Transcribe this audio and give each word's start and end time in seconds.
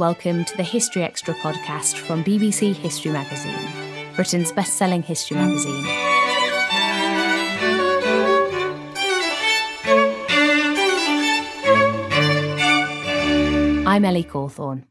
welcome 0.00 0.46
to 0.46 0.56
the 0.56 0.62
History 0.62 1.02
Extra 1.02 1.34
podcast 1.34 1.98
from 1.98 2.24
BBC 2.24 2.74
History 2.74 3.12
Magazine, 3.12 3.68
Britain's 4.16 4.50
best 4.50 4.78
selling 4.78 5.02
history 5.02 5.36
magazine. 5.36 5.84
I'm 13.86 14.06
Ellie 14.06 14.24
Cawthorne. 14.24 14.84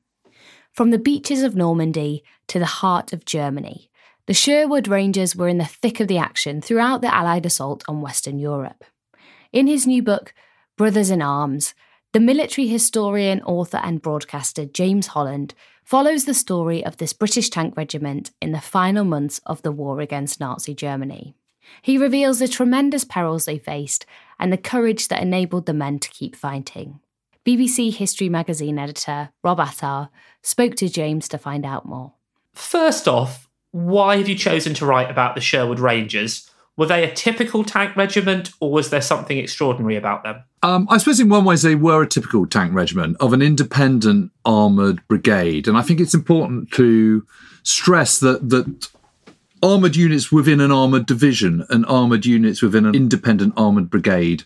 From 0.73 0.91
the 0.91 0.99
beaches 0.99 1.41
of 1.41 1.55
Normandy 1.55 2.23
to 2.47 2.59
the 2.59 2.67
heart 2.67 3.11
of 3.11 3.25
Germany, 3.25 3.89
the 4.27 4.35
Sherwood 4.35 4.87
Rangers 4.87 5.35
were 5.35 5.47
in 5.47 5.57
the 5.57 5.65
thick 5.65 5.99
of 5.99 6.07
the 6.07 6.19
action 6.19 6.61
throughout 6.61 7.01
the 7.01 7.11
Allied 7.11 7.47
assault 7.47 7.83
on 7.87 8.01
Western 8.01 8.37
Europe. 8.37 8.83
In 9.51 9.65
his 9.65 9.87
new 9.87 10.03
book, 10.03 10.35
Brothers 10.77 11.09
in 11.09 11.23
Arms, 11.23 11.73
the 12.11 12.19
military 12.19 12.67
historian, 12.67 13.41
author, 13.43 13.79
and 13.83 14.01
broadcaster 14.01 14.65
James 14.65 15.07
Holland 15.07 15.53
follows 15.83 16.25
the 16.25 16.33
story 16.33 16.83
of 16.83 16.97
this 16.97 17.13
British 17.13 17.49
tank 17.49 17.75
regiment 17.77 18.31
in 18.41 18.51
the 18.51 18.61
final 18.61 19.03
months 19.03 19.39
of 19.45 19.61
the 19.61 19.71
war 19.71 19.99
against 19.99 20.39
Nazi 20.39 20.73
Germany. 20.73 21.35
He 21.81 21.97
reveals 21.97 22.39
the 22.39 22.47
tremendous 22.47 23.03
perils 23.03 23.45
they 23.45 23.59
faced 23.59 24.05
and 24.39 24.51
the 24.51 24.57
courage 24.57 25.07
that 25.09 25.21
enabled 25.21 25.67
the 25.67 25.73
men 25.73 25.99
to 25.99 26.09
keep 26.09 26.35
fighting. 26.35 26.99
BBC 27.45 27.93
History 27.95 28.27
magazine 28.27 28.79
editor 28.79 29.29
Rob 29.43 29.59
Attar 29.59 30.09
spoke 30.41 30.75
to 30.75 30.89
James 30.89 31.27
to 31.29 31.37
find 31.37 31.65
out 31.65 31.85
more. 31.85 32.13
First 32.53 33.07
off, 33.07 33.47
why 33.71 34.17
have 34.17 34.27
you 34.27 34.35
chosen 34.35 34.73
to 34.75 34.85
write 34.85 35.11
about 35.11 35.35
the 35.35 35.41
Sherwood 35.41 35.79
Rangers? 35.79 36.49
Were 36.75 36.87
they 36.87 37.03
a 37.03 37.13
typical 37.13 37.63
tank 37.63 37.95
regiment 37.95 38.51
or 38.59 38.71
was 38.71 38.89
there 38.89 39.01
something 39.01 39.37
extraordinary 39.37 39.95
about 39.95 40.23
them? 40.23 40.43
Um, 40.61 40.87
I 40.89 40.97
suppose 40.97 41.19
in 41.19 41.29
one 41.29 41.45
way 41.45 41.55
they 41.55 41.75
were 41.75 42.03
a 42.03 42.07
typical 42.07 42.45
tank 42.45 42.73
regiment 42.73 43.15
of 43.19 43.31
an 43.31 43.41
independent 43.41 44.31
armoured 44.43 45.07
brigade. 45.07 45.67
And 45.67 45.77
I 45.77 45.81
think 45.81 45.99
it's 45.99 46.13
important 46.13 46.71
to 46.71 47.25
stress 47.63 48.19
that 48.19 48.49
that 48.49 48.89
armoured 49.61 49.95
units 49.95 50.31
within 50.31 50.61
an 50.61 50.71
armoured 50.71 51.05
division 51.05 51.65
and 51.69 51.85
armoured 51.85 52.25
units 52.25 52.61
within 52.61 52.85
an 52.85 52.95
independent 52.95 53.53
armoured 53.57 53.89
brigade 53.89 54.43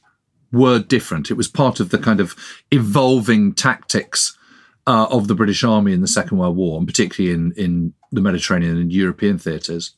were 0.51 0.79
different. 0.79 1.31
It 1.31 1.35
was 1.35 1.47
part 1.47 1.79
of 1.79 1.89
the 1.89 1.97
kind 1.97 2.19
of 2.19 2.35
evolving 2.71 3.53
tactics 3.53 4.37
uh, 4.85 5.07
of 5.09 5.27
the 5.27 5.35
British 5.35 5.63
Army 5.63 5.93
in 5.93 6.01
the 6.01 6.07
Second 6.07 6.37
World 6.37 6.57
War, 6.57 6.77
and 6.77 6.87
particularly 6.87 7.33
in, 7.33 7.53
in 7.53 7.93
the 8.11 8.21
Mediterranean 8.21 8.77
and 8.77 8.91
European 8.91 9.37
theatres. 9.37 9.95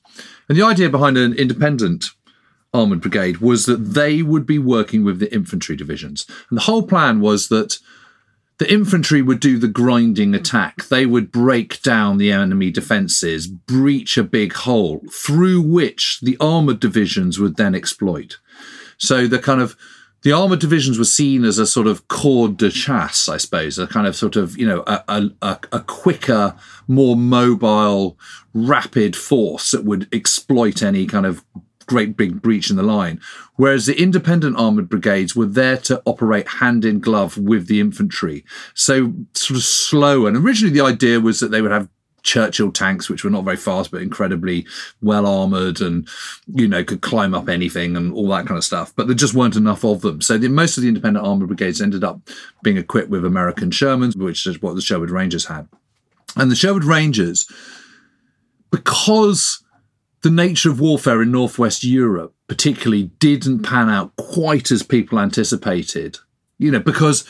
And 0.48 0.58
the 0.58 0.64
idea 0.64 0.90
behind 0.90 1.18
an 1.18 1.34
independent 1.34 2.06
armoured 2.76 3.02
brigade 3.02 3.38
was 3.38 3.66
that 3.66 3.94
they 3.94 4.22
would 4.22 4.46
be 4.46 4.60
working 4.60 5.04
with 5.04 5.20
the 5.20 5.34
infantry 5.34 5.76
divisions. 5.76 6.26
And 6.50 6.58
the 6.58 6.64
whole 6.64 6.84
plan 6.84 7.20
was 7.22 7.48
that 7.50 7.80
the 8.58 8.72
infantry 8.72 9.22
would 9.22 9.40
do 9.40 9.58
the 9.58 9.68
grinding 9.68 10.34
attack. 10.34 10.86
They 10.86 11.06
would 11.06 11.32
break 11.32 11.82
down 11.82 12.18
the 12.18 12.32
enemy 12.32 12.72
defences, 12.72 13.48
breach 13.48 14.18
a 14.18 14.24
big 14.24 14.54
hole 14.54 15.02
through 15.12 15.62
which 15.62 16.20
the 16.22 16.38
armoured 16.40 16.80
divisions 16.80 17.40
would 17.40 17.58
then 17.58 17.76
exploit. 17.76 18.38
So 18.98 19.28
the 19.28 19.40
kind 19.40 19.62
of 19.62 19.76
the 20.26 20.32
armored 20.32 20.60
divisions 20.60 20.98
were 20.98 21.06
seen 21.06 21.44
as 21.44 21.60
a 21.60 21.68
sort 21.68 21.86
of 21.86 22.08
corps 22.08 22.48
de 22.48 22.72
chasse, 22.72 23.30
I 23.30 23.38
suppose, 23.38 23.78
a 23.78 23.86
kind 23.86 24.08
of 24.08 24.16
sort 24.16 24.36
of, 24.36 24.58
you 24.58 24.66
know, 24.66 24.84
a, 24.88 25.30
a, 25.44 25.60
a 25.72 25.80
quicker, 25.82 26.56
more 26.88 27.16
mobile, 27.16 28.18
rapid 28.52 29.16
force 29.16 29.70
that 29.70 29.86
would 29.86 30.08
exploit 30.12 30.82
any 30.82 31.06
kind 31.06 31.28
of 31.28 31.46
great 31.86 32.18
big 32.18 32.42
breach 32.42 32.70
in 32.70 32.76
the 32.76 32.84
line. 32.84 33.20
Whereas 33.56 33.86
the 33.86 34.00
independent 34.02 34.58
armored 34.58 34.90
brigades 34.90 35.36
were 35.36 35.46
there 35.46 35.78
to 35.78 36.02
operate 36.06 36.48
hand 36.48 36.86
in 36.86 37.00
glove 37.00 37.38
with 37.38 37.68
the 37.68 37.80
infantry. 37.80 38.44
So 38.74 39.14
sort 39.34 39.58
of 39.58 39.64
slow. 39.64 40.26
And 40.26 40.38
originally 40.38 40.74
the 40.74 40.86
idea 40.86 41.20
was 41.20 41.40
that 41.40 41.52
they 41.52 41.62
would 41.62 41.72
have 41.72 41.90
Churchill 42.26 42.72
tanks, 42.72 43.08
which 43.08 43.24
were 43.24 43.30
not 43.30 43.46
very 43.46 43.56
fast 43.56 43.92
but 43.92 44.02
incredibly 44.02 44.66
well 45.02 45.28
armored 45.28 45.80
and 45.80 46.10
you 46.48 46.68
know 46.68 46.84
could 46.84 47.02
climb 47.02 47.36
up 47.36 47.48
anything 47.48 47.96
and 47.96 48.12
all 48.14 48.28
that 48.30 48.48
kind 48.48 48.58
of 48.58 48.64
stuff. 48.64 48.94
But 48.96 49.08
there 49.08 49.16
just 49.16 49.36
weren't 49.36 49.56
enough 49.56 49.86
of 49.86 50.02
them. 50.02 50.22
So 50.22 50.38
the, 50.38 50.50
most 50.50 50.76
of 50.76 50.82
the 50.82 50.90
independent 50.90 51.26
armored 51.26 51.48
brigades 51.48 51.82
ended 51.82 52.04
up 52.04 52.20
being 52.64 52.78
equipped 52.78 53.10
with 53.10 53.24
American 53.24 53.70
Shermans, 53.70 54.18
which 54.18 54.46
is 54.48 54.62
what 54.62 54.76
the 54.76 54.82
Sherwood 54.82 55.12
Rangers 55.12 55.46
had. 55.46 55.70
And 56.36 56.52
the 56.52 56.56
Sherwood 56.56 56.84
Rangers, 56.84 57.50
because 58.72 59.64
the 60.26 60.32
nature 60.32 60.72
of 60.72 60.80
warfare 60.80 61.22
in 61.22 61.30
Northwest 61.30 61.84
Europe, 61.84 62.34
particularly, 62.48 63.12
didn't 63.20 63.62
pan 63.62 63.90
out 63.90 64.16
quite 64.16 64.72
as 64.72 64.82
people 64.82 65.20
anticipated. 65.20 66.18
You 66.58 66.72
know, 66.72 66.80
because 66.80 67.26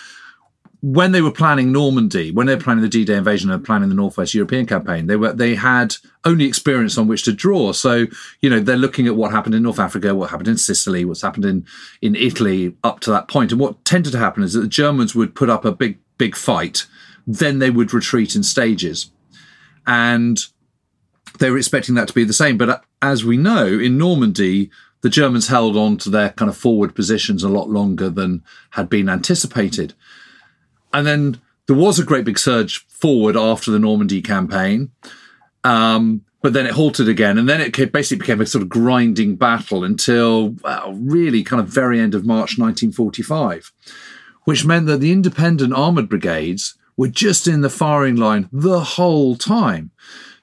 when 0.81 1.11
they 1.11 1.21
were 1.21 1.29
planning 1.31 1.73
Normandy, 1.73 2.31
when 2.31 2.47
they 2.47 2.55
were 2.55 2.61
planning 2.61 2.83
the 2.83 2.87
D-Day 2.87 3.17
invasion 3.17 3.51
and 3.51 3.65
planning 3.65 3.89
the 3.89 3.95
Northwest 3.95 4.33
European 4.33 4.65
campaign, 4.65 5.07
they 5.07 5.17
were 5.17 5.33
they 5.33 5.55
had 5.55 5.97
only 6.23 6.45
experience 6.45 6.97
on 6.97 7.09
which 7.09 7.23
to 7.23 7.33
draw. 7.33 7.73
So 7.73 8.05
you 8.39 8.49
know 8.49 8.61
they're 8.61 8.77
looking 8.77 9.07
at 9.07 9.17
what 9.17 9.31
happened 9.31 9.55
in 9.55 9.63
North 9.63 9.79
Africa, 9.79 10.15
what 10.15 10.29
happened 10.29 10.47
in 10.47 10.57
Sicily, 10.57 11.03
what's 11.03 11.21
happened 11.21 11.43
in 11.43 11.65
in 12.01 12.15
Italy 12.15 12.77
up 12.85 13.01
to 13.01 13.09
that 13.11 13.27
point. 13.27 13.49
point, 13.49 13.51
and 13.51 13.59
what 13.59 13.83
tended 13.83 14.13
to 14.13 14.19
happen 14.19 14.41
is 14.41 14.53
that 14.53 14.61
the 14.61 14.67
Germans 14.67 15.13
would 15.13 15.35
put 15.35 15.49
up 15.49 15.65
a 15.65 15.73
big 15.73 15.99
big 16.17 16.33
fight, 16.33 16.85
then 17.27 17.59
they 17.59 17.71
would 17.71 17.93
retreat 17.93 18.37
in 18.37 18.43
stages, 18.43 19.11
and 19.85 20.45
they 21.37 21.49
were 21.49 21.57
expecting 21.57 21.95
that 21.95 22.07
to 22.07 22.13
be 22.13 22.23
the 22.23 22.33
same. 22.33 22.57
But 22.57 22.83
as 23.01 23.25
we 23.25 23.37
know, 23.37 23.67
in 23.67 23.97
Normandy, 23.97 24.69
the 25.01 25.09
Germans 25.09 25.47
held 25.47 25.77
on 25.77 25.97
to 25.97 26.09
their 26.09 26.31
kind 26.31 26.49
of 26.49 26.57
forward 26.57 26.95
positions 26.95 27.43
a 27.43 27.49
lot 27.49 27.69
longer 27.69 28.09
than 28.09 28.43
had 28.71 28.89
been 28.89 29.09
anticipated. 29.09 29.93
And 30.93 31.05
then 31.05 31.41
there 31.67 31.75
was 31.75 31.99
a 31.99 32.05
great 32.05 32.25
big 32.25 32.39
surge 32.39 32.85
forward 32.87 33.35
after 33.35 33.71
the 33.71 33.79
Normandy 33.79 34.21
campaign. 34.21 34.91
Um, 35.63 36.23
but 36.41 36.53
then 36.53 36.67
it 36.67 36.73
halted 36.73 37.09
again. 37.09 37.39
And 37.39 37.49
then 37.49 37.59
it 37.59 37.91
basically 37.91 38.19
became 38.19 38.39
a 38.39 38.45
sort 38.45 38.61
of 38.61 38.69
grinding 38.69 39.35
battle 39.35 39.83
until, 39.83 40.49
well, 40.63 40.93
really 40.93 41.43
kind 41.43 41.59
of 41.59 41.67
very 41.67 41.99
end 41.99 42.13
of 42.13 42.23
March 42.23 42.59
1945, 42.59 43.71
which 44.43 44.63
meant 44.63 44.85
that 44.85 44.99
the 44.99 45.11
independent 45.11 45.73
armoured 45.73 46.07
brigades 46.07 46.75
were 46.97 47.07
just 47.07 47.47
in 47.47 47.61
the 47.61 47.69
firing 47.69 48.15
line 48.15 48.47
the 48.51 48.79
whole 48.79 49.35
time. 49.35 49.89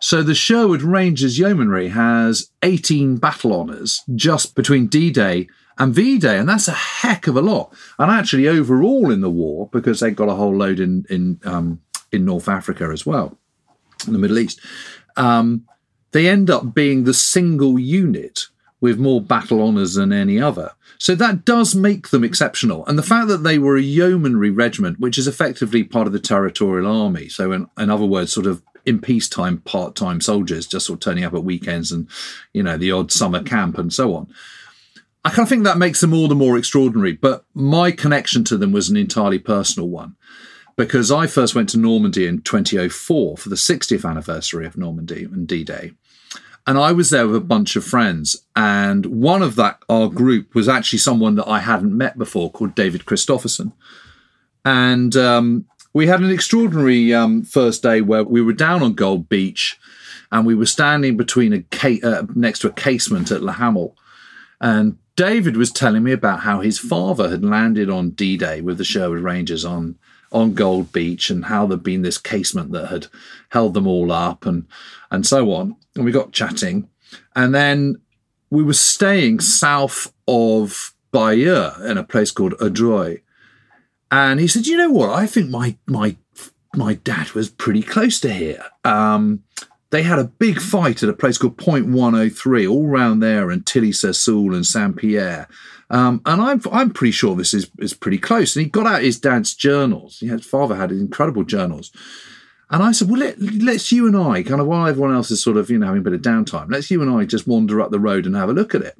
So 0.03 0.25
the 0.25 0.35
Sherwood 0.35 0.83
Rangers 0.83 1.39
Yeomanry 1.39 1.91
has 1.91 2.51
18 2.65 3.19
battle 3.19 3.59
honours 3.59 4.03
just 4.17 4.57
between 4.57 4.89
D 4.89 5.13
Day 5.13 5.47
and 5.79 5.95
V 5.95 6.19
Day, 6.19 6.39
and 6.39 6.49
that's 6.49 6.67
a 6.67 6.73
heck 6.73 7.29
of 7.29 7.37
a 7.37 7.41
lot. 7.41 7.73
And 8.01 8.11
actually, 8.11 8.49
overall 8.49 9.13
in 9.13 9.21
the 9.21 9.31
war, 9.31 9.69
because 9.73 10.01
they 10.01 10.11
got 10.11 10.29
a 10.29 10.35
whole 10.35 10.57
load 10.57 10.81
in 10.81 11.07
in 11.09 11.39
um, 11.45 11.81
in 12.11 12.25
North 12.25 12.49
Africa 12.49 12.91
as 12.93 13.07
well, 13.07 13.39
in 14.05 14.13
the 14.13 14.19
Middle 14.19 14.41
East. 14.41 14.61
Um, 15.17 15.67
they 16.11 16.29
end 16.29 16.51
up 16.51 16.75
being 16.75 17.05
the 17.05 17.15
single 17.15 17.79
unit 17.79 18.49
with 18.81 18.99
more 18.99 19.21
battle 19.21 19.63
honours 19.63 19.95
than 19.95 20.13
any 20.13 20.41
other. 20.41 20.73
So 20.99 21.15
that 21.15 21.45
does 21.45 21.77
make 21.77 22.09
them 22.09 22.25
exceptional. 22.25 22.85
And 22.87 22.99
the 22.99 23.05
fact 23.05 23.29
that 23.29 23.45
they 23.45 23.57
were 23.57 23.77
a 23.77 23.83
yeomanry 23.83 24.51
regiment, 24.51 24.99
which 24.99 25.17
is 25.17 25.29
effectively 25.29 25.85
part 25.85 26.09
of 26.09 26.13
the 26.13 26.19
territorial 26.19 26.91
army, 26.91 27.29
so 27.29 27.53
in, 27.53 27.69
in 27.79 27.89
other 27.89 28.05
words, 28.05 28.33
sort 28.33 28.47
of 28.47 28.63
in 28.87 29.01
peacetime 29.01 29.59
part-time 29.59 30.21
soldiers 30.21 30.67
just 30.67 30.87
sort 30.87 30.97
of 30.97 31.01
turning 31.01 31.25
up 31.25 31.35
at 31.35 31.45
weekends 31.45 31.93
and 31.93 32.09
you 32.53 32.63
know 32.63 32.77
the 32.77 32.93
odd 32.93 33.11
summer 33.11 33.43
camp 33.43 33.79
and 33.79 33.93
so 33.93 34.15
on 34.15 34.33
i 35.25 35.29
kind 35.29 35.41
of 35.41 35.49
think 35.49 35.65
that 35.65 35.79
makes 35.79 36.01
them 36.01 36.15
all 36.15 36.29
the 36.29 36.35
more 36.35 36.59
extraordinary 36.59 37.13
but 37.13 37.45
my 37.55 37.91
connection 37.91 38.45
to 38.45 38.57
them 38.57 38.73
was 38.73 38.89
an 38.89 38.97
entirely 38.97 39.39
personal 39.39 39.89
one 39.89 40.17
because 40.77 41.11
i 41.11 41.27
first 41.27 41.55
went 41.55 41.69
to 41.69 41.79
normandy 41.79 42.27
in 42.27 42.41
2004 42.43 43.37
for 43.37 43.49
the 43.49 43.57
60th 43.57 44.09
anniversary 44.09 44.67
of 44.67 44.77
normandy 44.77 45.25
and 45.25 45.47
d-day 45.47 45.93
and 46.67 46.79
I 46.79 46.93
was 46.93 47.11
there 47.11 47.27
with 47.27 47.37
a 47.37 47.41
bunch 47.41 47.75
of 47.77 47.85
friends. 47.85 48.45
And 48.55 49.07
one 49.07 49.43
of 49.43 49.57
that, 49.57 49.83
our 49.89 50.09
group, 50.09 50.55
was 50.55 50.69
actually 50.69 51.01
someone 51.01 51.35
that 51.35 51.49
I 51.49 51.61
hadn't 51.61 51.97
met 51.97 52.17
before 52.17 52.51
called 52.51 52.75
David 52.75 53.05
Christopherson. 53.05 53.73
And 54.65 55.17
um, 55.17 55.67
we 55.93 56.07
had 56.07 56.21
an 56.21 56.31
extraordinary 56.31 57.13
um, 57.13 57.43
first 57.43 57.83
day 57.83 58.01
where 58.01 58.25
we 58.25 58.43
were 58.43 58.53
down 58.53 58.83
on 58.83 58.95
Gold 58.95 59.29
Beach 59.29 59.79
and 60.31 60.47
we 60.47 60.55
were 60.55 60.67
standing 60.67 61.17
between 61.17 61.53
a 61.53 61.63
ca- 61.71 62.01
uh, 62.03 62.27
next 62.35 62.61
to 62.61 62.69
a 62.69 62.73
casemate 62.73 63.31
at 63.31 63.43
Le 63.43 63.53
Hamel. 63.53 63.97
And 64.61 64.97
David 65.17 65.57
was 65.57 65.71
telling 65.71 66.03
me 66.03 66.13
about 66.13 66.41
how 66.41 66.61
his 66.61 66.79
father 66.79 67.29
had 67.29 67.45
landed 67.45 67.91
on 67.91 68.11
D 68.11 68.37
Day 68.37 68.61
with 68.63 68.79
the 68.79 68.85
Sherwood 68.85 69.21
Rangers 69.21 69.65
on 69.65 69.99
on 70.31 70.55
Gold 70.55 70.93
Beach 70.93 71.29
and 71.29 71.45
how 71.45 71.67
there'd 71.67 71.83
been 71.83 72.01
this 72.01 72.17
casemate 72.17 72.71
that 72.71 72.89
had 72.89 73.09
held 73.51 73.75
them 73.75 73.87
all 73.87 74.11
up 74.11 74.47
and 74.47 74.67
and 75.11 75.27
so 75.27 75.53
on. 75.53 75.77
And 75.95 76.07
we 76.07 76.13
got 76.13 76.33
chatting, 76.33 76.89
and 77.37 77.55
then 77.55 78.01
we 78.49 78.63
were 78.63 78.73
staying 78.73 79.41
south 79.41 80.13
of 80.27 80.95
Bayeux 81.11 81.73
in 81.85 81.99
a 81.99 82.05
place 82.05 82.31
called 82.31 82.55
Audrieu. 82.55 83.21
And 84.13 84.39
he 84.39 84.47
said, 84.47 84.67
"You 84.67 84.77
know 84.77 84.91
what? 84.91 85.11
I 85.11 85.27
think 85.27 85.49
my 85.49 85.77
my 85.87 86.17
my 86.77 86.95
dad 86.95 87.33
was 87.33 87.49
pretty 87.49 87.83
close 87.83 88.21
to 88.21 88.33
here. 88.33 88.63
Um, 88.85 89.43
they 89.91 90.03
had 90.03 90.19
a 90.19 90.25
big 90.25 90.61
fight 90.61 91.03
at 91.03 91.09
a 91.09 91.15
place 91.15 91.37
called 91.39 91.59
Point 91.59 91.87
103, 91.87 92.67
all 92.67 92.87
round 92.87 93.23
there, 93.23 93.51
and 93.51 93.67
Tilly-sur-Seulles 93.67 94.55
and 94.55 94.67
Saint 94.67 94.97
Pierre. 94.97 95.49
Um, 95.91 96.23
and 96.25 96.41
I'm 96.41 96.61
I'm 96.71 96.91
pretty 96.91 97.13
sure 97.13 97.35
this 97.35 97.55
is 97.55 97.71
is 97.79 97.95
pretty 97.95 98.19
close. 98.19 98.55
And 98.55 98.65
he 98.65 98.71
got 98.71 98.87
out 98.87 99.03
his 99.03 99.19
dad's 99.19 99.55
journals. 99.55 100.21
His 100.21 100.45
father 100.45 100.77
had 100.77 100.93
incredible 100.93 101.45
journals. 101.45 101.91
And 102.71 102.83
I 102.83 102.93
said, 102.93 103.11
well, 103.11 103.21
let, 103.21 103.39
let's 103.39 103.93
you 103.93 104.07
and 104.07 104.17
I, 104.17 104.43
kind 104.43 104.59
of 104.59 104.67
while 104.67 104.87
everyone 104.87 105.15
else 105.15 105.31
is 105.31 105.43
sort 105.43 105.59
of, 105.59 105.69
you 105.69 105.79
know, 105.79 105.85
having 105.85 106.01
a 106.01 106.05
bit 106.05 106.15
of 106.15 106.23
downtime, 106.23 106.71
let's 106.71 106.91
you 106.91 107.03
and 107.03 107.11
I 107.11 107.27
just 107.27 107.47
wander 107.47 107.83
up 107.83 107.91
the 107.91 108.01
road 108.01 108.25
and 108.25 108.35
have 108.35 108.49
a 108.49 108.55
look 108.55 108.75
at 108.75 108.81
it. 108.81 108.97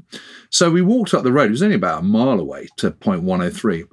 So 0.51 0.71
we 0.71 0.83
walked 0.83 1.15
up 1.15 1.23
the 1.23 1.33
road. 1.33 1.47
It 1.47 1.53
was 1.53 1.63
only 1.63 1.77
about 1.77 2.01
a 2.01 2.05
mile 2.05 2.39
away 2.39 2.69
to 2.77 2.91
point 2.91 3.23
103. 3.23 3.85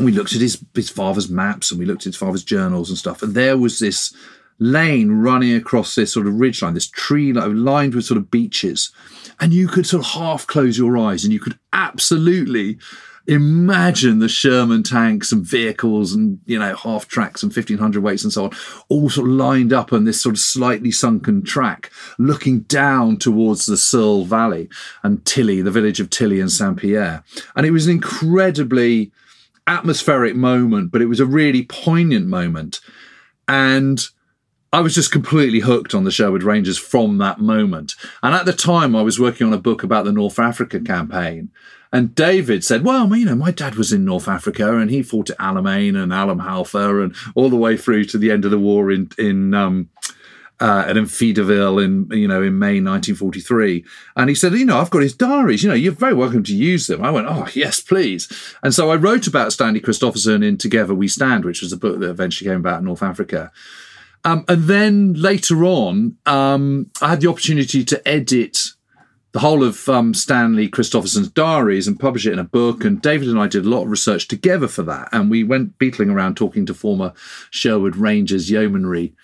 We 0.00 0.12
looked 0.12 0.34
at 0.34 0.40
his, 0.40 0.64
his 0.74 0.90
father's 0.90 1.28
maps 1.28 1.70
and 1.70 1.80
we 1.80 1.86
looked 1.86 2.02
at 2.02 2.12
his 2.12 2.16
father's 2.16 2.44
journals 2.44 2.88
and 2.88 2.98
stuff. 2.98 3.22
And 3.22 3.34
there 3.34 3.58
was 3.58 3.78
this 3.78 4.14
lane 4.58 5.10
running 5.10 5.54
across 5.54 5.94
this 5.94 6.12
sort 6.12 6.26
of 6.26 6.34
ridgeline, 6.34 6.74
this 6.74 6.88
tree 6.88 7.32
lined 7.32 7.94
with 7.94 8.04
sort 8.04 8.18
of 8.18 8.30
beeches. 8.30 8.92
And 9.40 9.52
you 9.52 9.68
could 9.68 9.86
sort 9.86 10.04
of 10.04 10.10
half 10.12 10.46
close 10.46 10.78
your 10.78 10.98
eyes 10.98 11.24
and 11.24 11.32
you 11.32 11.40
could 11.40 11.58
absolutely 11.72 12.78
imagine 13.28 14.20
the 14.20 14.28
Sherman 14.28 14.82
tanks 14.82 15.32
and 15.32 15.44
vehicles 15.44 16.14
and, 16.14 16.40
you 16.46 16.58
know, 16.58 16.74
half 16.74 17.06
tracks 17.06 17.42
and 17.42 17.54
1500 17.54 18.02
weights 18.02 18.24
and 18.24 18.32
so 18.32 18.44
on, 18.44 18.50
all 18.88 19.10
sort 19.10 19.28
of 19.28 19.34
lined 19.34 19.72
up 19.72 19.92
on 19.92 20.04
this 20.04 20.20
sort 20.20 20.34
of 20.34 20.40
slightly 20.40 20.90
sunken 20.90 21.42
track, 21.44 21.90
looking 22.18 22.60
down 22.60 23.18
towards 23.18 23.66
the 23.66 23.76
Seulles 23.76 24.26
Valley 24.26 24.70
and 25.02 25.24
Tilly, 25.26 25.60
the 25.60 25.70
village 25.70 26.00
of 26.00 26.08
Tilly 26.08 26.40
and 26.40 26.50
Saint 26.50 26.78
Pierre. 26.78 27.22
And 27.54 27.66
it 27.66 27.70
was 27.70 27.86
an 27.86 27.92
incredibly 27.92 29.12
atmospheric 29.68 30.34
moment, 30.34 30.90
but 30.90 31.02
it 31.02 31.06
was 31.06 31.20
a 31.20 31.26
really 31.26 31.64
poignant 31.64 32.26
moment. 32.26 32.80
And 33.46 34.00
I 34.72 34.80
was 34.80 34.94
just 34.94 35.12
completely 35.12 35.60
hooked 35.60 35.94
on 35.94 36.04
the 36.04 36.10
Sherwood 36.10 36.42
Rangers 36.42 36.78
from 36.78 37.18
that 37.18 37.40
moment. 37.40 37.94
And 38.22 38.34
at 38.34 38.46
the 38.46 38.52
time, 38.52 38.96
I 38.96 39.02
was 39.02 39.20
working 39.20 39.46
on 39.46 39.52
a 39.52 39.58
book 39.58 39.82
about 39.82 40.04
the 40.04 40.12
North 40.12 40.38
Africa 40.38 40.80
campaign. 40.80 41.50
And 41.90 42.14
David 42.14 42.64
said, 42.64 42.84
Well, 42.84 43.14
you 43.16 43.24
know, 43.24 43.34
my 43.34 43.50
dad 43.50 43.76
was 43.76 43.92
in 43.92 44.04
North 44.04 44.28
Africa 44.28 44.76
and 44.76 44.90
he 44.90 45.02
fought 45.02 45.30
at 45.30 45.38
Alamein 45.38 45.96
and 45.96 46.12
Alam 46.12 46.40
Halfa 46.40 47.02
and 47.02 47.14
all 47.34 47.48
the 47.48 47.56
way 47.56 47.78
through 47.78 48.04
to 48.06 48.18
the 48.18 48.30
end 48.30 48.44
of 48.44 48.50
the 48.50 48.58
war 48.58 48.90
in, 48.90 49.10
in, 49.16 49.54
um, 49.54 49.88
uh, 50.60 50.84
at 50.86 50.96
Enfidaville 50.96 51.82
in 51.82 52.08
you 52.16 52.26
know 52.26 52.42
in 52.42 52.58
May 52.58 52.80
1943, 52.80 53.84
and 54.16 54.28
he 54.28 54.34
said, 54.34 54.52
you 54.52 54.64
know, 54.64 54.78
I've 54.78 54.90
got 54.90 55.02
his 55.02 55.14
diaries. 55.14 55.62
You 55.62 55.68
know, 55.68 55.74
you're 55.74 55.92
very 55.92 56.14
welcome 56.14 56.42
to 56.44 56.56
use 56.56 56.86
them. 56.86 57.04
I 57.04 57.10
went, 57.10 57.26
oh 57.28 57.48
yes, 57.54 57.80
please. 57.80 58.28
And 58.62 58.74
so 58.74 58.90
I 58.90 58.96
wrote 58.96 59.26
about 59.26 59.52
Stanley 59.52 59.80
Christopherson 59.80 60.42
in 60.42 60.58
Together 60.58 60.94
We 60.94 61.08
Stand, 61.08 61.44
which 61.44 61.62
was 61.62 61.72
a 61.72 61.76
book 61.76 62.00
that 62.00 62.10
eventually 62.10 62.50
came 62.50 62.60
about 62.60 62.80
in 62.80 62.86
North 62.86 63.02
Africa. 63.02 63.52
Um, 64.24 64.44
and 64.48 64.64
then 64.64 65.14
later 65.14 65.64
on, 65.64 66.16
um, 66.26 66.90
I 67.00 67.10
had 67.10 67.20
the 67.20 67.28
opportunity 67.28 67.84
to 67.84 68.08
edit 68.08 68.58
the 69.32 69.38
whole 69.40 69.62
of 69.62 69.88
um, 69.88 70.14
Stanley 70.14 70.68
Christopherson's 70.68 71.28
diaries 71.28 71.86
and 71.86 72.00
publish 72.00 72.26
it 72.26 72.32
in 72.32 72.38
a 72.38 72.44
book. 72.44 72.84
And 72.84 73.00
David 73.00 73.28
and 73.28 73.38
I 73.38 73.46
did 73.46 73.64
a 73.64 73.68
lot 73.68 73.82
of 73.82 73.90
research 73.90 74.26
together 74.26 74.68
for 74.68 74.82
that. 74.84 75.08
And 75.12 75.30
we 75.30 75.44
went 75.44 75.78
beetling 75.78 76.10
around 76.10 76.36
talking 76.36 76.66
to 76.66 76.74
former 76.74 77.12
Sherwood 77.50 77.96
Rangers 77.96 78.50
yeomanry 78.50 79.14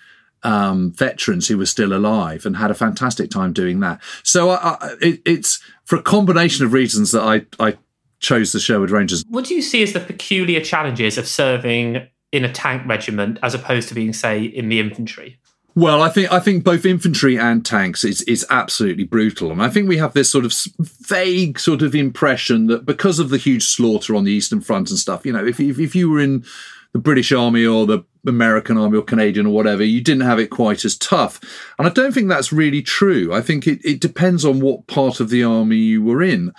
um, 0.45 0.91
veterans 0.91 1.47
who 1.47 1.57
were 1.57 1.65
still 1.65 1.91
alive 1.91 2.45
and 2.45 2.55
had 2.55 2.69
a 2.69 2.75
fantastic 2.75 3.31
time 3.31 3.51
doing 3.51 3.79
that. 3.79 3.99
So 4.23 4.51
I, 4.51 4.77
I, 4.79 4.95
it, 5.01 5.21
it's 5.25 5.59
for 5.85 5.97
a 5.97 6.01
combination 6.03 6.63
of 6.65 6.71
reasons 6.71 7.11
that 7.11 7.23
I, 7.23 7.45
I 7.59 7.77
chose 8.19 8.51
the 8.51 8.59
Sherwood 8.59 8.91
Rangers. 8.91 9.25
What 9.27 9.45
do 9.45 9.55
you 9.55 9.61
see 9.61 9.81
as 9.81 9.93
the 9.93 9.99
peculiar 9.99 10.61
challenges 10.61 11.17
of 11.17 11.27
serving 11.27 12.07
in 12.31 12.45
a 12.45 12.51
tank 12.51 12.83
regiment 12.85 13.39
as 13.41 13.55
opposed 13.55 13.89
to 13.89 13.95
being, 13.95 14.13
say, 14.13 14.43
in 14.43 14.69
the 14.69 14.79
infantry? 14.79 15.39
Well, 15.77 16.01
I 16.01 16.09
think 16.09 16.31
I 16.31 16.39
think 16.39 16.63
both 16.63 16.85
infantry 16.85 17.37
and 17.37 17.65
tanks 17.65 18.05
is 18.05 18.21
is 18.21 18.45
absolutely 18.49 19.03
brutal, 19.03 19.51
and 19.51 19.61
I 19.61 19.67
think 19.67 19.89
we 19.89 19.97
have 19.97 20.13
this 20.13 20.31
sort 20.31 20.45
of 20.45 20.53
vague 20.79 21.59
sort 21.59 21.81
of 21.81 21.93
impression 21.93 22.67
that 22.67 22.85
because 22.85 23.19
of 23.19 23.29
the 23.29 23.37
huge 23.37 23.65
slaughter 23.67 24.15
on 24.15 24.23
the 24.23 24.31
Eastern 24.31 24.61
Front 24.61 24.89
and 24.89 24.97
stuff, 24.97 25.25
you 25.25 25.33
know, 25.33 25.45
if 25.45 25.59
if, 25.59 25.77
if 25.77 25.93
you 25.93 26.09
were 26.09 26.21
in 26.21 26.45
the 26.93 26.99
British 26.99 27.33
Army 27.33 27.65
or 27.65 27.85
the 27.85 28.05
American 28.27 28.77
Army 28.77 28.97
or 28.97 29.03
Canadian 29.03 29.45
or 29.45 29.53
whatever, 29.53 29.83
you 29.83 30.01
didn't 30.01 30.23
have 30.23 30.39
it 30.39 30.49
quite 30.49 30.85
as 30.85 30.97
tough. 30.97 31.39
And 31.77 31.87
I 31.87 31.91
don't 31.91 32.13
think 32.13 32.27
that's 32.27 32.53
really 32.53 32.81
true. 32.81 33.33
I 33.33 33.41
think 33.41 33.67
it, 33.67 33.79
it 33.83 33.99
depends 33.99 34.45
on 34.45 34.59
what 34.59 34.87
part 34.87 35.19
of 35.19 35.29
the 35.29 35.43
army 35.43 35.77
you 35.77 36.03
were 36.03 36.21
in. 36.21 36.53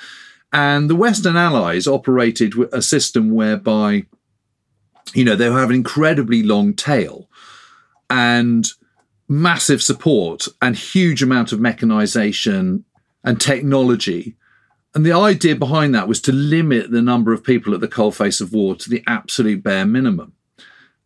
And 0.53 0.89
the 0.89 0.97
Western 0.97 1.37
Allies 1.37 1.87
operated 1.87 2.55
a 2.73 2.81
system 2.81 3.31
whereby, 3.31 4.07
you 5.15 5.25
know, 5.25 5.37
they 5.37 5.51
have 5.51 5.71
an 5.71 5.77
incredibly 5.77 6.43
long 6.43 6.75
tail 6.75 7.29
and 8.09 8.67
massive 9.29 9.83
support 9.83 10.47
and 10.63 10.77
huge 10.77 11.23
amount 11.23 11.53
of 11.53 11.61
mechanization 11.61 12.85
and 13.25 13.41
technology. 13.41 14.37
And 14.95 15.05
the 15.05 15.13
idea 15.13 15.57
behind 15.57 15.95
that 15.95 16.09
was 16.09 16.21
to 16.23 16.33
limit 16.33 16.91
the 16.91 17.03
number 17.03 17.33
of 17.33 17.45
people 17.45 17.75
at 17.75 17.81
the 17.81 17.89
coalface 17.89 18.41
of 18.41 18.53
war 18.53 18.77
to 18.77 18.89
the 18.89 19.03
absolute 19.07 19.63
bare 19.63 19.85
minimum. 19.85 20.33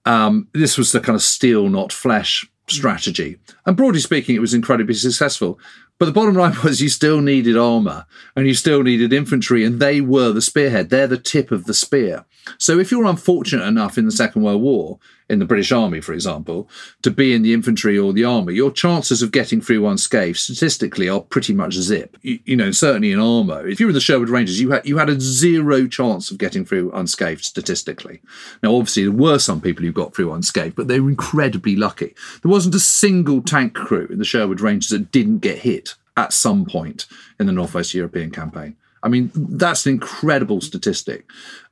Um, 0.05 0.49
this 0.53 0.79
was 0.79 0.93
the 0.93 1.01
kind 1.01 1.17
of 1.17 1.23
steel, 1.23 1.69
not 1.69 1.93
flesh 1.93 2.49
strategy. 2.69 3.39
And 3.67 3.77
broadly 3.77 4.01
speaking, 4.01 4.37
it 4.37 4.41
was 4.41 4.55
incredibly 4.55 4.95
successful. 4.95 5.59
But 5.99 6.07
the 6.07 6.13
bottom 6.13 6.35
line 6.35 6.57
was 6.65 6.81
you 6.81 6.89
still 6.89 7.21
needed 7.21 7.57
armor 7.57 8.07
and 8.35 8.47
you 8.47 8.55
still 8.55 8.83
needed 8.83 9.13
infantry, 9.13 9.65
and 9.65 9.81
they 9.81 10.01
were 10.01 10.33
the 10.33 10.43
spearhead. 10.43 10.91
They're 10.91 11.07
the 11.07 11.19
tip 11.19 11.51
of 11.51 11.65
the 11.65 11.75
spear. 11.75 12.25
So 12.59 12.79
if 12.79 12.91
you're 12.91 13.05
unfortunate 13.05 13.67
enough 13.67 13.99
in 13.99 14.07
the 14.07 14.13
Second 14.13 14.43
World 14.43 14.63
War, 14.63 14.99
in 15.31 15.39
the 15.39 15.45
British 15.45 15.71
Army, 15.71 16.01
for 16.01 16.13
example, 16.13 16.69
to 17.03 17.11
be 17.11 17.33
in 17.33 17.43
the 17.43 17.55
infantry 17.55 17.97
or 17.97 18.13
the 18.13 18.25
army, 18.25 18.55
your 18.55 18.73
chances 18.73 19.23
of 19.23 19.31
getting 19.31 19.61
through 19.61 19.87
unscathed 19.87 20.39
statistically 20.39 21.09
are 21.09 21.21
pretty 21.21 21.55
much 21.55 21.75
zip. 21.75 22.17
You, 22.23 22.41
you 22.45 22.57
know, 22.57 22.73
certainly 22.73 23.13
in 23.13 23.21
armour, 23.21 23.67
if 23.67 23.79
you 23.79 23.87
were 23.87 23.93
the 23.93 24.01
Sherwood 24.01 24.29
Rangers, 24.29 24.61
you 24.61 24.73
had 24.73 24.85
you 24.85 24.99
had 24.99 25.09
a 25.09 25.21
zero 25.21 25.87
chance 25.87 26.33
of 26.33 26.39
getting 26.39 26.65
through 26.65 26.91
unscathed 26.93 27.45
statistically. 27.45 28.21
Now, 28.63 28.75
obviously, 28.75 29.05
there 29.05 29.13
were 29.13 29.39
some 29.39 29.61
people 29.61 29.85
who 29.85 29.93
got 29.93 30.15
through 30.15 30.33
unscathed, 30.33 30.75
but 30.75 30.89
they 30.89 30.99
were 30.99 31.09
incredibly 31.09 31.77
lucky. 31.77 32.15
There 32.43 32.51
wasn't 32.51 32.75
a 32.75 32.81
single 32.81 33.41
tank 33.41 33.75
crew 33.75 34.09
in 34.11 34.19
the 34.19 34.25
Sherwood 34.25 34.61
Rangers 34.61 34.91
that 34.91 35.13
didn't 35.13 35.39
get 35.39 35.59
hit 35.59 35.95
at 36.17 36.33
some 36.33 36.65
point 36.65 37.07
in 37.39 37.47
the 37.47 37.53
Northwest 37.53 37.95
European 37.95 38.33
campaign. 38.33 38.77
I 39.03 39.09
mean, 39.09 39.31
that's 39.35 39.87
an 39.87 39.95
incredible 39.95 40.61
statistic. 40.61 41.25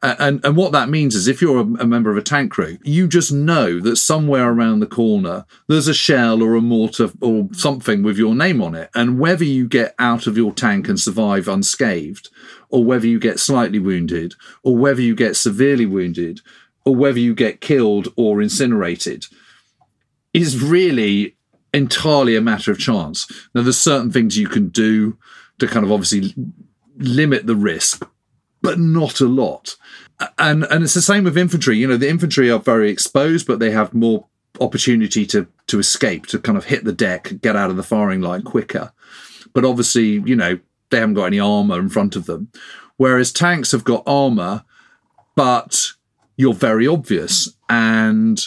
And, 0.02 0.42
and 0.44 0.56
what 0.56 0.72
that 0.72 0.88
means 0.88 1.14
is 1.14 1.28
if 1.28 1.42
you're 1.42 1.58
a, 1.58 1.82
a, 1.82 1.86
member 1.86 2.10
of 2.10 2.16
a 2.16 2.22
tank 2.22 2.52
crew, 2.52 2.78
you 2.82 3.06
just 3.06 3.32
know 3.32 3.80
that 3.80 3.96
somewhere 3.96 4.50
around 4.50 4.80
the 4.80 4.86
corner, 4.86 5.44
there's 5.66 5.88
a 5.88 5.94
shell 5.94 6.42
or 6.42 6.54
a 6.54 6.62
mortar 6.62 7.10
or 7.20 7.48
something 7.52 8.02
with 8.02 8.16
your 8.16 8.34
name 8.34 8.62
on 8.62 8.74
it. 8.74 8.88
And 8.94 9.18
whether 9.18 9.44
you 9.44 9.68
get 9.68 9.94
out 9.98 10.26
of 10.26 10.36
your 10.36 10.52
tank 10.52 10.88
and 10.88 10.98
survive 10.98 11.48
unscathed, 11.48 12.30
or 12.70 12.84
whether 12.84 13.06
you 13.06 13.18
get 13.18 13.40
slightly 13.40 13.78
wounded, 13.78 14.34
or 14.62 14.76
whether 14.76 15.02
you 15.02 15.14
get 15.14 15.36
severely 15.36 15.86
wounded, 15.86 16.40
or 16.84 16.94
whether 16.94 17.18
you 17.18 17.34
get 17.34 17.60
killed 17.60 18.08
or 18.16 18.40
incinerated, 18.40 19.26
is 20.32 20.62
really 20.62 21.36
entirely 21.74 22.36
a 22.36 22.40
matter 22.40 22.70
of 22.70 22.78
chance. 22.78 23.26
Now, 23.54 23.62
there's 23.62 23.78
certain 23.78 24.10
things 24.10 24.38
you 24.38 24.48
can 24.48 24.68
do 24.68 25.18
to 25.58 25.66
kind 25.66 25.84
of 25.84 25.92
obviously 25.92 26.34
limit 26.98 27.46
the 27.46 27.56
risk, 27.56 28.06
but 28.60 28.78
not 28.78 29.20
a 29.20 29.26
lot. 29.26 29.76
And 30.38 30.64
and 30.64 30.82
it's 30.82 30.94
the 30.94 31.02
same 31.02 31.24
with 31.24 31.38
infantry. 31.38 31.76
You 31.76 31.86
know, 31.86 31.96
the 31.96 32.08
infantry 32.08 32.50
are 32.50 32.58
very 32.58 32.90
exposed, 32.90 33.46
but 33.46 33.58
they 33.58 33.70
have 33.70 33.94
more 33.94 34.26
opportunity 34.60 35.24
to 35.26 35.46
to 35.68 35.78
escape, 35.78 36.26
to 36.26 36.38
kind 36.38 36.58
of 36.58 36.64
hit 36.64 36.84
the 36.84 36.92
deck, 36.92 37.34
get 37.40 37.56
out 37.56 37.70
of 37.70 37.76
the 37.76 37.82
firing 37.82 38.20
line 38.20 38.42
quicker. 38.42 38.92
But 39.52 39.64
obviously, 39.64 40.22
you 40.24 40.36
know, 40.36 40.58
they 40.90 40.98
haven't 40.98 41.14
got 41.14 41.26
any 41.26 41.40
armor 41.40 41.78
in 41.78 41.88
front 41.88 42.16
of 42.16 42.26
them. 42.26 42.50
Whereas 42.96 43.32
tanks 43.32 43.72
have 43.72 43.84
got 43.84 44.02
armor, 44.06 44.64
but 45.36 45.92
you're 46.36 46.54
very 46.54 46.86
obvious 46.86 47.54
and 47.68 48.40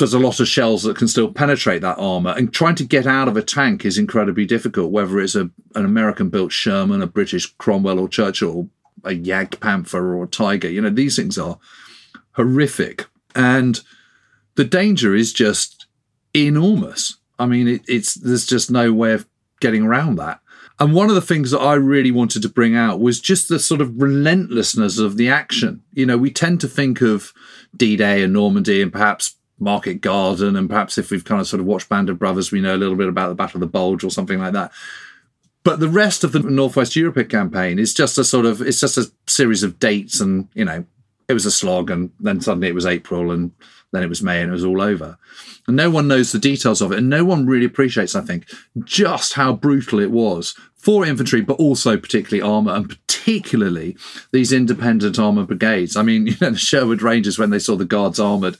there's 0.00 0.14
a 0.14 0.18
lot 0.18 0.40
of 0.40 0.48
shells 0.48 0.82
that 0.82 0.96
can 0.96 1.06
still 1.06 1.32
penetrate 1.32 1.82
that 1.82 1.98
armor 1.98 2.34
and 2.36 2.52
trying 2.52 2.74
to 2.74 2.84
get 2.84 3.06
out 3.06 3.28
of 3.28 3.36
a 3.36 3.42
tank 3.42 3.84
is 3.84 3.96
incredibly 3.96 4.44
difficult 4.44 4.90
whether 4.90 5.20
it's 5.20 5.36
a, 5.36 5.48
an 5.74 5.84
american 5.84 6.28
built 6.28 6.50
sherman 6.50 7.00
a 7.00 7.06
british 7.06 7.46
cromwell 7.54 7.98
or 7.98 8.08
churchill 8.08 8.68
a 9.04 9.10
jagdpanther 9.10 9.94
or 9.94 10.24
a 10.24 10.28
tiger. 10.28 10.68
You 10.68 10.80
know 10.80 10.90
these 10.90 11.16
things 11.16 11.38
are 11.38 11.58
horrific. 12.32 13.06
And 13.34 13.80
the 14.56 14.64
danger 14.64 15.14
is 15.14 15.32
just 15.32 15.86
enormous. 16.34 17.16
I 17.38 17.46
mean 17.46 17.68
it, 17.68 17.82
it's 17.88 18.14
there's 18.14 18.46
just 18.46 18.70
no 18.70 18.92
way 18.92 19.12
of 19.12 19.26
getting 19.60 19.82
around 19.82 20.16
that. 20.16 20.40
And 20.78 20.94
one 20.94 21.10
of 21.10 21.14
the 21.14 21.20
things 21.20 21.50
that 21.50 21.60
I 21.60 21.74
really 21.74 22.10
wanted 22.10 22.40
to 22.42 22.48
bring 22.48 22.74
out 22.74 23.00
was 23.00 23.20
just 23.20 23.48
the 23.48 23.58
sort 23.58 23.82
of 23.82 24.00
relentlessness 24.00 24.98
of 24.98 25.18
the 25.18 25.28
action. 25.28 25.82
You 25.92 26.06
know, 26.06 26.16
we 26.16 26.30
tend 26.30 26.60
to 26.62 26.68
think 26.68 27.02
of 27.02 27.34
D 27.76 27.96
Day 27.96 28.22
and 28.22 28.32
Normandy 28.32 28.80
and 28.80 28.90
perhaps 28.90 29.36
Market 29.60 30.00
Garden, 30.00 30.56
and 30.56 30.68
perhaps 30.68 30.98
if 30.98 31.10
we've 31.10 31.24
kind 31.24 31.40
of 31.40 31.46
sort 31.46 31.60
of 31.60 31.66
watched 31.66 31.88
Band 31.88 32.08
of 32.08 32.18
Brothers, 32.18 32.50
we 32.50 32.60
know 32.60 32.74
a 32.74 32.78
little 32.78 32.96
bit 32.96 33.08
about 33.08 33.28
the 33.28 33.34
Battle 33.34 33.58
of 33.58 33.60
the 33.60 33.66
Bulge 33.66 34.02
or 34.02 34.10
something 34.10 34.40
like 34.40 34.54
that. 34.54 34.72
But 35.62 35.78
the 35.78 35.88
rest 35.88 36.24
of 36.24 36.32
the 36.32 36.40
Northwest 36.40 36.96
Europe 36.96 37.28
campaign 37.28 37.78
is 37.78 37.92
just 37.92 38.16
a 38.16 38.24
sort 38.24 38.46
of 38.46 38.62
it's 38.62 38.80
just 38.80 38.96
a 38.96 39.10
series 39.26 39.62
of 39.62 39.78
dates, 39.78 40.20
and 40.20 40.48
you 40.54 40.64
know, 40.64 40.84
it 41.28 41.34
was 41.34 41.46
a 41.46 41.50
slog, 41.50 41.90
and 41.90 42.10
then 42.18 42.40
suddenly 42.40 42.68
it 42.68 42.74
was 42.74 42.86
April, 42.86 43.30
and 43.30 43.52
then 43.92 44.02
it 44.02 44.08
was 44.08 44.22
May, 44.22 44.40
and 44.40 44.48
it 44.48 44.54
was 44.54 44.64
all 44.64 44.80
over. 44.80 45.18
And 45.66 45.76
no 45.76 45.90
one 45.90 46.08
knows 46.08 46.32
the 46.32 46.38
details 46.38 46.80
of 46.80 46.92
it, 46.92 46.98
and 46.98 47.10
no 47.10 47.24
one 47.24 47.46
really 47.46 47.66
appreciates, 47.66 48.16
I 48.16 48.22
think, 48.22 48.48
just 48.84 49.34
how 49.34 49.52
brutal 49.52 50.00
it 50.00 50.10
was 50.10 50.54
for 50.76 51.04
infantry, 51.04 51.42
but 51.42 51.58
also 51.58 51.98
particularly 51.98 52.40
armour, 52.42 52.72
and 52.72 52.88
particularly 52.88 53.96
these 54.32 54.52
independent 54.52 55.18
armour 55.18 55.44
brigades. 55.44 55.94
I 55.94 56.02
mean, 56.02 56.26
you 56.28 56.36
know, 56.40 56.50
the 56.50 56.58
Sherwood 56.58 57.02
Rangers, 57.02 57.38
when 57.38 57.50
they 57.50 57.58
saw 57.58 57.76
the 57.76 57.84
Guards 57.84 58.18
armoured, 58.18 58.56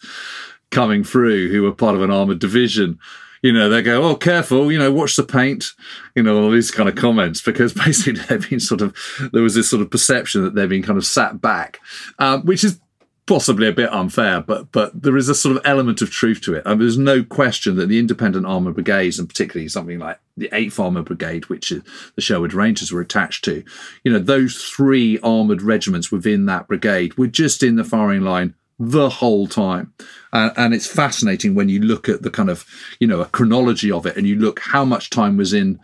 coming 0.70 1.04
through 1.04 1.50
who 1.50 1.62
were 1.62 1.72
part 1.72 1.94
of 1.94 2.02
an 2.02 2.10
armored 2.10 2.38
division 2.38 2.98
you 3.42 3.52
know, 3.52 3.68
they 3.68 3.82
go, 3.82 4.02
oh, 4.02 4.16
careful, 4.16 4.70
you 4.70 4.78
know, 4.78 4.92
watch 4.92 5.16
the 5.16 5.22
paint, 5.22 5.72
you 6.14 6.22
know, 6.22 6.42
all 6.42 6.50
these 6.50 6.70
kind 6.70 6.88
of 6.88 6.94
comments, 6.94 7.40
because 7.40 7.72
basically 7.86 8.20
they've 8.28 8.48
been 8.48 8.60
sort 8.60 8.82
of, 8.82 8.94
there 9.32 9.42
was 9.42 9.54
this 9.54 9.70
sort 9.70 9.82
of 9.82 9.90
perception 9.90 10.44
that 10.44 10.54
they've 10.54 10.68
been 10.68 10.82
kind 10.82 10.98
of 10.98 11.06
sat 11.06 11.40
back, 11.40 11.80
um, 12.18 12.42
which 12.42 12.64
is 12.64 12.78
possibly 13.26 13.68
a 13.68 13.72
bit 13.72 13.92
unfair, 13.92 14.40
but 14.40 14.72
but 14.72 15.02
there 15.02 15.16
is 15.16 15.28
a 15.28 15.36
sort 15.36 15.56
of 15.56 15.62
element 15.64 16.02
of 16.02 16.10
truth 16.10 16.40
to 16.40 16.54
it. 16.54 16.64
And 16.66 16.80
there's 16.80 16.98
no 16.98 17.22
question 17.22 17.76
that 17.76 17.88
the 17.88 17.98
independent 17.98 18.44
armour 18.44 18.72
brigades, 18.72 19.20
and 19.20 19.28
particularly 19.28 19.68
something 19.68 20.00
like 20.00 20.18
the 20.36 20.48
8th 20.48 20.80
Armour 20.80 21.02
Brigade, 21.02 21.46
which 21.46 21.68
the 21.70 22.20
Sherwood 22.20 22.54
Rangers 22.54 22.90
were 22.90 23.00
attached 23.00 23.44
to, 23.44 23.62
you 24.02 24.12
know, 24.12 24.18
those 24.18 24.64
three 24.64 25.20
armoured 25.20 25.62
regiments 25.62 26.10
within 26.10 26.46
that 26.46 26.66
brigade 26.66 27.16
were 27.16 27.28
just 27.28 27.62
in 27.62 27.76
the 27.76 27.84
firing 27.84 28.22
line 28.22 28.54
the 28.80 29.10
whole 29.10 29.46
time. 29.46 29.92
Uh, 30.32 30.50
and 30.56 30.72
it's 30.72 30.86
fascinating 30.86 31.54
when 31.54 31.68
you 31.68 31.80
look 31.80 32.08
at 32.08 32.22
the 32.22 32.30
kind 32.30 32.48
of, 32.48 32.64
you 32.98 33.06
know, 33.06 33.20
a 33.20 33.26
chronology 33.26 33.92
of 33.92 34.06
it 34.06 34.16
and 34.16 34.26
you 34.26 34.36
look 34.36 34.58
how 34.60 34.84
much 34.84 35.10
time 35.10 35.36
was 35.36 35.52
in 35.52 35.78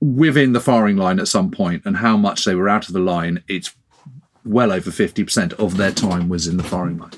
within 0.00 0.54
the 0.54 0.60
firing 0.60 0.96
line 0.96 1.20
at 1.20 1.28
some 1.28 1.50
point 1.50 1.82
and 1.84 1.98
how 1.98 2.16
much 2.16 2.46
they 2.46 2.54
were 2.54 2.68
out 2.68 2.88
of 2.88 2.94
the 2.94 3.00
line. 3.00 3.44
It's 3.46 3.74
well 4.42 4.72
over 4.72 4.90
50% 4.90 5.52
of 5.54 5.76
their 5.76 5.92
time 5.92 6.30
was 6.30 6.46
in 6.46 6.56
the 6.56 6.62
firing 6.62 6.96
line. 6.96 7.12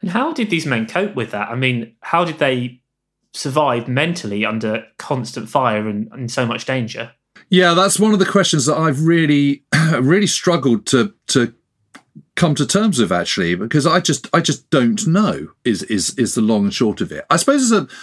And 0.00 0.10
how 0.10 0.32
did 0.32 0.50
these 0.50 0.66
men 0.66 0.86
cope 0.86 1.14
with 1.14 1.30
that? 1.30 1.48
I 1.48 1.54
mean, 1.54 1.94
how 2.00 2.24
did 2.24 2.38
they 2.38 2.80
survive 3.32 3.86
mentally 3.86 4.44
under 4.44 4.84
constant 4.98 5.48
fire 5.48 5.86
and, 5.86 6.08
and 6.10 6.30
so 6.30 6.44
much 6.44 6.64
danger? 6.64 7.12
Yeah, 7.48 7.74
that's 7.74 8.00
one 8.00 8.12
of 8.12 8.18
the 8.18 8.26
questions 8.26 8.66
that 8.66 8.76
I've 8.76 9.04
really, 9.04 9.62
really 10.00 10.26
struggled 10.26 10.86
to 10.86 11.14
to 11.28 11.54
come 12.38 12.54
to 12.54 12.66
terms 12.66 12.98
with 12.98 13.12
actually 13.12 13.54
because 13.56 13.86
I 13.86 14.00
just 14.00 14.28
I 14.32 14.40
just 14.40 14.70
don't 14.70 15.06
know 15.06 15.48
is 15.64 15.82
is 15.82 16.16
is 16.16 16.34
the 16.34 16.40
long 16.40 16.64
and 16.64 16.74
short 16.74 17.00
of 17.00 17.12
it. 17.12 17.26
I 17.28 17.36
suppose 17.36 17.70
it's 17.70 17.72
a 17.72 17.94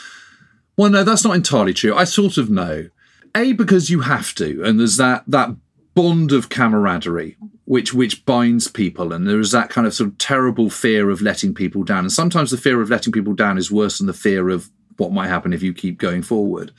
well 0.78 0.92
no 0.92 1.04
that's 1.04 1.24
not 1.24 1.36
entirely 1.36 1.74
true. 1.74 1.96
I 1.96 2.04
sort 2.04 2.38
of 2.38 2.50
know. 2.50 2.90
A 3.34 3.52
because 3.52 3.90
you 3.90 4.02
have 4.02 4.34
to 4.36 4.64
and 4.64 4.80
there's 4.80 4.98
that 4.98 5.24
that 5.28 5.50
bond 5.94 6.32
of 6.32 6.50
camaraderie 6.50 7.38
which 7.66 7.94
which 7.94 8.26
binds 8.26 8.68
people 8.70 9.12
and 9.12 9.28
there 9.28 9.40
is 9.40 9.52
that 9.52 9.70
kind 9.70 9.88
of 9.88 9.94
sort 9.94 10.10
of 10.10 10.18
terrible 10.18 10.70
fear 10.70 11.10
of 11.10 11.22
letting 11.22 11.54
people 11.54 11.84
down 11.84 12.00
and 12.00 12.12
sometimes 12.12 12.52
the 12.52 12.58
fear 12.58 12.82
of 12.82 12.90
letting 12.90 13.12
people 13.12 13.34
down 13.34 13.58
is 13.58 13.72
worse 13.72 13.98
than 13.98 14.08
the 14.08 14.14
fear 14.14 14.50
of 14.50 14.70
what 14.98 15.12
might 15.12 15.28
happen 15.28 15.52
if 15.52 15.62
you 15.62 15.74
keep 15.74 15.98
going 15.98 16.22
forward. 16.22 16.72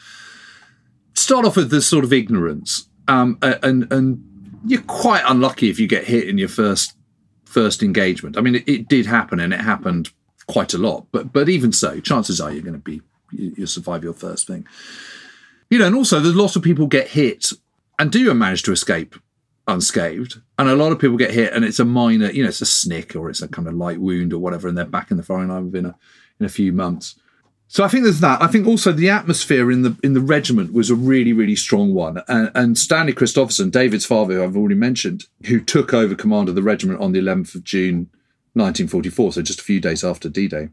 Start 1.14 1.44
off 1.44 1.56
with 1.56 1.70
this 1.70 1.86
sort 1.86 2.04
of 2.04 2.12
ignorance 2.12 2.88
um, 3.08 3.38
and 3.42 3.90
and 3.92 4.22
you're 4.66 4.82
quite 4.82 5.22
unlucky 5.26 5.68
if 5.68 5.78
you 5.78 5.86
get 5.86 6.04
hit 6.04 6.28
in 6.28 6.38
your 6.38 6.48
first 6.48 6.95
first 7.56 7.82
engagement. 7.82 8.36
I 8.36 8.42
mean, 8.42 8.56
it, 8.56 8.68
it, 8.68 8.86
did 8.86 9.06
happen, 9.06 9.40
and 9.40 9.54
it 9.54 9.62
happened 9.62 10.10
quite 10.46 10.74
a 10.74 10.78
lot. 10.78 11.06
But 11.10 11.32
but 11.32 11.48
even 11.48 11.72
so, 11.72 12.00
chances 12.00 12.38
are 12.38 12.52
you're 12.52 12.60
going 12.60 12.74
to 12.74 12.78
be 12.78 13.00
you, 13.32 13.64
survive 13.64 14.04
your 14.04 14.12
first 14.12 14.46
thing. 14.46 14.66
You 15.70 15.78
know, 15.78 15.86
and 15.86 15.96
also 15.96 16.20
there's 16.20 16.36
lots 16.36 16.54
of 16.54 16.62
people 16.62 16.86
get 16.86 17.08
hit 17.08 17.52
and 17.98 18.12
do 18.12 18.32
manage 18.34 18.62
to 18.64 18.72
escape 18.72 19.16
unscathed, 19.66 20.42
and 20.58 20.68
a 20.68 20.76
lot 20.76 20.92
of 20.92 20.98
people 20.98 21.16
get 21.16 21.30
hit, 21.30 21.54
and 21.54 21.64
it's 21.64 21.80
a 21.80 21.84
minor, 21.86 22.30
you 22.30 22.42
know, 22.42 22.50
it's 22.50 22.60
a 22.60 22.66
snick 22.66 23.16
or 23.16 23.30
it's 23.30 23.40
a 23.40 23.48
kind 23.48 23.66
of 23.66 23.74
light 23.74 24.00
wound 24.00 24.34
or 24.34 24.38
whatever, 24.38 24.68
and 24.68 24.76
they're 24.76 24.84
back 24.84 25.10
in 25.10 25.16
the 25.16 25.22
firing 25.22 25.48
line 25.48 25.64
within 25.64 25.86
a 25.86 25.96
in 26.38 26.44
a 26.44 26.50
few 26.50 26.74
months. 26.74 27.18
So 27.68 27.82
I 27.82 27.88
think 27.88 28.04
there's 28.04 28.20
that. 28.20 28.40
I 28.40 28.46
think 28.46 28.66
also 28.66 28.92
the 28.92 29.10
atmosphere 29.10 29.70
in 29.72 29.82
the 29.82 29.96
in 30.02 30.12
the 30.12 30.20
regiment 30.20 30.72
was 30.72 30.88
a 30.88 30.94
really 30.94 31.32
really 31.32 31.56
strong 31.56 31.94
one. 31.94 32.22
And, 32.28 32.50
and 32.54 32.78
Stanley 32.78 33.12
Christopherson, 33.12 33.70
David's 33.70 34.06
father, 34.06 34.34
who 34.34 34.44
I've 34.44 34.56
already 34.56 34.76
mentioned, 34.76 35.24
who 35.46 35.60
took 35.60 35.92
over 35.92 36.14
command 36.14 36.48
of 36.48 36.54
the 36.54 36.62
regiment 36.62 37.00
on 37.00 37.12
the 37.12 37.20
11th 37.20 37.54
of 37.56 37.64
June, 37.64 38.08
1944, 38.54 39.32
so 39.32 39.42
just 39.42 39.60
a 39.60 39.64
few 39.64 39.80
days 39.80 40.04
after 40.04 40.28
D-Day. 40.28 40.68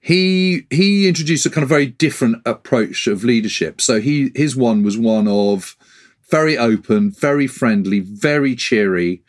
He 0.00 0.66
he 0.70 1.08
introduced 1.08 1.44
a 1.44 1.50
kind 1.50 1.62
of 1.62 1.68
very 1.68 1.86
different 1.86 2.42
approach 2.46 3.06
of 3.06 3.24
leadership. 3.24 3.80
So 3.80 4.00
he 4.00 4.30
his 4.34 4.56
one 4.56 4.82
was 4.82 4.96
one 4.96 5.28
of 5.28 5.76
very 6.30 6.56
open, 6.56 7.10
very 7.10 7.46
friendly, 7.46 8.00
very 8.00 8.54
cheery, 8.54 9.22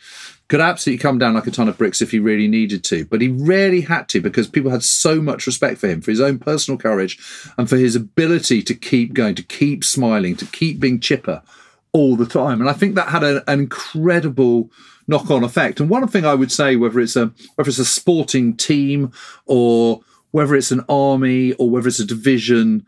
could 0.52 0.60
absolutely 0.60 1.02
come 1.02 1.18
down 1.18 1.34
like 1.34 1.48
a 1.48 1.52
ton 1.52 1.70
of 1.70 1.78
bricks 1.78 2.02
if 2.02 2.12
he 2.12 2.20
really 2.20 2.46
needed 2.46 2.84
to, 2.84 3.06
but 3.06 3.22
he 3.22 3.30
rarely 3.30 3.80
had 3.80 4.10
to 4.10 4.20
because 4.20 4.50
people 4.50 4.70
had 4.70 4.84
so 4.84 5.22
much 5.22 5.48
respect 5.48 5.78
for 5.78 5.88
him, 5.88 6.02
for 6.02 6.12
his 6.12 6.20
own 6.20 6.38
personal 6.38 6.78
courage, 6.78 7.18
and 7.58 7.70
for 7.70 7.78
his 7.78 7.96
ability 7.96 8.62
to 8.62 8.76
keep 8.76 9.14
going, 9.14 9.34
to 9.34 9.44
keep 9.44 9.82
smiling, 9.82 10.36
to 10.36 10.46
keep 10.46 10.78
being 10.78 11.00
chipper 11.00 11.42
all 11.94 12.18
the 12.18 12.26
time. 12.26 12.60
And 12.60 12.70
I 12.70 12.74
think 12.74 12.96
that 12.96 13.08
had 13.08 13.24
an 13.24 13.42
incredible 13.48 14.70
knock-on 15.08 15.46
effect. 15.46 15.80
And 15.80 15.90
one 15.90 16.06
thing 16.10 16.26
I 16.26 16.34
would 16.34 16.52
say, 16.52 16.76
whether 16.76 17.00
it's 17.00 17.16
a 17.16 17.32
whether 17.56 17.70
it's 17.70 17.80
a 17.80 17.86
sporting 17.86 18.58
team 18.58 19.14
or 19.46 20.02
whether 20.32 20.54
it's 20.54 20.72
an 20.72 20.84
army 20.90 21.54
or 21.54 21.70
whether 21.70 21.88
it's 21.88 22.02
a 22.02 22.06
division 22.06 22.86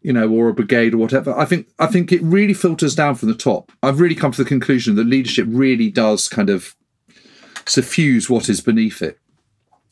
you 0.00 0.14
know, 0.14 0.28
or 0.30 0.48
a 0.48 0.54
brigade 0.54 0.94
or 0.94 0.96
whatever. 0.96 1.38
I 1.38 1.44
think 1.44 1.68
I 1.78 1.86
think 1.88 2.10
it 2.10 2.22
really 2.22 2.54
filters 2.54 2.94
down 2.94 3.16
from 3.16 3.28
the 3.28 3.36
top. 3.36 3.70
I've 3.82 4.00
really 4.00 4.16
come 4.16 4.32
to 4.32 4.42
the 4.42 4.48
conclusion 4.48 4.96
that 4.96 5.06
leadership 5.06 5.46
really 5.48 5.90
does 5.90 6.26
kind 6.26 6.50
of 6.50 6.74
suffuse 7.66 8.28
what 8.28 8.48
is 8.48 8.60
beneath 8.60 9.02
it. 9.02 9.18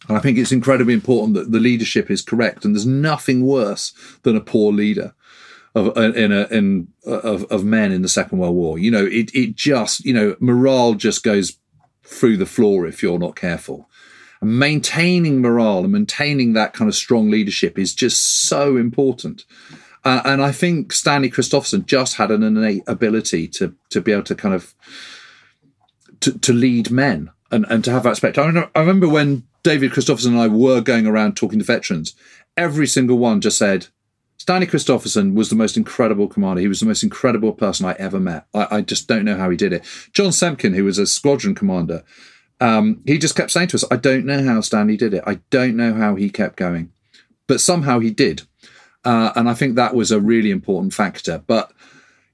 And 0.09 0.17
I 0.17 0.21
think 0.21 0.39
it's 0.39 0.53
incredibly 0.53 0.95
important 0.95 1.35
that 1.35 1.53
the 1.53 1.61
leadership 1.61 2.11
is 2.11 2.23
correct. 2.23 2.65
And 2.65 2.75
there's 2.75 2.87
nothing 2.87 3.45
worse 3.45 3.93
than 4.23 4.37
a 4.37 4.41
poor 4.41 4.73
leader 4.73 5.15
of 5.75 5.97
in 5.97 6.33
a 6.33 6.47
in 6.50 6.89
of, 7.07 7.45
of 7.45 7.65
men 7.65 7.93
in 7.93 8.03
the 8.03 8.09
Second 8.09 8.39
World 8.39 8.57
War. 8.57 8.79
You 8.79 8.91
know, 8.91 9.05
it 9.05 9.35
it 9.35 9.55
just 9.55 10.05
you 10.05 10.12
know 10.12 10.37
morale 10.41 10.95
just 10.95 11.23
goes 11.23 11.59
through 12.05 12.39
the 12.39 12.47
floor 12.47 12.87
if 12.87 13.03
you're 13.03 13.19
not 13.19 13.37
careful. 13.37 13.89
And 14.41 14.59
maintaining 14.59 15.41
morale 15.41 15.85
and 15.85 15.93
maintaining 15.93 16.55
that 16.55 16.73
kind 16.73 16.89
of 16.89 16.95
strong 16.95 17.31
leadership 17.31 17.79
is 17.79 17.95
just 17.95 18.49
so 18.49 18.77
important. 18.77 19.45
Uh, 20.03 20.23
and 20.25 20.43
I 20.43 20.50
think 20.50 20.93
Stanley 20.93 21.29
Christopherson 21.29 21.85
just 21.85 22.17
had 22.17 22.31
an 22.31 22.43
innate 22.43 22.83
ability 22.87 23.49
to 23.49 23.75
to 23.91 24.00
be 24.00 24.12
able 24.12 24.25
to 24.25 24.35
kind 24.35 24.55
of 24.55 24.75
to, 26.21 26.39
to 26.39 26.53
lead 26.53 26.91
men 26.91 27.31
and, 27.50 27.66
and 27.69 27.85
to 27.85 27.90
have 27.90 28.04
that 28.04 28.11
respect. 28.11 28.38
I, 28.38 28.69
I 28.75 28.80
remember 28.80 29.09
when 29.09 29.45
David 29.62 29.92
Christopherson 29.92 30.33
and 30.33 30.42
I 30.42 30.49
were 30.49 30.80
going 30.80 31.07
around 31.07 31.37
talking 31.37 31.59
to 31.59 31.64
veterans, 31.64 32.14
every 32.57 32.87
single 32.87 33.19
one 33.19 33.40
just 33.40 33.59
said, 33.59 33.88
Stanley 34.38 34.66
Christopherson 34.66 35.35
was 35.35 35.50
the 35.50 35.57
most 35.57 35.76
incredible 35.76 36.26
commander. 36.26 36.62
He 36.62 36.69
was 36.69 36.80
the 36.80 36.87
most 36.87 37.02
incredible 37.02 37.52
person 37.52 37.85
I 37.85 37.92
ever 37.99 38.19
met. 38.19 38.47
I, 38.54 38.69
I 38.71 38.80
just 38.80 39.07
don't 39.07 39.26
know 39.26 39.37
how 39.37 39.50
he 39.50 39.57
did 39.57 39.75
it. 39.75 39.85
John 40.14 40.30
Semken, 40.30 40.75
who 40.75 40.85
was 40.85 40.97
a 40.97 41.07
squadron 41.07 41.54
commander, 41.54 42.04
um, 42.59 43.02
he 43.04 43.19
just 43.19 43.37
kept 43.37 43.50
saying 43.50 43.69
to 43.69 43.76
us, 43.76 43.85
I 43.90 43.97
don't 43.97 44.25
know 44.25 44.42
how 44.42 44.62
Stanley 44.62 44.97
did 44.97 45.12
it. 45.12 45.25
I 45.26 45.40
don't 45.50 45.76
know 45.76 45.92
how 45.92 46.14
he 46.14 46.30
kept 46.30 46.57
going. 46.57 46.90
But 47.47 47.61
somehow 47.61 47.99
he 47.99 48.11
did. 48.11 48.42
Uh, 49.04 49.33
and 49.37 49.49
I 49.49 49.54
think 49.54 49.75
that 49.75 49.95
was 49.95 50.11
a 50.11 50.21
really 50.21 50.50
important 50.50 50.95
factor. 50.95 51.42
But, 51.47 51.73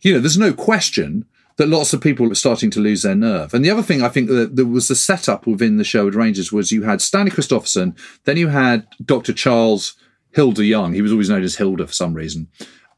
you 0.01 0.13
know, 0.13 0.21
there's 0.21 0.39
no 0.39 0.53
question 0.53 1.27
that 1.57 1.69
lots 1.69 1.93
of 1.93 2.01
people 2.01 2.31
are 2.31 2.35
starting 2.35 2.71
to 2.71 2.81
lose 2.81 3.03
their 3.03 3.15
nerve. 3.15 3.55
And 3.55 3.65
the 3.65 3.71
other 3.71 3.83
thing 3.83 4.03
I 4.03 4.09
think 4.09 4.29
that 4.29 4.57
there 4.57 4.67
was 4.67 4.89
the 4.89 4.95
setup 4.95 5.47
within 5.47 5.79
the 5.79 5.85
Sherwood 5.85 6.15
Rangers 6.15 6.53
was 6.53 6.73
you 6.73 6.83
had 6.83 7.01
Stanley 7.01 7.31
Christopherson, 7.31 7.97
then 8.25 8.37
you 8.37 8.49
had 8.49 8.87
Dr. 9.05 9.33
Charles 9.33 9.95
Hilda 10.35 10.65
Young. 10.65 10.93
He 10.93 11.03
was 11.03 11.13
always 11.13 11.31
known 11.31 11.43
as 11.43 11.57
Hilda 11.57 11.87
for 11.87 11.93
some 11.93 12.15
reason. 12.15 12.49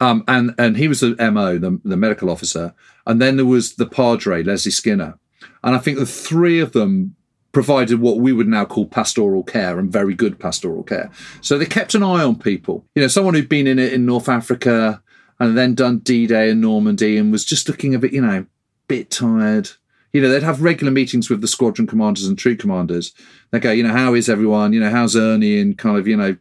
Um, 0.01 0.25
and, 0.29 0.55
and 0.59 0.77
he 0.77 0.89
was 0.89 1.01
the 1.01 1.15
MO, 1.31 1.59
the, 1.59 1.81
the 1.85 1.97
medical 1.97 2.31
officer. 2.31 2.75
And 3.07 3.21
then 3.21 3.37
there 3.37 3.47
was 3.47 3.77
the 3.77 3.87
Padre, 3.87 4.43
Leslie 4.43 4.73
Skinner. 4.73 5.19
And 5.63 5.75
I 5.75 5.79
think 5.79 5.99
the 5.99 6.07
three 6.07 6.61
of 6.61 6.73
them 6.73 7.17
provided 7.53 8.01
what 8.01 8.19
we 8.19 8.33
would 8.33 8.47
now 8.47 8.65
call 8.65 8.87
pastoral 8.87 9.43
care 9.43 9.79
and 9.79 9.91
very 9.91 10.15
good 10.15 10.39
pastoral 10.39 10.83
care. 10.83 11.11
So 11.41 11.59
they 11.59 11.67
kept 11.67 11.95
an 11.95 12.03
eye 12.03 12.23
on 12.23 12.39
people. 12.39 12.85
You 12.95 13.03
know, 13.03 13.09
someone 13.09 13.35
who'd 13.35 13.49
been 13.49 13.67
in 13.67 13.79
it 13.79 13.93
in 13.93 14.05
North 14.05 14.29
Africa 14.29 15.03
and 15.41 15.57
then 15.57 15.75
done 15.75 15.99
D 15.99 16.27
Day 16.27 16.51
in 16.51 16.61
Normandy 16.61 17.17
and 17.17 17.33
was 17.33 17.45
just 17.45 17.69
looking 17.69 17.95
a 17.95 17.99
bit, 17.99 18.13
you 18.13 18.21
know, 18.21 18.47
bit 18.89 19.11
tired. 19.11 19.71
You 20.13 20.23
know, 20.23 20.31
they'd 20.31 20.43
have 20.43 20.63
regular 20.63 20.91
meetings 20.91 21.29
with 21.29 21.43
the 21.43 21.49
squadron 21.49 21.87
commanders 21.87 22.27
and 22.27 22.39
troop 22.39 22.61
commanders. 22.61 23.13
They 23.51 23.61
go, 23.61 23.71
you 23.71 23.83
know, 23.83 23.93
how 23.93 24.15
is 24.15 24.29
everyone? 24.29 24.73
You 24.73 24.81
know, 24.81 24.91
how's 24.91 25.15
Ernie 25.15 25.61
and 25.61 25.77
kind 25.77 25.99
of, 25.99 26.09
you 26.09 26.17
know, 26.17 26.37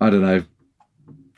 I 0.00 0.10
don't 0.10 0.22
know, 0.22 0.44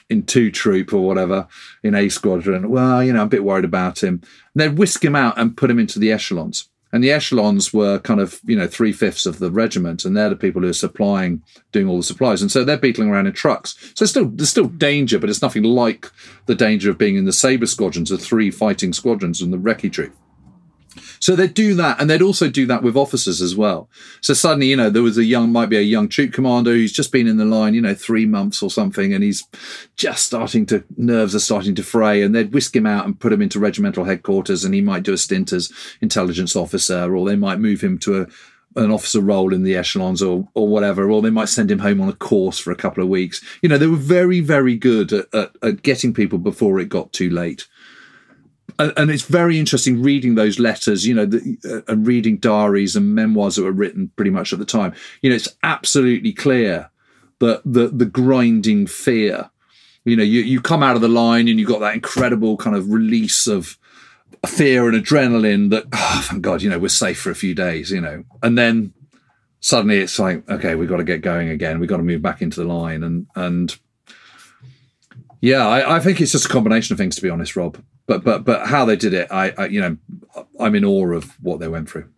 in 0.08 0.22
two 0.22 0.50
troop 0.52 0.92
or 0.92 1.04
whatever 1.04 1.48
in 1.82 1.94
A 1.94 2.08
squadron. 2.08 2.70
Well, 2.70 3.02
you 3.02 3.12
know, 3.12 3.20
I'm 3.20 3.26
a 3.26 3.30
bit 3.30 3.44
worried 3.44 3.64
about 3.64 4.02
him. 4.02 4.22
And 4.54 4.62
they'd 4.62 4.78
whisk 4.78 5.04
him 5.04 5.16
out 5.16 5.36
and 5.36 5.56
put 5.56 5.70
him 5.70 5.80
into 5.80 5.98
the 5.98 6.12
echelons. 6.12 6.68
And 6.96 7.04
the 7.04 7.12
echelons 7.12 7.74
were 7.74 7.98
kind 7.98 8.20
of, 8.20 8.40
you 8.46 8.56
know, 8.56 8.66
three 8.66 8.90
fifths 8.90 9.26
of 9.26 9.38
the 9.38 9.50
regiment, 9.50 10.06
and 10.06 10.16
they're 10.16 10.30
the 10.30 10.34
people 10.34 10.62
who 10.62 10.70
are 10.70 10.72
supplying, 10.72 11.42
doing 11.70 11.86
all 11.86 11.98
the 11.98 12.02
supplies. 12.02 12.40
And 12.40 12.50
so 12.50 12.64
they're 12.64 12.78
beetling 12.78 13.10
around 13.10 13.26
in 13.26 13.34
trucks. 13.34 13.76
So 13.78 13.92
there's 13.98 14.10
still 14.10 14.30
there's 14.30 14.48
still 14.48 14.68
danger, 14.68 15.18
but 15.18 15.28
it's 15.28 15.42
nothing 15.42 15.62
like 15.62 16.10
the 16.46 16.54
danger 16.54 16.88
of 16.88 16.96
being 16.96 17.16
in 17.16 17.26
the 17.26 17.34
Sabre 17.34 17.66
squadrons, 17.66 18.08
the 18.08 18.16
three 18.16 18.50
fighting 18.50 18.94
squadrons, 18.94 19.42
and 19.42 19.52
the 19.52 19.58
Recce 19.58 19.92
troop. 19.92 20.16
So 21.20 21.34
they'd 21.34 21.54
do 21.54 21.74
that, 21.74 22.00
and 22.00 22.08
they'd 22.08 22.22
also 22.22 22.48
do 22.48 22.66
that 22.66 22.82
with 22.82 22.96
officers 22.96 23.40
as 23.40 23.56
well. 23.56 23.88
So 24.20 24.34
suddenly, 24.34 24.68
you 24.68 24.76
know, 24.76 24.90
there 24.90 25.02
was 25.02 25.18
a 25.18 25.24
young, 25.24 25.52
might 25.52 25.68
be 25.68 25.76
a 25.76 25.82
young 25.82 26.08
troop 26.08 26.32
commander 26.32 26.72
who's 26.72 26.92
just 26.92 27.12
been 27.12 27.26
in 27.26 27.36
the 27.36 27.44
line, 27.44 27.74
you 27.74 27.80
know, 27.80 27.94
three 27.94 28.26
months 28.26 28.62
or 28.62 28.70
something, 28.70 29.12
and 29.12 29.24
he's 29.24 29.44
just 29.96 30.26
starting 30.26 30.66
to, 30.66 30.84
nerves 30.96 31.34
are 31.34 31.40
starting 31.40 31.74
to 31.74 31.82
fray, 31.82 32.22
and 32.22 32.34
they'd 32.34 32.52
whisk 32.52 32.74
him 32.74 32.86
out 32.86 33.06
and 33.06 33.20
put 33.20 33.32
him 33.32 33.42
into 33.42 33.60
regimental 33.60 34.04
headquarters, 34.04 34.64
and 34.64 34.74
he 34.74 34.80
might 34.80 35.02
do 35.02 35.12
a 35.12 35.18
stint 35.18 35.52
as 35.52 35.72
intelligence 36.00 36.56
officer, 36.56 37.16
or 37.16 37.26
they 37.26 37.36
might 37.36 37.58
move 37.58 37.80
him 37.80 37.98
to 37.98 38.22
a, 38.22 38.26
an 38.76 38.90
officer 38.90 39.20
role 39.20 39.54
in 39.54 39.62
the 39.62 39.74
echelons 39.74 40.22
or 40.22 40.46
or 40.52 40.68
whatever, 40.68 41.10
or 41.10 41.22
they 41.22 41.30
might 41.30 41.48
send 41.48 41.70
him 41.70 41.78
home 41.78 41.98
on 41.98 42.10
a 42.10 42.12
course 42.12 42.58
for 42.58 42.70
a 42.70 42.76
couple 42.76 43.02
of 43.02 43.08
weeks. 43.08 43.42
You 43.62 43.70
know, 43.70 43.78
they 43.78 43.86
were 43.86 43.96
very, 43.96 44.40
very 44.40 44.76
good 44.76 45.14
at, 45.14 45.34
at, 45.34 45.52
at 45.62 45.82
getting 45.82 46.12
people 46.12 46.38
before 46.38 46.78
it 46.78 46.90
got 46.90 47.12
too 47.12 47.30
late 47.30 47.66
and 48.78 49.10
it's 49.10 49.22
very 49.22 49.58
interesting 49.58 50.02
reading 50.02 50.34
those 50.34 50.58
letters, 50.58 51.06
you 51.06 51.14
know, 51.14 51.26
the, 51.26 51.58
uh, 51.64 51.92
and 51.92 52.06
reading 52.06 52.36
diaries 52.36 52.96
and 52.96 53.14
memoirs 53.14 53.56
that 53.56 53.64
were 53.64 53.72
written 53.72 54.10
pretty 54.16 54.30
much 54.30 54.52
at 54.52 54.58
the 54.58 54.64
time. 54.64 54.94
You 55.22 55.30
know, 55.30 55.36
it's 55.36 55.56
absolutely 55.62 56.32
clear 56.32 56.90
that 57.38 57.62
the 57.64 57.88
the 57.88 58.06
grinding 58.06 58.86
fear. 58.86 59.50
You 60.04 60.16
know, 60.16 60.22
you, 60.22 60.40
you 60.42 60.60
come 60.60 60.84
out 60.84 60.94
of 60.94 61.02
the 61.02 61.08
line 61.08 61.48
and 61.48 61.58
you've 61.58 61.68
got 61.68 61.80
that 61.80 61.94
incredible 61.94 62.56
kind 62.56 62.76
of 62.76 62.92
release 62.92 63.48
of 63.48 63.76
fear 64.46 64.88
and 64.88 65.04
adrenaline 65.04 65.70
that, 65.70 65.84
oh, 65.92 66.26
thank 66.28 66.42
God, 66.42 66.62
you 66.62 66.70
know, 66.70 66.78
we're 66.78 66.88
safe 66.88 67.18
for 67.18 67.30
a 67.30 67.34
few 67.34 67.56
days, 67.56 67.90
you 67.90 68.00
know. 68.00 68.22
And 68.40 68.56
then 68.56 68.94
suddenly 69.58 69.98
it's 69.98 70.18
like, 70.20 70.48
okay, 70.48 70.76
we've 70.76 70.88
got 70.88 70.98
to 70.98 71.04
get 71.04 71.22
going 71.22 71.48
again. 71.48 71.80
We've 71.80 71.88
got 71.88 71.96
to 71.96 72.04
move 72.04 72.22
back 72.22 72.40
into 72.40 72.60
the 72.60 72.72
line. 72.72 73.02
And, 73.02 73.26
and 73.34 73.76
yeah, 75.40 75.66
I, 75.66 75.96
I 75.96 76.00
think 76.00 76.20
it's 76.20 76.32
just 76.32 76.46
a 76.46 76.50
combination 76.50 76.94
of 76.94 76.98
things, 76.98 77.16
to 77.16 77.22
be 77.22 77.30
honest, 77.30 77.56
Rob 77.56 77.82
but 78.06 78.24
but 78.24 78.44
but 78.44 78.66
how 78.66 78.84
they 78.84 78.96
did 78.96 79.14
it, 79.14 79.28
I, 79.30 79.50
I 79.50 79.66
you 79.66 79.80
know, 79.80 79.96
I'm 80.58 80.74
in 80.74 80.84
awe 80.84 81.12
of 81.12 81.36
what 81.42 81.60
they 81.60 81.68
went 81.68 81.90
through. 81.90 82.08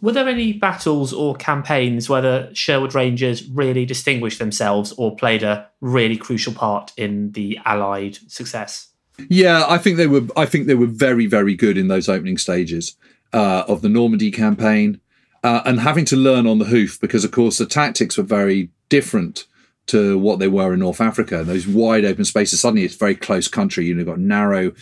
Were 0.00 0.12
there 0.12 0.28
any 0.28 0.52
battles 0.52 1.12
or 1.12 1.34
campaigns 1.34 2.08
where 2.08 2.20
the 2.20 2.50
Sherwood 2.52 2.94
Rangers 2.94 3.48
really 3.48 3.86
distinguished 3.86 4.38
themselves 4.38 4.92
or 4.92 5.16
played 5.16 5.42
a 5.42 5.68
really 5.80 6.16
crucial 6.16 6.52
part 6.52 6.92
in 6.96 7.32
the 7.32 7.58
Allied 7.64 8.18
success? 8.30 8.88
Yeah, 9.28 9.64
I 9.66 9.78
think 9.78 9.96
they 9.96 10.06
were. 10.06 10.26
I 10.36 10.46
think 10.46 10.66
they 10.66 10.74
were 10.74 10.86
very, 10.86 11.26
very 11.26 11.54
good 11.54 11.78
in 11.78 11.88
those 11.88 12.08
opening 12.08 12.38
stages 12.38 12.96
uh, 13.32 13.64
of 13.66 13.82
the 13.82 13.88
Normandy 13.88 14.30
campaign, 14.30 15.00
uh, 15.42 15.62
and 15.64 15.80
having 15.80 16.04
to 16.06 16.16
learn 16.16 16.46
on 16.46 16.58
the 16.58 16.66
hoof 16.66 17.00
because, 17.00 17.24
of 17.24 17.30
course, 17.30 17.58
the 17.58 17.66
tactics 17.66 18.18
were 18.18 18.24
very 18.24 18.70
different 18.88 19.46
to 19.86 20.18
what 20.18 20.38
they 20.38 20.48
were 20.48 20.74
in 20.74 20.80
North 20.80 21.00
Africa. 21.00 21.44
Those 21.44 21.66
wide 21.66 22.04
open 22.04 22.24
spaces, 22.24 22.60
suddenly 22.60 22.84
it's 22.84 22.96
very 22.96 23.14
close 23.14 23.48
country. 23.48 23.86
You 23.86 23.94
know, 23.94 24.04
got 24.04 24.18
narrow, 24.18 24.72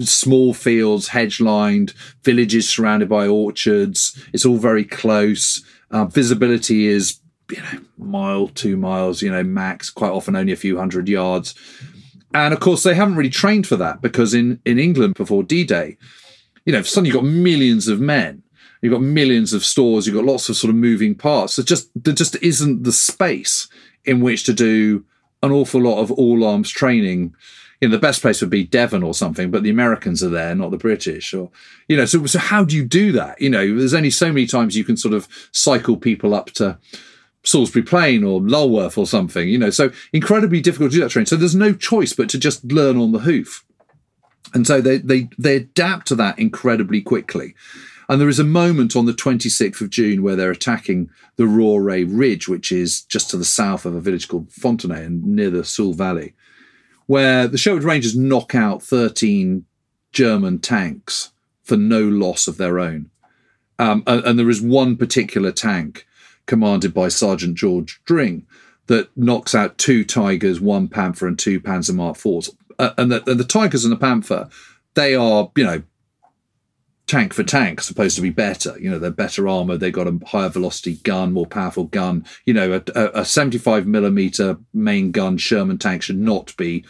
small 0.00 0.54
fields, 0.54 1.08
hedge 1.08 1.40
lined, 1.40 1.94
villages 2.22 2.68
surrounded 2.68 3.08
by 3.08 3.26
orchards. 3.26 4.18
It's 4.32 4.44
all 4.44 4.58
very 4.58 4.84
close. 4.84 5.64
Uh, 5.90 6.04
visibility 6.06 6.86
is, 6.86 7.20
you 7.50 7.58
know, 7.58 7.80
mile, 7.98 8.48
two 8.48 8.76
miles, 8.76 9.22
you 9.22 9.30
know, 9.30 9.42
max, 9.42 9.90
quite 9.90 10.12
often 10.12 10.36
only 10.36 10.52
a 10.52 10.56
few 10.56 10.78
hundred 10.78 11.08
yards. 11.08 11.54
And 12.34 12.54
of 12.54 12.60
course, 12.60 12.82
they 12.82 12.94
haven't 12.94 13.16
really 13.16 13.30
trained 13.30 13.66
for 13.66 13.76
that 13.76 14.00
because 14.00 14.32
in, 14.32 14.60
in 14.64 14.78
England 14.78 15.14
before 15.14 15.42
D 15.42 15.64
Day, 15.64 15.98
you 16.64 16.72
know, 16.72 16.82
suddenly 16.82 17.08
you've 17.08 17.22
got 17.22 17.28
millions 17.28 17.88
of 17.88 18.00
men. 18.00 18.42
You've 18.80 18.92
got 18.92 19.02
millions 19.02 19.52
of 19.52 19.64
stores. 19.64 20.06
You've 20.06 20.16
got 20.16 20.24
lots 20.24 20.48
of 20.48 20.56
sort 20.56 20.70
of 20.70 20.76
moving 20.76 21.14
parts. 21.14 21.56
There 21.56 21.64
just 21.64 21.90
there 21.94 22.14
just 22.14 22.36
isn't 22.36 22.82
the 22.82 22.92
space 22.92 23.68
in 24.04 24.20
which 24.20 24.44
to 24.44 24.52
do 24.52 25.04
an 25.42 25.52
awful 25.52 25.82
lot 25.82 26.00
of 26.00 26.10
all 26.10 26.44
arms 26.44 26.70
training. 26.70 27.34
You 27.80 27.88
know, 27.88 27.92
the 27.92 28.00
best 28.00 28.22
place 28.22 28.40
would 28.40 28.50
be 28.50 28.64
Devon 28.64 29.02
or 29.02 29.12
something, 29.12 29.50
but 29.50 29.64
the 29.64 29.70
Americans 29.70 30.22
are 30.22 30.28
there, 30.28 30.54
not 30.54 30.70
the 30.70 30.76
British. 30.76 31.34
Or, 31.34 31.50
you 31.88 31.96
know, 31.96 32.04
so 32.04 32.24
so 32.26 32.38
how 32.38 32.64
do 32.64 32.76
you 32.76 32.84
do 32.84 33.10
that? 33.12 33.40
You 33.40 33.50
know, 33.50 33.76
there's 33.76 33.94
only 33.94 34.10
so 34.10 34.28
many 34.28 34.46
times 34.46 34.76
you 34.76 34.84
can 34.84 34.96
sort 34.96 35.14
of 35.14 35.26
cycle 35.50 35.96
people 35.96 36.32
up 36.32 36.52
to 36.52 36.78
Salisbury 37.44 37.82
Plain 37.82 38.22
or 38.22 38.40
Lulworth 38.40 38.96
or 38.96 39.06
something. 39.06 39.48
You 39.48 39.58
know, 39.58 39.70
so 39.70 39.90
incredibly 40.12 40.60
difficult 40.60 40.92
to 40.92 40.98
do 40.98 41.02
that 41.02 41.10
training. 41.10 41.26
So 41.26 41.36
there's 41.36 41.56
no 41.56 41.72
choice 41.72 42.12
but 42.12 42.28
to 42.30 42.38
just 42.38 42.64
learn 42.64 42.96
on 42.96 43.10
the 43.10 43.20
hoof. 43.20 43.64
And 44.54 44.66
so 44.66 44.80
they 44.80 44.98
they 44.98 45.28
they 45.36 45.56
adapt 45.56 46.06
to 46.08 46.14
that 46.16 46.38
incredibly 46.38 47.00
quickly. 47.00 47.54
And 48.12 48.20
there 48.20 48.28
is 48.28 48.38
a 48.38 48.44
moment 48.44 48.94
on 48.94 49.06
the 49.06 49.14
26th 49.14 49.80
of 49.80 49.88
June 49.88 50.22
where 50.22 50.36
they're 50.36 50.50
attacking 50.50 51.08
the 51.36 51.44
Rauray 51.44 52.04
Ridge, 52.06 52.46
which 52.46 52.70
is 52.70 53.04
just 53.04 53.30
to 53.30 53.38
the 53.38 53.44
south 53.46 53.86
of 53.86 53.94
a 53.94 54.02
village 54.02 54.28
called 54.28 54.50
Fontenay 54.50 55.06
and 55.06 55.24
near 55.24 55.48
the 55.48 55.64
Seulles 55.64 55.96
Valley, 55.96 56.34
where 57.06 57.48
the 57.48 57.56
Sherwood 57.56 57.84
Rangers 57.84 58.14
knock 58.14 58.54
out 58.54 58.82
13 58.82 59.64
German 60.12 60.58
tanks 60.58 61.32
for 61.62 61.78
no 61.78 62.02
loss 62.02 62.46
of 62.46 62.58
their 62.58 62.78
own. 62.78 63.08
Um, 63.78 64.02
and, 64.06 64.22
and 64.26 64.38
there 64.38 64.50
is 64.50 64.60
one 64.60 64.98
particular 64.98 65.50
tank 65.50 66.06
commanded 66.44 66.92
by 66.92 67.08
Sergeant 67.08 67.56
George 67.56 68.02
Dring 68.04 68.46
that 68.88 69.08
knocks 69.16 69.54
out 69.54 69.78
two 69.78 70.04
Tigers, 70.04 70.60
one 70.60 70.86
Panther, 70.86 71.26
and 71.26 71.38
two 71.38 71.60
Panzer 71.60 71.94
Mark 71.94 72.18
IVs. 72.18 72.54
Uh, 72.78 72.90
and, 72.98 73.10
the, 73.10 73.30
and 73.30 73.40
the 73.40 73.44
Tigers 73.44 73.86
and 73.86 73.92
the 73.92 73.96
Panther, 73.96 74.50
they 74.92 75.14
are, 75.14 75.50
you 75.56 75.64
know, 75.64 75.82
tank 77.12 77.34
for 77.34 77.42
tank 77.42 77.82
supposed 77.82 78.16
to 78.16 78.22
be 78.22 78.30
better. 78.30 78.74
You 78.80 78.90
know, 78.90 78.98
they're 78.98 79.10
better 79.10 79.46
armor, 79.46 79.76
They've 79.76 79.92
got 79.92 80.08
a 80.08 80.18
higher 80.26 80.48
velocity 80.48 80.94
gun, 80.96 81.32
more 81.32 81.46
powerful 81.46 81.84
gun. 81.84 82.24
You 82.46 82.54
know, 82.54 82.80
a, 82.94 83.20
a 83.20 83.24
75 83.24 83.86
millimeter 83.86 84.56
main 84.72 85.12
gun 85.12 85.36
Sherman 85.36 85.76
tank 85.76 86.02
should 86.02 86.18
not 86.18 86.56
be 86.56 86.86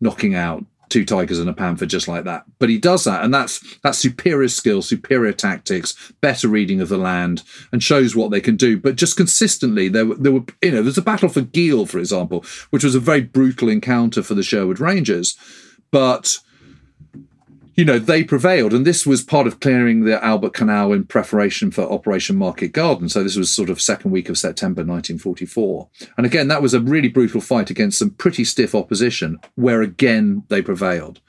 knocking 0.00 0.34
out 0.34 0.64
two 0.88 1.04
tigers 1.04 1.38
and 1.38 1.50
a 1.50 1.52
panther 1.52 1.84
just 1.84 2.08
like 2.08 2.24
that. 2.24 2.44
But 2.58 2.70
he 2.70 2.78
does 2.78 3.04
that, 3.04 3.22
and 3.22 3.34
that's 3.34 3.76
that's 3.80 3.98
superior 3.98 4.48
skill, 4.48 4.80
superior 4.80 5.34
tactics, 5.34 6.12
better 6.22 6.48
reading 6.48 6.80
of 6.80 6.88
the 6.88 6.96
land, 6.96 7.42
and 7.70 7.82
shows 7.82 8.16
what 8.16 8.30
they 8.30 8.40
can 8.40 8.56
do. 8.56 8.78
But 8.78 8.96
just 8.96 9.18
consistently, 9.18 9.88
there 9.88 10.06
there 10.06 10.32
were 10.32 10.44
you 10.62 10.70
know 10.70 10.82
there's 10.82 10.96
a 10.96 11.02
battle 11.02 11.28
for 11.28 11.42
Gheel, 11.42 11.84
for 11.84 11.98
example, 11.98 12.42
which 12.70 12.84
was 12.84 12.94
a 12.94 13.00
very 13.00 13.20
brutal 13.20 13.68
encounter 13.68 14.22
for 14.22 14.32
the 14.32 14.42
Sherwood 14.42 14.80
Rangers, 14.80 15.36
but 15.90 16.38
you 17.78 17.84
know, 17.84 18.00
they 18.00 18.24
prevailed. 18.24 18.74
And 18.74 18.84
this 18.84 19.06
was 19.06 19.22
part 19.22 19.46
of 19.46 19.60
clearing 19.60 20.04
the 20.04 20.22
Albert 20.22 20.52
Canal 20.52 20.92
in 20.92 21.04
preparation 21.04 21.70
for 21.70 21.82
Operation 21.82 22.34
Market 22.34 22.72
Garden. 22.72 23.08
So 23.08 23.22
this 23.22 23.36
was 23.36 23.54
sort 23.54 23.70
of 23.70 23.80
second 23.80 24.10
week 24.10 24.28
of 24.28 24.36
September 24.36 24.80
1944. 24.80 25.88
And 26.16 26.26
again, 26.26 26.48
that 26.48 26.60
was 26.60 26.74
a 26.74 26.80
really 26.80 27.06
brutal 27.06 27.40
fight 27.40 27.70
against 27.70 28.00
some 28.00 28.10
pretty 28.10 28.42
stiff 28.42 28.74
opposition, 28.74 29.38
where 29.54 29.80
again 29.80 30.42
they 30.48 30.60
prevailed. 30.60 31.20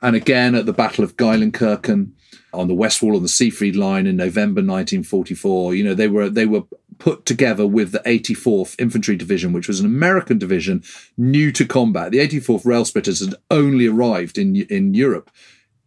And 0.00 0.14
again, 0.14 0.54
at 0.54 0.66
the 0.66 0.72
Battle 0.72 1.02
of 1.02 1.16
Geilenkirchen 1.16 2.12
on 2.52 2.68
the 2.68 2.74
west 2.74 3.02
wall 3.02 3.16
on 3.16 3.22
the 3.22 3.28
Siegfried 3.28 3.74
Line 3.74 4.06
in 4.06 4.14
November 4.14 4.60
1944, 4.60 5.74
you 5.74 5.82
know, 5.82 5.94
they 5.94 6.06
were 6.06 6.30
they 6.30 6.46
were 6.46 6.62
put 6.98 7.26
together 7.26 7.66
with 7.66 7.90
the 7.90 8.00
84th 8.00 8.80
Infantry 8.80 9.16
Division, 9.16 9.52
which 9.52 9.66
was 9.66 9.80
an 9.80 9.86
American 9.86 10.38
division 10.38 10.84
new 11.16 11.50
to 11.50 11.66
combat. 11.66 12.12
The 12.12 12.18
84th 12.18 12.64
Rail 12.64 12.84
Splitters 12.84 13.18
had 13.18 13.34
only 13.50 13.88
arrived 13.88 14.38
in 14.38 14.54
in 14.54 14.94
Europe 14.94 15.32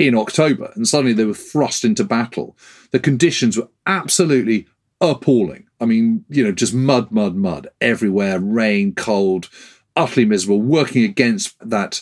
in 0.08 0.16
October, 0.16 0.72
and 0.76 0.88
suddenly 0.88 1.14
they 1.14 1.26
were 1.26 1.34
thrust 1.34 1.84
into 1.84 2.04
battle. 2.04 2.58
The 2.92 3.00
conditions 3.00 3.58
were 3.58 3.70
absolutely 3.86 4.68
appalling. 5.00 5.68
I 5.80 5.86
mean, 5.86 6.26
you 6.30 6.44
know, 6.44 6.52
just 6.52 6.74
mud, 6.74 7.12
mud, 7.12 7.36
mud 7.36 7.68
everywhere, 7.80 8.40
rain, 8.40 8.94
cold, 8.94 9.50
utterly 9.96 10.26
miserable, 10.26 10.62
working 10.62 11.04
against 11.04 11.56
that 11.68 12.02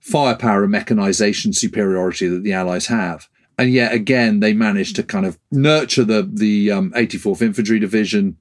firepower 0.00 0.62
and 0.62 0.72
mechanization 0.72 1.52
superiority 1.52 2.26
that 2.28 2.42
the 2.42 2.52
Allies 2.52 2.86
have. 2.86 3.28
And 3.58 3.72
yet 3.72 3.92
again, 3.92 4.40
they 4.40 4.52
managed 4.52 4.96
to 4.96 5.02
kind 5.02 5.26
of 5.26 5.38
nurture 5.50 6.04
the 6.04 6.28
the 6.32 6.70
um, 6.70 6.92
84th 6.92 7.42
Infantry 7.42 7.78
Division, 7.78 8.36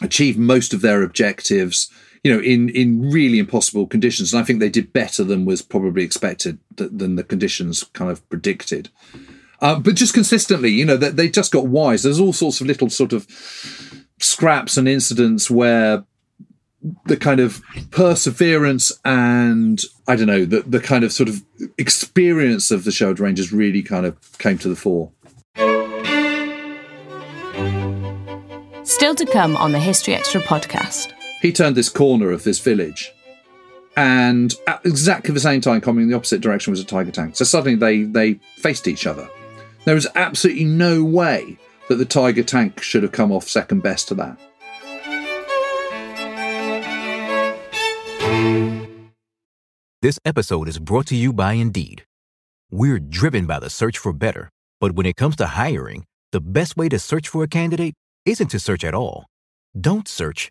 achieve 0.00 0.38
most 0.38 0.72
of 0.72 0.80
their 0.80 1.02
objectives, 1.02 1.90
you 2.24 2.32
know, 2.32 2.40
in 2.40 2.70
in 2.70 3.10
really 3.10 3.38
impossible 3.38 3.86
conditions. 3.86 4.32
And 4.32 4.42
I 4.42 4.44
think 4.44 4.58
they 4.58 4.70
did 4.70 4.92
better 4.92 5.22
than 5.22 5.44
was 5.44 5.62
probably 5.62 6.02
expected, 6.02 6.58
th- 6.76 6.90
than 6.92 7.16
the 7.16 7.22
conditions 7.22 7.84
kind 7.92 8.10
of 8.10 8.28
predicted. 8.30 8.88
Uh, 9.60 9.78
but 9.78 9.94
just 9.94 10.14
consistently, 10.14 10.70
you 10.70 10.84
know, 10.84 10.96
they, 10.96 11.10
they 11.10 11.28
just 11.28 11.52
got 11.52 11.68
wise. 11.68 12.02
There's 12.02 12.18
all 12.18 12.32
sorts 12.32 12.60
of 12.60 12.66
little 12.66 12.90
sort 12.90 13.12
of 13.12 13.26
scraps 14.18 14.76
and 14.76 14.88
incidents 14.88 15.50
where 15.50 16.04
the 17.06 17.16
kind 17.16 17.40
of 17.40 17.62
perseverance 17.90 18.92
and 19.04 19.80
I 20.06 20.16
don't 20.16 20.26
know 20.26 20.44
the 20.44 20.60
the 20.62 20.80
kind 20.80 21.02
of 21.02 21.12
sort 21.12 21.30
of 21.30 21.42
experience 21.78 22.70
of 22.70 22.84
the 22.84 22.92
Sherwood 22.92 23.20
Rangers 23.20 23.52
really 23.52 23.82
kind 23.82 24.04
of 24.04 24.16
came 24.38 24.58
to 24.58 24.68
the 24.68 24.76
fore. 24.76 25.10
Still 28.84 29.14
to 29.14 29.24
come 29.24 29.56
on 29.56 29.72
the 29.72 29.78
History 29.78 30.14
Extra 30.14 30.42
podcast. 30.42 31.12
He 31.42 31.52
turned 31.52 31.76
this 31.76 31.88
corner 31.88 32.30
of 32.30 32.44
this 32.44 32.58
village, 32.58 33.12
and 33.96 34.54
at 34.66 34.84
exactly 34.84 35.34
the 35.34 35.40
same 35.40 35.60
time, 35.60 35.80
coming 35.80 36.04
in 36.04 36.10
the 36.10 36.16
opposite 36.16 36.40
direction 36.40 36.70
was 36.70 36.80
a 36.80 36.84
tiger 36.84 37.10
tank. 37.10 37.36
So 37.36 37.44
suddenly 37.44 37.76
they 37.76 38.02
they 38.04 38.40
faced 38.56 38.88
each 38.88 39.06
other. 39.06 39.28
There 39.84 39.94
was 39.94 40.06
absolutely 40.14 40.64
no 40.64 41.04
way 41.04 41.58
that 41.88 41.96
the 41.96 42.06
tiger 42.06 42.42
tank 42.42 42.80
should 42.82 43.02
have 43.02 43.12
come 43.12 43.30
off 43.30 43.48
second 43.48 43.82
best 43.82 44.08
to 44.08 44.14
that. 44.14 44.38
This 50.00 50.18
episode 50.24 50.68
is 50.68 50.78
brought 50.78 51.06
to 51.06 51.16
you 51.16 51.32
by 51.32 51.54
Indeed. 51.54 52.04
We're 52.70 52.98
driven 52.98 53.46
by 53.46 53.58
the 53.58 53.70
search 53.70 53.96
for 53.96 54.12
better, 54.12 54.50
but 54.80 54.92
when 54.92 55.06
it 55.06 55.16
comes 55.16 55.36
to 55.36 55.46
hiring, 55.46 56.04
the 56.32 56.40
best 56.40 56.76
way 56.76 56.88
to 56.90 56.98
search 56.98 57.28
for 57.28 57.42
a 57.42 57.48
candidate 57.48 57.94
isn't 58.26 58.48
to 58.48 58.58
search 58.58 58.84
at 58.84 58.94
all. 58.94 59.26
Don't 59.80 60.08
search, 60.08 60.50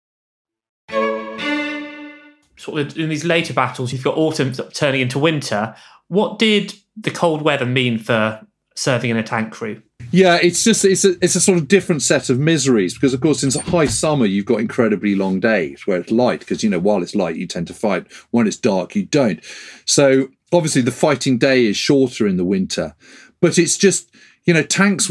Sort 2.61 2.79
of 2.79 2.97
in 2.97 3.09
these 3.09 3.25
later 3.25 3.53
battles, 3.53 3.91
you've 3.91 4.03
got 4.03 4.17
autumn 4.17 4.53
turning 4.53 5.01
into 5.01 5.17
winter. 5.17 5.75
What 6.09 6.37
did 6.37 6.75
the 6.95 7.09
cold 7.09 7.41
weather 7.41 7.65
mean 7.65 7.97
for 7.97 8.45
serving 8.75 9.09
in 9.09 9.17
a 9.17 9.23
tank 9.23 9.51
crew? 9.51 9.81
Yeah, 10.11 10.37
it's 10.41 10.63
just 10.63 10.85
it's 10.85 11.03
a 11.03 11.15
it's 11.23 11.33
a 11.33 11.41
sort 11.41 11.57
of 11.57 11.67
different 11.67 12.03
set 12.03 12.29
of 12.29 12.37
miseries 12.37 12.93
because 12.93 13.15
of 13.15 13.21
course 13.21 13.43
in 13.43 13.61
high 13.61 13.85
summer 13.85 14.27
you've 14.27 14.45
got 14.45 14.59
incredibly 14.59 15.15
long 15.15 15.39
days 15.39 15.87
where 15.87 15.99
it's 15.99 16.11
light 16.11 16.41
because 16.41 16.63
you 16.63 16.69
know 16.69 16.79
while 16.79 17.01
it's 17.01 17.15
light 17.15 17.35
you 17.35 17.47
tend 17.47 17.65
to 17.67 17.73
fight 17.73 18.05
when 18.29 18.45
it's 18.45 18.57
dark 18.57 18.95
you 18.95 19.05
don't. 19.05 19.43
So 19.85 20.27
obviously 20.53 20.83
the 20.83 20.91
fighting 20.91 21.39
day 21.39 21.65
is 21.65 21.77
shorter 21.77 22.27
in 22.27 22.37
the 22.37 22.45
winter, 22.45 22.93
but 23.39 23.57
it's 23.57 23.75
just 23.75 24.11
you 24.45 24.53
know 24.53 24.63
tanks 24.63 25.09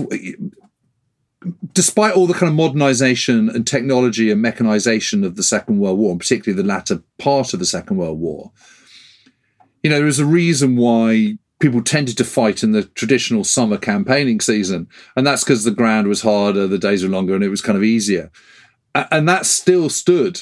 despite 1.72 2.14
all 2.14 2.26
the 2.26 2.34
kind 2.34 2.48
of 2.48 2.54
modernization 2.54 3.48
and 3.48 3.66
technology 3.66 4.30
and 4.30 4.42
mechanization 4.42 5.24
of 5.24 5.36
the 5.36 5.42
Second 5.42 5.78
World 5.78 5.98
War, 5.98 6.10
and 6.10 6.20
particularly 6.20 6.60
the 6.60 6.68
latter 6.68 7.02
part 7.18 7.54
of 7.54 7.60
the 7.60 7.66
Second 7.66 7.96
World 7.96 8.20
War, 8.20 8.52
you 9.82 9.90
know, 9.90 9.96
there 9.96 10.06
is 10.06 10.18
a 10.18 10.26
reason 10.26 10.76
why 10.76 11.38
people 11.60 11.82
tended 11.82 12.16
to 12.18 12.24
fight 12.24 12.62
in 12.62 12.72
the 12.72 12.84
traditional 12.84 13.44
summer 13.44 13.76
campaigning 13.76 14.40
season. 14.40 14.88
And 15.14 15.26
that's 15.26 15.44
because 15.44 15.64
the 15.64 15.70
ground 15.70 16.08
was 16.08 16.22
harder, 16.22 16.66
the 16.66 16.78
days 16.78 17.02
were 17.02 17.10
longer, 17.10 17.34
and 17.34 17.44
it 17.44 17.50
was 17.50 17.62
kind 17.62 17.76
of 17.76 17.84
easier. 17.84 18.30
And 18.94 19.28
that 19.28 19.46
still 19.46 19.88
stood 19.88 20.40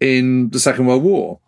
in 0.00 0.50
the 0.50 0.60
Second 0.60 0.86
World 0.86 1.04
War. 1.04 1.40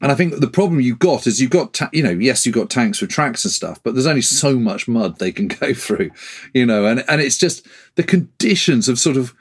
And 0.00 0.10
I 0.10 0.14
think 0.14 0.40
the 0.40 0.48
problem 0.48 0.80
you've 0.80 0.98
got 0.98 1.26
is 1.26 1.40
you've 1.40 1.50
got, 1.50 1.74
ta- 1.74 1.90
you 1.92 2.02
know, 2.02 2.10
yes, 2.10 2.46
you've 2.46 2.54
got 2.54 2.70
tanks 2.70 3.00
with 3.00 3.10
tracks 3.10 3.44
and 3.44 3.52
stuff, 3.52 3.82
but 3.82 3.94
there's 3.94 4.06
only 4.06 4.22
so 4.22 4.56
mm. 4.56 4.62
much 4.62 4.88
mud 4.88 5.18
they 5.18 5.32
can 5.32 5.48
go 5.60 5.74
through, 5.74 6.10
you 6.54 6.64
know, 6.64 6.86
and, 6.86 7.04
and 7.08 7.20
it's 7.20 7.38
just 7.38 7.66
the 7.96 8.02
conditions 8.02 8.88
of 8.88 8.98
sort 8.98 9.16
of 9.16 9.34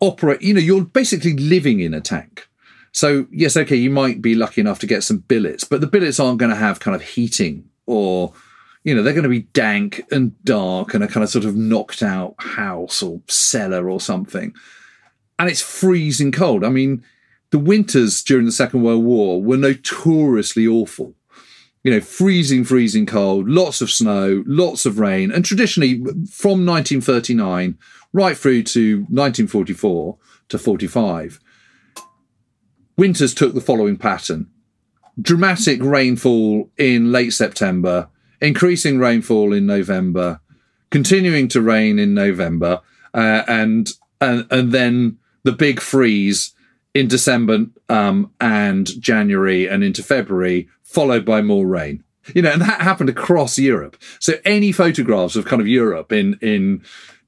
operate, 0.00 0.40
you 0.42 0.54
know, 0.54 0.60
you're 0.60 0.84
basically 0.84 1.34
living 1.34 1.80
in 1.80 1.92
a 1.94 2.00
tank. 2.00 2.48
So, 2.92 3.26
yes, 3.30 3.56
okay, 3.56 3.76
you 3.76 3.90
might 3.90 4.20
be 4.20 4.34
lucky 4.34 4.60
enough 4.60 4.78
to 4.80 4.86
get 4.86 5.02
some 5.02 5.18
billets, 5.18 5.64
but 5.64 5.80
the 5.80 5.86
billets 5.86 6.20
aren't 6.20 6.38
going 6.38 6.50
to 6.50 6.56
have 6.56 6.80
kind 6.80 6.94
of 6.94 7.02
heating 7.02 7.68
or, 7.86 8.32
you 8.84 8.94
know, 8.94 9.02
they're 9.02 9.14
going 9.14 9.22
to 9.22 9.28
be 9.28 9.40
dank 9.40 10.02
and 10.10 10.42
dark 10.44 10.92
and 10.94 11.04
a 11.04 11.08
kind 11.08 11.24
of 11.24 11.30
sort 11.30 11.44
of 11.44 11.56
knocked 11.56 12.02
out 12.02 12.34
house 12.38 13.02
or 13.02 13.20
cellar 13.28 13.88
or 13.88 14.00
something. 14.00 14.54
And 15.38 15.48
it's 15.48 15.62
freezing 15.62 16.32
cold. 16.32 16.64
I 16.64 16.68
mean, 16.68 17.02
the 17.52 17.58
winters 17.58 18.22
during 18.22 18.46
the 18.46 18.50
Second 18.50 18.82
World 18.82 19.04
War 19.04 19.40
were 19.40 19.58
notoriously 19.58 20.66
awful. 20.66 21.14
You 21.84 21.92
know, 21.92 22.00
freezing, 22.00 22.64
freezing 22.64 23.06
cold, 23.06 23.48
lots 23.48 23.80
of 23.80 23.90
snow, 23.90 24.42
lots 24.46 24.86
of 24.86 24.98
rain. 24.98 25.30
And 25.30 25.44
traditionally, 25.44 25.96
from 26.30 26.64
1939 26.64 27.76
right 28.12 28.36
through 28.36 28.62
to 28.64 28.98
1944 29.00 30.18
to 30.48 30.58
45, 30.58 31.40
winters 32.96 33.34
took 33.34 33.54
the 33.54 33.60
following 33.60 33.96
pattern 33.96 34.48
dramatic 35.20 35.82
rainfall 35.82 36.70
in 36.78 37.12
late 37.12 37.34
September, 37.34 38.08
increasing 38.40 38.98
rainfall 38.98 39.52
in 39.52 39.66
November, 39.66 40.40
continuing 40.90 41.48
to 41.48 41.60
rain 41.60 41.98
in 41.98 42.14
November, 42.14 42.80
uh, 43.12 43.42
and, 43.46 43.90
and 44.22 44.46
and 44.50 44.72
then 44.72 45.18
the 45.42 45.52
big 45.52 45.80
freeze 45.80 46.54
in 46.94 47.08
December 47.08 47.66
um, 47.88 48.30
and 48.40 49.00
January 49.00 49.68
and 49.68 49.82
into 49.82 50.02
February, 50.02 50.68
followed 50.82 51.24
by 51.24 51.40
more 51.42 51.66
rain. 51.66 52.04
You 52.34 52.42
know, 52.42 52.52
and 52.52 52.62
that 52.62 52.80
happened 52.80 53.08
across 53.08 53.58
Europe. 53.58 53.96
So 54.20 54.34
any 54.44 54.70
photographs 54.70 55.34
of 55.34 55.44
kind 55.44 55.60
of 55.60 55.66
Europe 55.66 56.12
in 56.12 56.38
in 56.40 56.84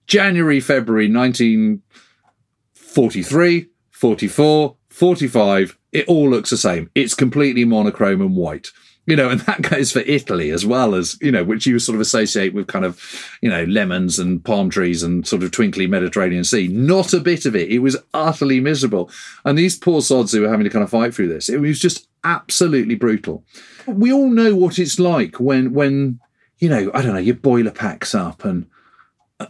January, 0.07 0.61
February 0.61 1.11
1943, 1.11 3.71
44, 3.91 4.77
45, 4.89 5.79
it 5.91 6.07
all 6.07 6.31
looks 6.31 6.51
the 6.51 6.57
same. 6.57 6.93
It's 6.95 7.15
completely 7.15 7.65
monochrome 7.65 8.21
and 8.21 8.37
white. 8.37 8.69
You 9.07 9.17
know, 9.17 9.29
and 9.29 9.41
that 9.41 9.63
goes 9.71 9.93
for 9.93 10.01
Italy 10.01 10.51
as 10.51 10.65
well 10.65 10.95
as, 10.95 11.19
you 11.21 11.31
know, 11.31 11.45
which 11.45 11.67
you 11.67 11.79
sort 11.79 11.95
of 11.95 12.01
associate 12.01 12.55
with 12.55 12.67
kind 12.67 12.85
of, 12.85 13.01
you 13.41 13.51
know, 13.51 13.65
lemons 13.65 14.19
and 14.19 14.45
palm 14.45 14.71
trees 14.71 15.03
and 15.03 15.27
sort 15.27 15.43
of 15.43 15.51
twinkly 15.51 15.87
Mediterranean 15.87 16.45
Sea. 16.45 16.69
Not 16.69 17.13
a 17.13 17.21
bit 17.21 17.47
of 17.47 17.55
it. 17.55 17.71
It 17.71 17.81
was 17.81 17.97
utterly 18.15 18.61
miserable. 18.61 19.11
And 19.45 19.59
these 19.59 19.77
poor 19.77 20.01
sods 20.01 20.33
who 20.33 20.43
were 20.43 20.51
having 20.51 20.65
to 20.65 20.71
kind 20.71 20.85
of 20.85 20.91
fight 20.91 21.15
through 21.15 21.29
this, 21.29 21.49
it 21.49 21.61
was 21.61 21.79
just 21.79 22.09
absolutely 22.25 22.95
brutal. 22.95 23.45
We 23.87 24.13
all 24.13 24.31
know 24.31 24.55
what 24.55 24.79
it's 24.79 24.99
like 24.99 25.39
when, 25.39 25.75
when, 25.75 26.21
you 26.59 26.69
know, 26.71 26.91
I 26.95 27.03
don't 27.03 27.13
know, 27.13 27.21
your 27.21 27.35
boiler 27.35 27.71
packs 27.71 28.15
up 28.15 28.45
and 28.45 28.67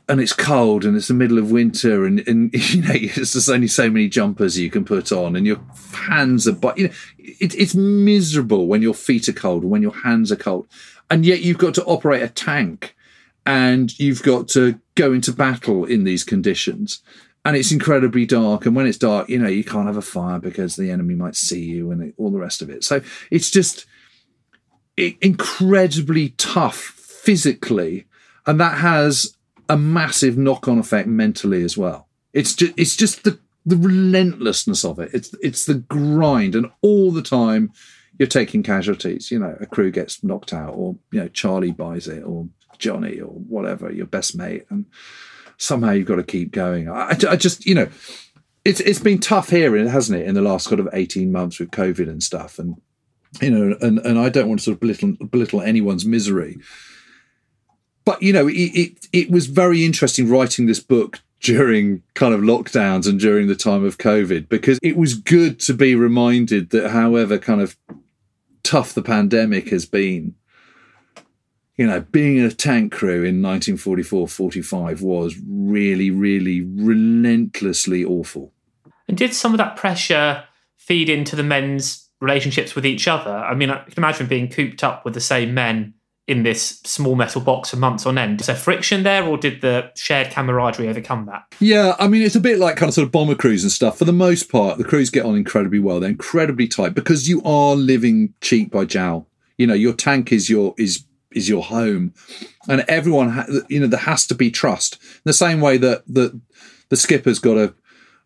and 0.08 0.20
it's 0.20 0.32
cold 0.32 0.84
and 0.84 0.96
it's 0.96 1.08
the 1.08 1.14
middle 1.14 1.38
of 1.38 1.50
winter 1.50 2.06
and, 2.06 2.26
and 2.26 2.52
you 2.72 2.80
know 2.80 2.94
there's 3.14 3.48
only 3.48 3.68
so 3.68 3.90
many 3.90 4.08
jumpers 4.08 4.58
you 4.58 4.70
can 4.70 4.84
put 4.84 5.12
on 5.12 5.36
and 5.36 5.46
your 5.46 5.60
hands 5.92 6.48
are 6.48 6.52
but 6.52 6.78
you 6.78 6.88
know 6.88 6.94
it, 7.18 7.54
it's 7.54 7.74
miserable 7.74 8.66
when 8.66 8.82
your 8.82 8.94
feet 8.94 9.28
are 9.28 9.34
cold 9.34 9.62
and 9.62 9.70
when 9.70 9.82
your 9.82 9.94
hands 9.94 10.30
are 10.30 10.36
cold. 10.36 10.66
And 11.10 11.24
yet 11.24 11.40
you've 11.40 11.58
got 11.58 11.74
to 11.74 11.84
operate 11.84 12.22
a 12.22 12.28
tank 12.28 12.96
and 13.44 13.98
you've 13.98 14.22
got 14.22 14.48
to 14.48 14.80
go 14.94 15.12
into 15.12 15.32
battle 15.32 15.84
in 15.84 16.04
these 16.04 16.24
conditions. 16.24 17.02
And 17.44 17.56
it's 17.56 17.72
incredibly 17.72 18.24
dark. 18.24 18.64
And 18.64 18.74
when 18.74 18.86
it's 18.86 18.98
dark 18.98 19.28
you 19.28 19.38
know 19.38 19.48
you 19.48 19.64
can't 19.64 19.86
have 19.86 19.96
a 19.96 20.02
fire 20.02 20.38
because 20.38 20.76
the 20.76 20.90
enemy 20.90 21.14
might 21.14 21.36
see 21.36 21.62
you 21.62 21.90
and 21.90 22.12
all 22.16 22.30
the 22.30 22.38
rest 22.38 22.62
of 22.62 22.70
it. 22.70 22.84
So 22.84 23.02
it's 23.30 23.50
just 23.50 23.86
incredibly 24.96 26.30
tough 26.30 26.78
physically. 26.78 28.06
And 28.46 28.60
that 28.60 28.78
has 28.78 29.36
a 29.68 29.76
massive 29.76 30.36
knock-on 30.36 30.78
effect 30.78 31.08
mentally 31.08 31.62
as 31.62 31.76
well. 31.76 32.08
It's 32.32 32.54
just 32.54 32.74
it's 32.76 32.96
just 32.96 33.24
the 33.24 33.38
the 33.66 33.76
relentlessness 33.76 34.84
of 34.84 34.98
it. 34.98 35.10
It's 35.14 35.34
it's 35.40 35.66
the 35.66 35.74
grind, 35.74 36.54
and 36.54 36.70
all 36.82 37.10
the 37.10 37.22
time 37.22 37.72
you're 38.18 38.28
taking 38.28 38.62
casualties. 38.62 39.30
You 39.30 39.38
know, 39.38 39.56
a 39.60 39.66
crew 39.66 39.90
gets 39.90 40.22
knocked 40.22 40.52
out, 40.52 40.74
or 40.74 40.96
you 41.12 41.20
know, 41.20 41.28
Charlie 41.28 41.72
buys 41.72 42.08
it, 42.08 42.22
or 42.22 42.48
Johnny, 42.78 43.20
or 43.20 43.28
whatever, 43.28 43.90
your 43.90 44.06
best 44.06 44.36
mate, 44.36 44.66
and 44.70 44.86
somehow 45.56 45.92
you've 45.92 46.08
got 46.08 46.16
to 46.16 46.22
keep 46.24 46.52
going. 46.52 46.88
I, 46.88 47.16
I 47.28 47.36
just 47.36 47.64
you 47.66 47.74
know, 47.74 47.88
it's 48.64 48.80
it's 48.80 48.98
been 48.98 49.20
tough 49.20 49.50
here, 49.50 49.76
hasn't 49.88 50.20
it, 50.20 50.26
in 50.26 50.34
the 50.34 50.42
last 50.42 50.68
sort 50.68 50.80
of 50.80 50.88
eighteen 50.92 51.32
months 51.32 51.58
with 51.58 51.70
COVID 51.70 52.08
and 52.08 52.22
stuff, 52.22 52.58
and 52.58 52.76
you 53.40 53.50
know, 53.50 53.76
and, 53.80 53.98
and 54.00 54.18
I 54.18 54.28
don't 54.28 54.48
want 54.48 54.60
to 54.60 54.64
sort 54.64 54.74
of 54.74 54.80
belittle, 54.80 55.12
belittle 55.30 55.60
anyone's 55.60 56.04
misery. 56.04 56.58
But, 58.04 58.22
you 58.22 58.32
know, 58.32 58.46
it, 58.48 58.52
it, 58.52 59.08
it 59.12 59.30
was 59.30 59.46
very 59.46 59.84
interesting 59.84 60.28
writing 60.28 60.66
this 60.66 60.80
book 60.80 61.20
during 61.40 62.02
kind 62.14 62.32
of 62.32 62.40
lockdowns 62.40 63.06
and 63.06 63.20
during 63.20 63.48
the 63.48 63.54
time 63.54 63.84
of 63.84 63.98
COVID 63.98 64.48
because 64.48 64.78
it 64.82 64.96
was 64.96 65.14
good 65.14 65.60
to 65.60 65.74
be 65.74 65.94
reminded 65.94 66.70
that 66.70 66.90
however 66.90 67.38
kind 67.38 67.60
of 67.60 67.76
tough 68.62 68.94
the 68.94 69.02
pandemic 69.02 69.68
has 69.68 69.84
been, 69.84 70.34
you 71.76 71.86
know, 71.86 72.00
being 72.00 72.40
a 72.40 72.50
tank 72.50 72.92
crew 72.92 73.24
in 73.24 73.42
1944 73.42 74.26
45 74.26 75.02
was 75.02 75.36
really, 75.46 76.10
really 76.10 76.62
relentlessly 76.62 78.04
awful. 78.04 78.52
And 79.06 79.16
did 79.18 79.34
some 79.34 79.52
of 79.52 79.58
that 79.58 79.76
pressure 79.76 80.44
feed 80.78 81.10
into 81.10 81.36
the 81.36 81.42
men's 81.42 82.08
relationships 82.20 82.74
with 82.74 82.86
each 82.86 83.06
other? 83.06 83.36
I 83.36 83.54
mean, 83.54 83.68
I 83.68 83.84
can 83.84 83.94
imagine 83.98 84.26
being 84.26 84.48
cooped 84.48 84.82
up 84.82 85.04
with 85.04 85.12
the 85.12 85.20
same 85.20 85.52
men 85.52 85.92
in 86.26 86.42
this 86.42 86.80
small 86.84 87.14
metal 87.16 87.40
box 87.40 87.70
for 87.70 87.76
months 87.76 88.06
on 88.06 88.16
end. 88.16 88.40
Is 88.40 88.46
there 88.46 88.56
friction 88.56 89.02
there, 89.02 89.24
or 89.24 89.36
did 89.36 89.60
the 89.60 89.90
shared 89.94 90.30
camaraderie 90.30 90.88
overcome 90.88 91.26
that? 91.26 91.44
Yeah, 91.60 91.94
I 91.98 92.08
mean, 92.08 92.22
it's 92.22 92.34
a 92.34 92.40
bit 92.40 92.58
like 92.58 92.76
kind 92.76 92.88
of 92.88 92.94
sort 92.94 93.06
of 93.06 93.12
bomber 93.12 93.34
crews 93.34 93.62
and 93.62 93.70
stuff. 93.70 93.98
For 93.98 94.06
the 94.06 94.12
most 94.12 94.50
part, 94.50 94.78
the 94.78 94.84
crews 94.84 95.10
get 95.10 95.26
on 95.26 95.36
incredibly 95.36 95.78
well. 95.78 96.00
They're 96.00 96.10
incredibly 96.10 96.66
tight 96.66 96.94
because 96.94 97.28
you 97.28 97.42
are 97.44 97.74
living 97.74 98.32
cheek 98.40 98.70
by 98.70 98.86
jowl. 98.86 99.28
You 99.58 99.66
know, 99.66 99.74
your 99.74 99.92
tank 99.92 100.32
is 100.32 100.48
your 100.48 100.74
is 100.78 101.04
is 101.32 101.48
your 101.48 101.62
home, 101.62 102.14
and 102.68 102.84
everyone, 102.88 103.30
ha- 103.30 103.46
you 103.68 103.80
know, 103.80 103.86
there 103.86 104.00
has 104.00 104.26
to 104.28 104.34
be 104.34 104.50
trust. 104.50 104.94
In 105.02 105.22
the 105.24 105.32
same 105.34 105.60
way 105.60 105.76
that 105.76 106.04
that 106.06 106.40
the 106.88 106.96
skipper's 106.96 107.38
got 107.38 107.58
a 107.58 107.74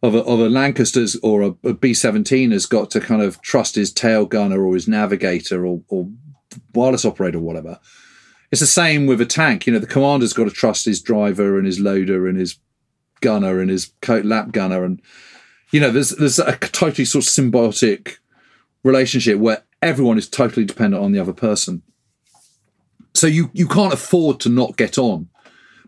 of 0.02 0.14
a, 0.14 0.22
of 0.22 0.38
a 0.38 0.48
Lancaster's 0.48 1.16
or 1.16 1.42
a 1.42 1.54
a 1.64 1.74
B 1.74 1.94
seventeen 1.94 2.52
has 2.52 2.66
got 2.66 2.90
to 2.92 3.00
kind 3.00 3.22
of 3.22 3.42
trust 3.42 3.74
his 3.74 3.92
tail 3.92 4.24
gunner 4.24 4.64
or 4.64 4.74
his 4.74 4.86
navigator 4.86 5.66
or, 5.66 5.82
or 5.88 6.08
wireless 6.74 7.04
operator 7.04 7.38
or 7.38 7.42
whatever. 7.42 7.78
It's 8.50 8.60
the 8.60 8.66
same 8.66 9.06
with 9.06 9.20
a 9.20 9.26
tank. 9.26 9.66
You 9.66 9.72
know, 9.72 9.78
the 9.78 9.86
commander's 9.86 10.32
got 10.32 10.44
to 10.44 10.50
trust 10.50 10.86
his 10.86 11.02
driver 11.02 11.58
and 11.58 11.66
his 11.66 11.78
loader 11.78 12.26
and 12.26 12.38
his 12.38 12.58
gunner 13.20 13.60
and 13.60 13.70
his 13.70 13.92
coat 14.00 14.24
lap 14.24 14.52
gunner, 14.52 14.84
and 14.84 15.02
you 15.70 15.80
know, 15.80 15.90
there's 15.90 16.10
there's 16.10 16.38
a 16.38 16.56
totally 16.56 17.04
sort 17.04 17.24
of 17.24 17.30
symbiotic 17.30 18.16
relationship 18.84 19.38
where 19.38 19.64
everyone 19.82 20.18
is 20.18 20.28
totally 20.28 20.64
dependent 20.64 21.02
on 21.02 21.12
the 21.12 21.18
other 21.18 21.32
person. 21.32 21.82
So 23.14 23.26
you 23.26 23.50
you 23.52 23.68
can't 23.68 23.92
afford 23.92 24.40
to 24.40 24.48
not 24.48 24.76
get 24.76 24.98
on. 24.98 25.28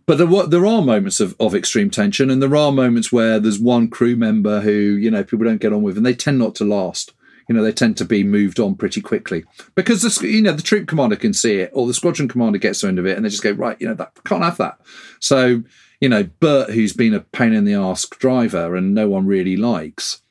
But 0.06 0.18
there, 0.18 0.46
there 0.46 0.66
are 0.66 0.82
moments 0.82 1.20
of, 1.20 1.36
of 1.38 1.54
extreme 1.54 1.88
tension, 1.88 2.30
and 2.30 2.42
there 2.42 2.56
are 2.56 2.72
moments 2.72 3.12
where 3.12 3.38
there's 3.38 3.60
one 3.60 3.88
crew 3.88 4.16
member 4.16 4.60
who 4.60 4.70
you 4.72 5.10
know 5.10 5.22
people 5.22 5.44
don't 5.44 5.60
get 5.60 5.72
on 5.72 5.82
with, 5.82 5.96
and 5.96 6.04
they 6.04 6.14
tend 6.14 6.38
not 6.38 6.54
to 6.56 6.64
last. 6.64 7.12
You 7.50 7.56
know, 7.56 7.64
they 7.64 7.72
tend 7.72 7.96
to 7.96 8.04
be 8.04 8.22
moved 8.22 8.60
on 8.60 8.76
pretty 8.76 9.00
quickly 9.00 9.44
because 9.74 10.02
the 10.02 10.28
you 10.28 10.40
know 10.40 10.52
the 10.52 10.62
troop 10.62 10.86
commander 10.86 11.16
can 11.16 11.34
see 11.34 11.56
it, 11.56 11.72
or 11.74 11.88
the 11.88 11.94
squadron 11.94 12.28
commander 12.28 12.58
gets 12.58 12.84
wind 12.84 13.00
of 13.00 13.06
it, 13.06 13.16
and 13.16 13.24
they 13.26 13.28
just 13.28 13.42
go 13.42 13.50
right. 13.50 13.76
You 13.80 13.88
know, 13.88 13.94
that 13.94 14.12
can't 14.24 14.44
have 14.44 14.56
that. 14.58 14.78
So 15.18 15.64
you 16.00 16.08
know, 16.08 16.22
Bert, 16.38 16.70
who's 16.70 16.92
been 16.92 17.12
a 17.12 17.20
pain 17.20 17.52
in 17.52 17.64
the 17.64 17.74
ass 17.74 18.06
driver 18.06 18.76
and 18.76 18.94
no 18.94 19.08
one 19.08 19.26
really 19.26 19.56
likes, 19.56 20.22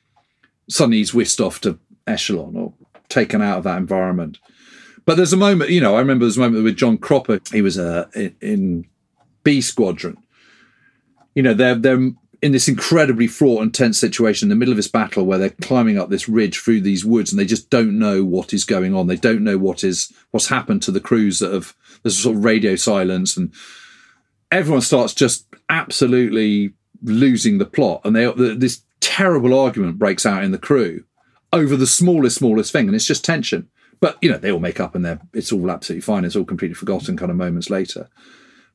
suddenly 0.66 0.96
he's 0.96 1.12
whisked 1.12 1.40
off 1.40 1.60
to 1.60 1.78
echelon 2.06 2.56
or 2.56 2.72
taken 3.10 3.42
out 3.42 3.58
of 3.58 3.64
that 3.64 3.76
environment. 3.76 4.38
But 5.04 5.16
there's 5.16 5.34
a 5.34 5.36
moment, 5.36 5.70
you 5.70 5.80
know, 5.82 5.96
I 5.96 6.00
remember 6.00 6.24
there's 6.24 6.38
a 6.38 6.40
moment 6.40 6.64
with 6.64 6.76
John 6.76 6.96
Cropper. 6.96 7.40
He 7.52 7.60
was 7.60 7.78
uh, 7.78 8.06
in, 8.40 8.86
B 9.42 9.60
Squadron. 9.60 10.16
You 11.34 11.42
know, 11.42 11.54
they're 11.54 11.76
they're 11.76 12.10
in 12.42 12.52
this 12.52 12.68
incredibly 12.68 13.26
fraught 13.26 13.62
and 13.62 13.74
tense 13.74 13.98
situation 13.98 14.46
in 14.46 14.50
the 14.50 14.56
middle 14.56 14.72
of 14.72 14.76
this 14.76 14.88
battle 14.88 15.26
where 15.26 15.38
they're 15.38 15.50
climbing 15.50 15.98
up 15.98 16.08
this 16.08 16.28
ridge 16.28 16.58
through 16.58 16.80
these 16.80 17.04
woods 17.04 17.30
and 17.30 17.38
they 17.38 17.44
just 17.44 17.68
don't 17.68 17.98
know 17.98 18.24
what 18.24 18.54
is 18.54 18.64
going 18.64 18.94
on. 18.94 19.06
They 19.06 19.16
don't 19.16 19.44
know 19.44 19.58
what 19.58 19.84
is 19.84 20.12
what's 20.30 20.48
happened 20.48 20.82
to 20.82 20.90
the 20.90 21.00
crews 21.00 21.38
that 21.40 21.52
have 21.52 21.74
there's 22.02 22.18
sort 22.18 22.36
of 22.36 22.44
radio 22.44 22.76
silence 22.76 23.36
and 23.36 23.52
everyone 24.50 24.80
starts 24.80 25.12
just 25.12 25.46
absolutely 25.68 26.72
losing 27.02 27.58
the 27.58 27.66
plot. 27.66 28.00
And 28.04 28.16
they 28.16 28.30
this 28.54 28.82
terrible 29.00 29.58
argument 29.58 29.98
breaks 29.98 30.24
out 30.24 30.44
in 30.44 30.52
the 30.52 30.58
crew 30.58 31.04
over 31.52 31.76
the 31.76 31.86
smallest 31.86 32.38
smallest 32.38 32.72
thing 32.72 32.86
and 32.86 32.94
it's 32.94 33.06
just 33.06 33.24
tension. 33.24 33.68
But 34.00 34.16
you 34.22 34.30
know 34.30 34.38
they 34.38 34.50
all 34.50 34.60
make 34.60 34.80
up 34.80 34.94
and 34.94 35.04
they're 35.04 35.20
it's 35.34 35.52
all 35.52 35.70
absolutely 35.70 36.02
fine. 36.02 36.24
It's 36.24 36.36
all 36.36 36.44
completely 36.44 36.74
forgotten 36.74 37.18
kind 37.18 37.30
of 37.30 37.36
moments 37.36 37.68
later 37.68 38.08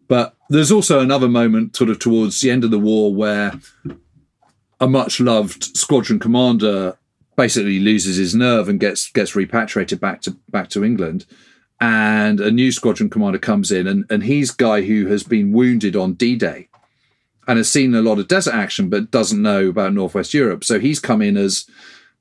but 0.07 0.35
there's 0.49 0.71
also 0.71 0.99
another 0.99 1.27
moment 1.27 1.75
sort 1.75 1.89
of 1.89 1.99
towards 1.99 2.41
the 2.41 2.51
end 2.51 2.63
of 2.63 2.71
the 2.71 2.79
war 2.79 3.13
where 3.13 3.53
a 4.79 4.87
much 4.87 5.19
loved 5.19 5.63
squadron 5.75 6.19
commander 6.19 6.97
basically 7.35 7.79
loses 7.79 8.17
his 8.17 8.35
nerve 8.35 8.69
and 8.69 8.79
gets 8.79 9.11
gets 9.11 9.35
repatriated 9.35 9.99
back 9.99 10.21
to 10.21 10.31
back 10.49 10.69
to 10.69 10.83
England 10.83 11.25
and 11.81 12.39
a 12.39 12.51
new 12.51 12.71
squadron 12.71 13.09
commander 13.09 13.39
comes 13.39 13.71
in 13.71 13.87
and, 13.87 14.05
and 14.09 14.23
he's 14.23 14.51
guy 14.51 14.81
who 14.81 15.07
has 15.07 15.23
been 15.23 15.51
wounded 15.51 15.95
on 15.95 16.13
D-Day 16.13 16.69
and 17.47 17.57
has 17.57 17.69
seen 17.69 17.93
a 17.93 18.01
lot 18.01 18.19
of 18.19 18.27
desert 18.27 18.53
action 18.53 18.89
but 18.89 19.11
doesn't 19.11 19.41
know 19.41 19.67
about 19.67 19.93
Northwest 19.93 20.33
Europe. 20.33 20.63
So 20.63 20.79
he's 20.79 20.99
come 20.99 21.21
in 21.21 21.37
as 21.37 21.65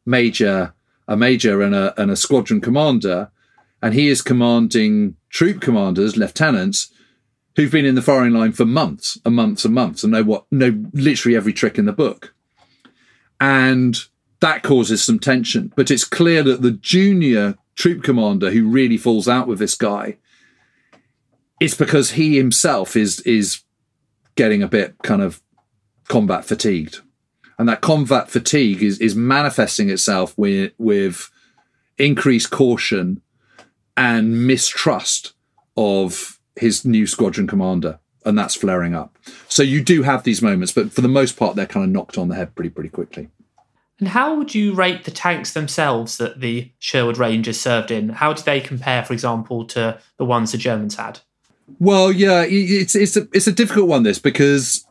major 0.04 0.74
a 1.06 1.16
major 1.16 1.60
and 1.62 1.74
a 1.74 2.00
and 2.00 2.10
a 2.10 2.16
squadron 2.16 2.60
commander 2.60 3.30
and 3.82 3.94
he 3.94 4.08
is 4.08 4.22
commanding 4.22 5.16
troop 5.28 5.60
commanders, 5.60 6.16
lieutenants 6.16 6.90
who've 7.56 7.70
been 7.70 7.84
in 7.84 7.94
the 7.94 8.02
firing 8.02 8.32
line 8.32 8.52
for 8.52 8.64
months 8.64 9.18
and 9.24 9.34
months 9.34 9.64
and 9.64 9.74
months 9.74 10.02
and 10.02 10.12
know 10.12 10.22
what 10.22 10.44
know 10.50 10.84
literally 10.92 11.36
every 11.36 11.52
trick 11.52 11.78
in 11.78 11.84
the 11.84 11.92
book. 11.92 12.34
And 13.40 13.96
that 14.40 14.62
causes 14.62 15.02
some 15.02 15.18
tension. 15.18 15.72
But 15.76 15.90
it's 15.90 16.04
clear 16.04 16.42
that 16.42 16.62
the 16.62 16.72
junior 16.72 17.56
troop 17.76 18.02
commander 18.02 18.50
who 18.50 18.68
really 18.68 18.96
falls 18.96 19.28
out 19.28 19.48
with 19.48 19.58
this 19.58 19.74
guy, 19.74 20.18
it's 21.60 21.74
because 21.74 22.12
he 22.12 22.36
himself 22.36 22.96
is 22.96 23.20
is 23.20 23.62
getting 24.34 24.62
a 24.62 24.68
bit 24.68 24.96
kind 25.02 25.22
of 25.22 25.42
combat 26.08 26.44
fatigued. 26.44 27.00
And 27.58 27.68
that 27.68 27.80
combat 27.80 28.30
fatigue 28.30 28.82
is, 28.82 28.98
is 28.98 29.14
manifesting 29.14 29.88
itself 29.88 30.36
with, 30.36 30.72
with 30.78 31.30
increased 31.98 32.50
caution 32.50 33.22
and 33.96 34.46
mistrust 34.46 35.34
of 35.76 36.33
his 36.56 36.84
new 36.84 37.06
squadron 37.06 37.46
commander. 37.46 37.98
And 38.26 38.38
that's 38.38 38.54
flaring 38.54 38.94
up. 38.94 39.18
So 39.48 39.62
you 39.62 39.82
do 39.84 40.02
have 40.02 40.22
these 40.22 40.40
moments, 40.40 40.72
but 40.72 40.90
for 40.90 41.02
the 41.02 41.08
most 41.08 41.36
part, 41.36 41.56
they're 41.56 41.66
kind 41.66 41.84
of 41.84 41.90
knocked 41.90 42.16
on 42.16 42.28
the 42.28 42.34
head 42.34 42.54
pretty, 42.54 42.70
pretty 42.70 42.88
quickly. 42.88 43.28
And 44.00 44.08
how 44.08 44.34
would 44.34 44.54
you 44.54 44.74
rate 44.74 45.04
the 45.04 45.10
tanks 45.10 45.52
themselves 45.52 46.16
that 46.16 46.40
the 46.40 46.72
Sherwood 46.78 47.18
Rangers 47.18 47.60
served 47.60 47.90
in? 47.90 48.08
How 48.08 48.32
do 48.32 48.42
they 48.42 48.60
compare, 48.60 49.04
for 49.04 49.12
example, 49.12 49.66
to 49.66 50.00
the 50.16 50.24
ones 50.24 50.52
the 50.52 50.58
Germans 50.58 50.96
had? 50.96 51.20
Well, 51.78 52.12
yeah, 52.12 52.44
it's 52.46 52.94
it's 52.94 53.16
a 53.16 53.26
it's 53.32 53.46
a 53.46 53.52
difficult 53.52 53.88
one 53.88 54.02
this 54.02 54.18
because 54.18 54.86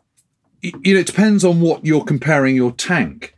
you 0.62 0.93
know 0.93 0.99
it 0.99 1.08
depends 1.08 1.43
on 1.43 1.62
what 1.62 1.86
you're 1.86 2.04
comparing 2.04 2.56
your 2.56 2.71
tank. 2.71 3.36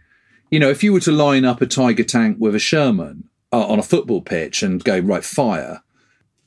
You 0.51 0.59
know, 0.59 0.69
if 0.69 0.83
you 0.83 0.93
were 0.93 1.01
to 1.01 1.11
line 1.11 1.43
up 1.43 1.61
a 1.61 1.65
Tiger 1.65 2.03
tank 2.03 2.37
with 2.39 2.55
a 2.55 2.59
Sherman 2.59 3.29
uh, 3.51 3.65
on 3.67 3.79
a 3.79 3.83
football 3.83 4.21
pitch 4.21 4.63
and 4.63 4.83
go 4.83 4.99
right 4.99 5.23
fire, 5.23 5.81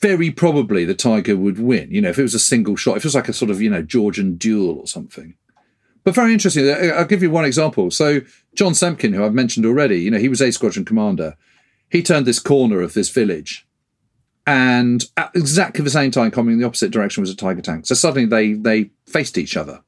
very 0.01 0.31
probably 0.31 0.85
the 0.85 0.95
Tiger 0.95 1.37
would 1.37 1.59
win. 1.59 1.91
You 1.91 2.01
know, 2.01 2.11
if 2.11 2.19
it 2.19 2.23
was 2.23 2.35
a 2.35 2.39
single 2.39 2.77
shot, 2.77 2.97
if 2.97 3.05
it 3.05 3.09
was 3.09 3.15
like 3.15 3.29
a 3.29 3.33
sort 3.33 3.51
of 3.51 3.61
you 3.61 3.71
know 3.71 3.83
Georgian 3.83 4.37
duel 4.37 4.79
or 4.79 4.87
something. 4.87 5.35
But 6.05 6.15
very 6.15 6.33
interesting. 6.33 6.69
Uh, 6.69 6.73
uh, 6.73 6.99
I'll 6.99 7.05
give 7.05 7.23
you 7.23 7.31
one 7.31 7.45
example. 7.45 7.91
So 7.91 8.21
John 8.55 8.73
Semken, 8.73 9.15
who 9.15 9.25
I've 9.25 9.35
mentioned 9.35 9.67
already, 9.67 10.01
you 10.01 10.11
know, 10.11 10.19
he 10.19 10.29
was 10.29 10.41
a 10.41 10.51
squadron 10.51 10.85
commander. 10.85 11.37
He 11.91 12.03
turned 12.03 12.27
this 12.27 12.39
corner 12.39 12.81
of 12.81 12.95
this 12.95 13.11
village, 13.11 13.67
and 14.47 15.05
at 15.17 15.31
exactly 15.35 15.85
the 15.85 15.91
same 15.91 16.11
time, 16.11 16.31
coming 16.31 16.55
in 16.55 16.61
the 16.61 16.67
opposite 16.67 16.91
direction 16.91 17.23
was 17.23 17.31
a 17.31 17.37
Tiger 17.37 17.63
tank. 17.63 17.87
So 17.87 17.95
suddenly 17.95 18.27
they 18.27 18.53
they 18.55 18.91
faced 19.07 19.39
each 19.39 19.57
other. 19.57 19.83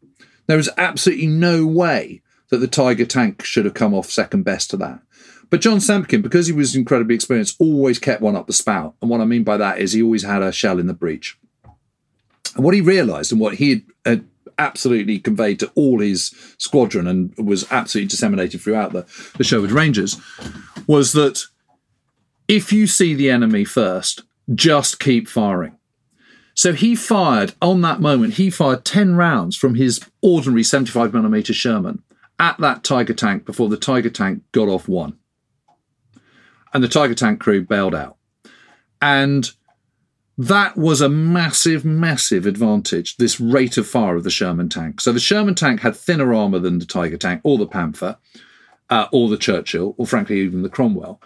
There 0.46 0.56
was 0.56 0.70
absolutely 0.76 1.26
no 1.26 1.64
way 1.66 2.22
that 2.50 2.58
the 2.58 2.66
Tiger 2.66 3.06
tank 3.06 3.44
should 3.44 3.64
have 3.64 3.74
come 3.74 3.94
off 3.94 4.10
second 4.10 4.42
best 4.42 4.70
to 4.70 4.76
that. 4.78 5.00
But 5.50 5.60
John 5.60 5.78
Semken, 5.78 6.22
because 6.22 6.46
he 6.46 6.52
was 6.52 6.76
incredibly 6.76 7.16
experienced, 7.16 7.56
always 7.58 7.98
kept 7.98 8.22
one 8.22 8.36
up 8.36 8.46
the 8.46 8.52
spout. 8.52 8.94
And 9.02 9.10
what 9.10 9.20
I 9.20 9.24
mean 9.24 9.42
by 9.42 9.56
that 9.56 9.78
is 9.78 9.92
he 9.92 10.02
always 10.02 10.22
had 10.22 10.42
a 10.42 10.52
shell 10.52 10.78
in 10.78 10.86
the 10.86 10.94
breech. 10.94 11.36
And 12.54 12.64
what 12.64 12.74
he 12.74 12.80
realised 12.80 13.32
and 13.32 13.40
what 13.40 13.54
he 13.54 13.84
had 14.04 14.26
absolutely 14.58 15.18
conveyed 15.18 15.58
to 15.58 15.70
all 15.74 16.00
his 16.00 16.32
squadron 16.58 17.06
and 17.06 17.34
was 17.36 17.70
absolutely 17.72 18.08
disseminated 18.08 18.60
throughout 18.60 18.92
the, 18.92 19.06
the 19.38 19.44
Sherwood 19.44 19.72
Rangers 19.72 20.16
was 20.86 21.12
that 21.14 21.42
if 22.46 22.72
you 22.72 22.86
see 22.86 23.14
the 23.14 23.30
enemy 23.30 23.64
first, 23.64 24.22
just 24.54 25.00
keep 25.00 25.28
firing. 25.28 25.76
So 26.54 26.74
he 26.74 26.94
fired 26.94 27.54
on 27.62 27.80
that 27.80 28.00
moment, 28.00 28.34
he 28.34 28.50
fired 28.50 28.84
10 28.84 29.16
rounds 29.16 29.56
from 29.56 29.76
his 29.76 30.00
ordinary 30.20 30.62
75mm 30.62 31.54
Sherman 31.54 32.02
at 32.38 32.58
that 32.58 32.84
Tiger 32.84 33.14
tank 33.14 33.46
before 33.46 33.68
the 33.68 33.76
Tiger 33.76 34.10
tank 34.10 34.42
got 34.52 34.68
off 34.68 34.88
one 34.88 35.16
and 36.72 36.82
the 36.82 36.88
Tiger 36.88 37.14
Tank 37.14 37.40
crew 37.40 37.62
bailed 37.62 37.94
out. 37.94 38.16
And 39.02 39.50
that 40.38 40.76
was 40.76 41.00
a 41.00 41.08
massive, 41.08 41.84
massive 41.84 42.46
advantage, 42.46 43.16
this 43.18 43.40
rate 43.40 43.76
of 43.76 43.86
fire 43.86 44.16
of 44.16 44.24
the 44.24 44.30
Sherman 44.30 44.68
tank. 44.68 45.00
So 45.00 45.12
the 45.12 45.20
Sherman 45.20 45.54
tank 45.54 45.80
had 45.80 45.94
thinner 45.94 46.32
armour 46.32 46.58
than 46.58 46.78
the 46.78 46.86
Tiger 46.86 47.18
tank, 47.18 47.40
or 47.44 47.58
the 47.58 47.66
Panther, 47.66 48.16
uh, 48.88 49.06
or 49.12 49.28
the 49.28 49.36
Churchill, 49.36 49.94
or 49.98 50.06
frankly, 50.06 50.40
even 50.40 50.62
the 50.62 50.70
Cromwell. 50.70 51.20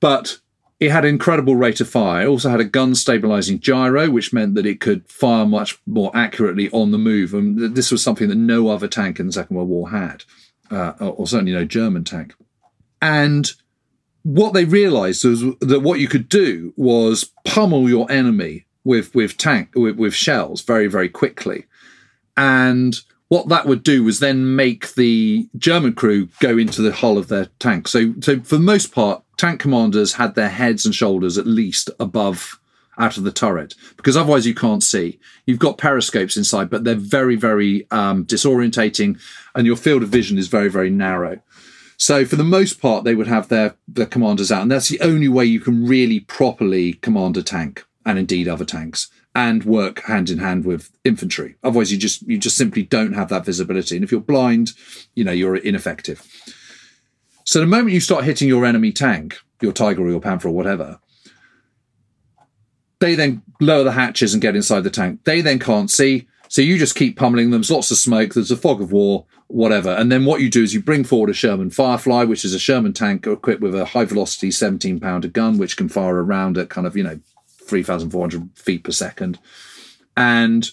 But 0.00 0.38
It 0.80 0.90
had 0.90 1.04
incredible 1.04 1.56
rate 1.56 1.80
of 1.80 1.88
fire. 1.88 2.24
It 2.24 2.28
also 2.28 2.50
had 2.50 2.60
a 2.60 2.64
gun 2.64 2.94
stabilizing 2.94 3.60
gyro, 3.60 4.10
which 4.10 4.32
meant 4.32 4.54
that 4.56 4.66
it 4.66 4.80
could 4.80 5.08
fire 5.08 5.46
much 5.46 5.78
more 5.86 6.10
accurately 6.14 6.68
on 6.72 6.90
the 6.90 6.98
move. 6.98 7.32
And 7.32 7.74
this 7.74 7.92
was 7.92 8.02
something 8.02 8.28
that 8.28 8.34
no 8.34 8.68
other 8.68 8.88
tank 8.88 9.20
in 9.20 9.26
the 9.26 9.32
Second 9.32 9.56
World 9.56 9.68
War 9.68 9.90
had, 9.90 10.24
uh, 10.70 10.92
or 11.00 11.26
certainly 11.26 11.52
no 11.52 11.64
German 11.64 12.04
tank. 12.04 12.34
And 13.00 13.52
what 14.24 14.52
they 14.52 14.64
realized 14.64 15.24
was 15.24 15.42
that 15.60 15.80
what 15.80 16.00
you 16.00 16.08
could 16.08 16.28
do 16.28 16.74
was 16.76 17.30
pummel 17.44 17.88
your 17.88 18.10
enemy 18.10 18.66
with 18.82 19.14
with 19.14 19.38
tank 19.38 19.70
with, 19.74 19.96
with 19.96 20.14
shells 20.14 20.60
very 20.62 20.88
very 20.88 21.08
quickly 21.08 21.64
and 22.36 23.00
what 23.28 23.48
that 23.48 23.66
would 23.66 23.82
do 23.82 24.04
was 24.04 24.20
then 24.20 24.54
make 24.54 24.94
the 24.94 25.48
German 25.56 25.94
crew 25.94 26.28
go 26.40 26.58
into 26.58 26.82
the 26.82 26.92
hull 26.92 27.18
of 27.18 27.28
their 27.28 27.46
tank. 27.58 27.88
So, 27.88 28.14
so 28.20 28.40
for 28.40 28.56
the 28.56 28.62
most 28.62 28.92
part, 28.92 29.24
tank 29.36 29.60
commanders 29.60 30.14
had 30.14 30.34
their 30.34 30.50
heads 30.50 30.84
and 30.84 30.94
shoulders 30.94 31.38
at 31.38 31.46
least 31.46 31.90
above 31.98 32.60
out 32.96 33.16
of 33.16 33.24
the 33.24 33.32
turret 33.32 33.74
because 33.96 34.16
otherwise 34.16 34.46
you 34.46 34.54
can't 34.54 34.82
see. 34.82 35.18
You've 35.46 35.58
got 35.58 35.78
periscopes 35.78 36.36
inside, 36.36 36.70
but 36.70 36.84
they're 36.84 36.94
very, 36.94 37.34
very 37.34 37.88
um, 37.90 38.24
disorientating, 38.24 39.18
and 39.54 39.66
your 39.66 39.76
field 39.76 40.02
of 40.02 40.10
vision 40.10 40.38
is 40.38 40.48
very, 40.48 40.68
very 40.68 40.90
narrow. 40.90 41.40
So 41.96 42.24
for 42.24 42.36
the 42.36 42.44
most 42.44 42.80
part, 42.80 43.04
they 43.04 43.14
would 43.14 43.26
have 43.26 43.48
their 43.48 43.76
their 43.86 44.06
commanders 44.06 44.50
out, 44.52 44.62
and 44.62 44.70
that's 44.70 44.88
the 44.88 45.00
only 45.00 45.28
way 45.28 45.44
you 45.44 45.60
can 45.60 45.86
really 45.86 46.20
properly 46.20 46.94
command 46.94 47.36
a 47.36 47.42
tank, 47.42 47.84
and 48.04 48.18
indeed 48.18 48.48
other 48.48 48.64
tanks 48.64 49.10
and 49.34 49.64
work 49.64 50.02
hand 50.02 50.30
in 50.30 50.38
hand 50.38 50.64
with 50.64 50.90
infantry. 51.04 51.56
Otherwise, 51.64 51.90
you 51.90 51.98
just 51.98 52.22
you 52.22 52.38
just 52.38 52.56
simply 52.56 52.82
don't 52.82 53.14
have 53.14 53.28
that 53.28 53.44
visibility. 53.44 53.96
And 53.96 54.04
if 54.04 54.12
you're 54.12 54.20
blind, 54.20 54.72
you 55.14 55.24
know 55.24 55.32
you're 55.32 55.56
ineffective. 55.56 56.22
So 57.44 57.60
the 57.60 57.66
moment 57.66 57.92
you 57.92 58.00
start 58.00 58.24
hitting 58.24 58.48
your 58.48 58.64
enemy 58.64 58.92
tank, 58.92 59.38
your 59.60 59.72
Tiger 59.72 60.02
or 60.02 60.10
your 60.10 60.20
Panther 60.20 60.48
or 60.48 60.52
whatever, 60.52 60.98
they 63.00 63.14
then 63.14 63.42
lower 63.60 63.84
the 63.84 63.92
hatches 63.92 64.32
and 64.32 64.40
get 64.40 64.56
inside 64.56 64.80
the 64.80 64.90
tank. 64.90 65.24
They 65.24 65.40
then 65.40 65.58
can't 65.58 65.90
see, 65.90 66.26
so 66.48 66.62
you 66.62 66.78
just 66.78 66.94
keep 66.94 67.18
pummeling 67.18 67.50
them. 67.50 67.60
There's 67.60 67.70
lots 67.70 67.90
of 67.90 67.98
smoke. 67.98 68.34
There's 68.34 68.50
a 68.50 68.56
fog 68.56 68.80
of 68.80 68.92
war, 68.92 69.26
whatever. 69.54 69.90
And 69.90 70.10
then 70.10 70.24
what 70.24 70.40
you 70.40 70.50
do 70.50 70.64
is 70.64 70.74
you 70.74 70.82
bring 70.82 71.04
forward 71.04 71.30
a 71.30 71.34
Sherman 71.34 71.70
Firefly, 71.70 72.24
which 72.24 72.44
is 72.44 72.54
a 72.54 72.58
Sherman 72.58 72.92
tank 72.92 73.26
equipped 73.26 73.62
with 73.62 73.74
a 73.74 73.84
high 73.84 74.04
velocity 74.04 74.50
17 74.50 74.98
pounder 74.98 75.28
gun, 75.28 75.58
which 75.58 75.76
can 75.76 75.88
fire 75.88 76.22
around 76.22 76.58
at 76.58 76.68
kind 76.68 76.86
of 76.86 76.96
you 76.96 77.04
know 77.04 77.20
3,400 77.62 78.50
feet 78.56 78.82
per 78.82 78.90
second, 78.90 79.38
and 80.16 80.70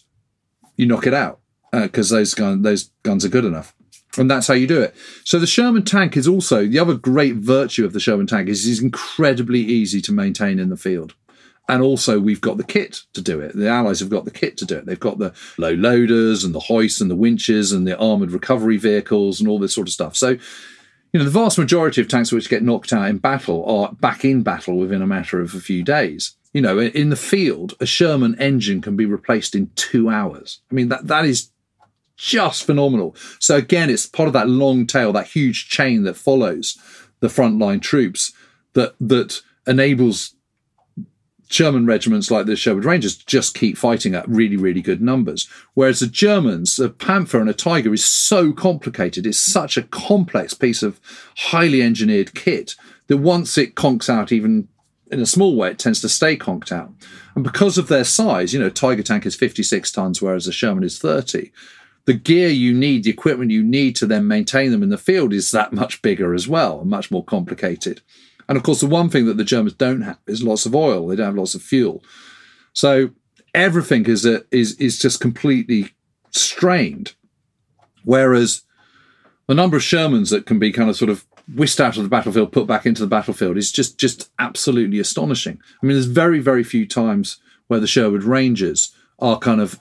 you 0.77 0.87
knock 0.87 1.05
it 1.05 1.13
out 1.13 1.39
because 1.71 2.11
uh, 2.11 2.17
those 2.17 2.33
gun, 2.33 2.63
those 2.63 2.91
guns 3.03 3.23
are 3.23 3.29
good 3.29 3.45
enough. 3.45 3.73
And 4.17 4.29
that's 4.29 4.47
how 4.47 4.55
you 4.55 4.67
do 4.67 4.81
it. 4.81 4.93
So 5.23 5.39
the 5.39 5.47
Sherman 5.47 5.85
tank 5.85 6.17
is 6.17 6.27
also 6.27 6.67
the 6.67 6.79
other 6.79 6.95
great 6.95 7.35
virtue 7.35 7.85
of 7.85 7.93
the 7.93 7.99
Sherman 8.01 8.27
tank 8.27 8.49
is 8.49 8.67
it's 8.67 8.81
incredibly 8.81 9.59
easy 9.59 10.01
to 10.01 10.11
maintain 10.11 10.59
in 10.59 10.69
the 10.69 10.75
field. 10.75 11.13
And 11.69 11.81
also, 11.81 12.19
we've 12.19 12.41
got 12.41 12.57
the 12.57 12.63
kit 12.63 13.03
to 13.13 13.21
do 13.21 13.39
it. 13.39 13.55
The 13.55 13.69
Allies 13.69 14.01
have 14.01 14.09
got 14.09 14.25
the 14.25 14.31
kit 14.31 14.57
to 14.57 14.65
do 14.65 14.77
it. 14.77 14.85
They've 14.85 14.99
got 14.99 15.19
the 15.19 15.33
low 15.57 15.73
loaders 15.73 16.43
and 16.43 16.53
the 16.53 16.59
hoists 16.59 16.99
and 16.99 17.09
the 17.09 17.15
winches 17.15 17.71
and 17.71 17.87
the 17.87 17.97
armored 17.97 18.31
recovery 18.31 18.77
vehicles 18.77 19.39
and 19.39 19.47
all 19.47 19.59
this 19.59 19.73
sort 19.73 19.87
of 19.87 19.93
stuff. 19.93 20.17
So, 20.17 20.29
you 20.29 21.19
know, 21.19 21.23
the 21.23 21.29
vast 21.29 21.57
majority 21.57 22.01
of 22.01 22.07
tanks 22.07 22.31
which 22.31 22.49
get 22.49 22.63
knocked 22.63 22.91
out 22.91 23.09
in 23.09 23.19
battle 23.19 23.65
are 23.65 23.93
back 23.93 24.25
in 24.25 24.43
battle 24.43 24.75
within 24.75 25.01
a 25.01 25.07
matter 25.07 25.39
of 25.39 25.53
a 25.53 25.59
few 25.59 25.83
days 25.83 26.35
you 26.53 26.61
know, 26.61 26.79
in 26.79 27.09
the 27.09 27.15
field, 27.15 27.75
a 27.79 27.85
Sherman 27.85 28.35
engine 28.39 28.81
can 28.81 28.95
be 28.95 29.05
replaced 29.05 29.55
in 29.55 29.71
two 29.75 30.09
hours. 30.09 30.59
I 30.69 30.75
mean, 30.75 30.89
that 30.89 31.07
that 31.07 31.25
is 31.25 31.49
just 32.17 32.65
phenomenal. 32.65 33.15
So 33.39 33.55
again, 33.55 33.89
it's 33.89 34.05
part 34.05 34.27
of 34.27 34.33
that 34.33 34.49
long 34.49 34.85
tail, 34.85 35.13
that 35.13 35.27
huge 35.27 35.69
chain 35.69 36.03
that 36.03 36.17
follows 36.17 36.77
the 37.19 37.29
frontline 37.29 37.81
troops 37.81 38.33
that 38.73 38.95
that 38.99 39.41
enables 39.65 40.35
German 41.51 41.85
regiments 41.85 42.31
like 42.31 42.45
the 42.45 42.55
Sherwood 42.55 42.85
Rangers 42.85 43.17
just 43.17 43.55
keep 43.55 43.77
fighting 43.77 44.15
at 44.15 44.27
really, 44.27 44.55
really 44.55 44.81
good 44.81 45.01
numbers. 45.01 45.49
Whereas 45.73 45.99
the 45.99 46.07
Germans, 46.07 46.79
a 46.79 46.89
Panther 46.89 47.41
and 47.41 47.49
a 47.49 47.53
Tiger 47.53 47.93
is 47.93 48.05
so 48.05 48.53
complicated. 48.53 49.27
It's 49.27 49.37
such 49.37 49.75
a 49.75 49.83
complex 49.83 50.53
piece 50.53 50.81
of 50.81 51.01
highly 51.35 51.81
engineered 51.81 52.33
kit 52.33 52.75
that 53.07 53.17
once 53.17 53.57
it 53.57 53.75
conks 53.75 54.09
out 54.09 54.31
even 54.31 54.69
in 55.11 55.19
a 55.19 55.25
small 55.25 55.57
way, 55.57 55.71
it 55.71 55.77
tends 55.77 55.99
to 56.01 56.09
stay 56.09 56.37
conked 56.37 56.71
out. 56.71 56.89
And 57.35 57.43
because 57.43 57.77
of 57.77 57.89
their 57.89 58.05
size, 58.05 58.53
you 58.53 58.59
know, 58.59 58.69
Tiger 58.69 59.03
Tank 59.03 59.25
is 59.25 59.35
56 59.35 59.91
tons, 59.91 60.21
whereas 60.21 60.47
a 60.47 60.53
Sherman 60.53 60.85
is 60.85 60.99
30. 60.99 61.51
The 62.05 62.13
gear 62.13 62.47
you 62.47 62.73
need, 62.73 63.03
the 63.03 63.09
equipment 63.09 63.51
you 63.51 63.61
need 63.61 63.97
to 63.97 64.05
then 64.05 64.25
maintain 64.25 64.71
them 64.71 64.83
in 64.83 64.89
the 64.89 64.97
field 64.97 65.33
is 65.33 65.51
that 65.51 65.73
much 65.73 66.01
bigger 66.01 66.33
as 66.33 66.47
well, 66.47 66.79
and 66.79 66.89
much 66.89 67.11
more 67.11 67.25
complicated. 67.25 68.01
And 68.51 68.57
of 68.57 68.63
course, 68.63 68.81
the 68.81 68.87
one 68.87 69.07
thing 69.07 69.27
that 69.27 69.37
the 69.37 69.45
Germans 69.45 69.75
don't 69.75 70.01
have 70.01 70.19
is 70.27 70.43
lots 70.43 70.65
of 70.65 70.75
oil. 70.75 71.07
They 71.07 71.15
don't 71.15 71.27
have 71.27 71.37
lots 71.37 71.55
of 71.55 71.61
fuel. 71.61 72.03
So 72.73 73.11
everything 73.53 74.07
is 74.07 74.25
a, 74.25 74.43
is 74.51 74.75
is 74.75 74.99
just 74.99 75.21
completely 75.21 75.93
strained. 76.31 77.15
Whereas 78.03 78.63
the 79.47 79.55
number 79.55 79.77
of 79.77 79.83
Shermans 79.83 80.31
that 80.31 80.45
can 80.45 80.59
be 80.59 80.73
kind 80.73 80.89
of 80.89 80.97
sort 80.97 81.09
of 81.09 81.25
whisked 81.55 81.79
out 81.79 81.95
of 81.95 82.03
the 82.03 82.09
battlefield, 82.09 82.51
put 82.51 82.67
back 82.67 82.85
into 82.85 83.01
the 83.01 83.07
battlefield 83.07 83.55
is 83.55 83.71
just 83.71 83.97
just 83.97 84.29
absolutely 84.37 84.99
astonishing. 84.99 85.61
I 85.81 85.85
mean, 85.85 85.95
there's 85.95 86.07
very 86.07 86.41
very 86.41 86.65
few 86.65 86.85
times 86.85 87.37
where 87.67 87.79
the 87.79 87.87
Sherwood 87.87 88.25
Rangers 88.25 88.93
are 89.19 89.39
kind 89.39 89.61
of 89.61 89.79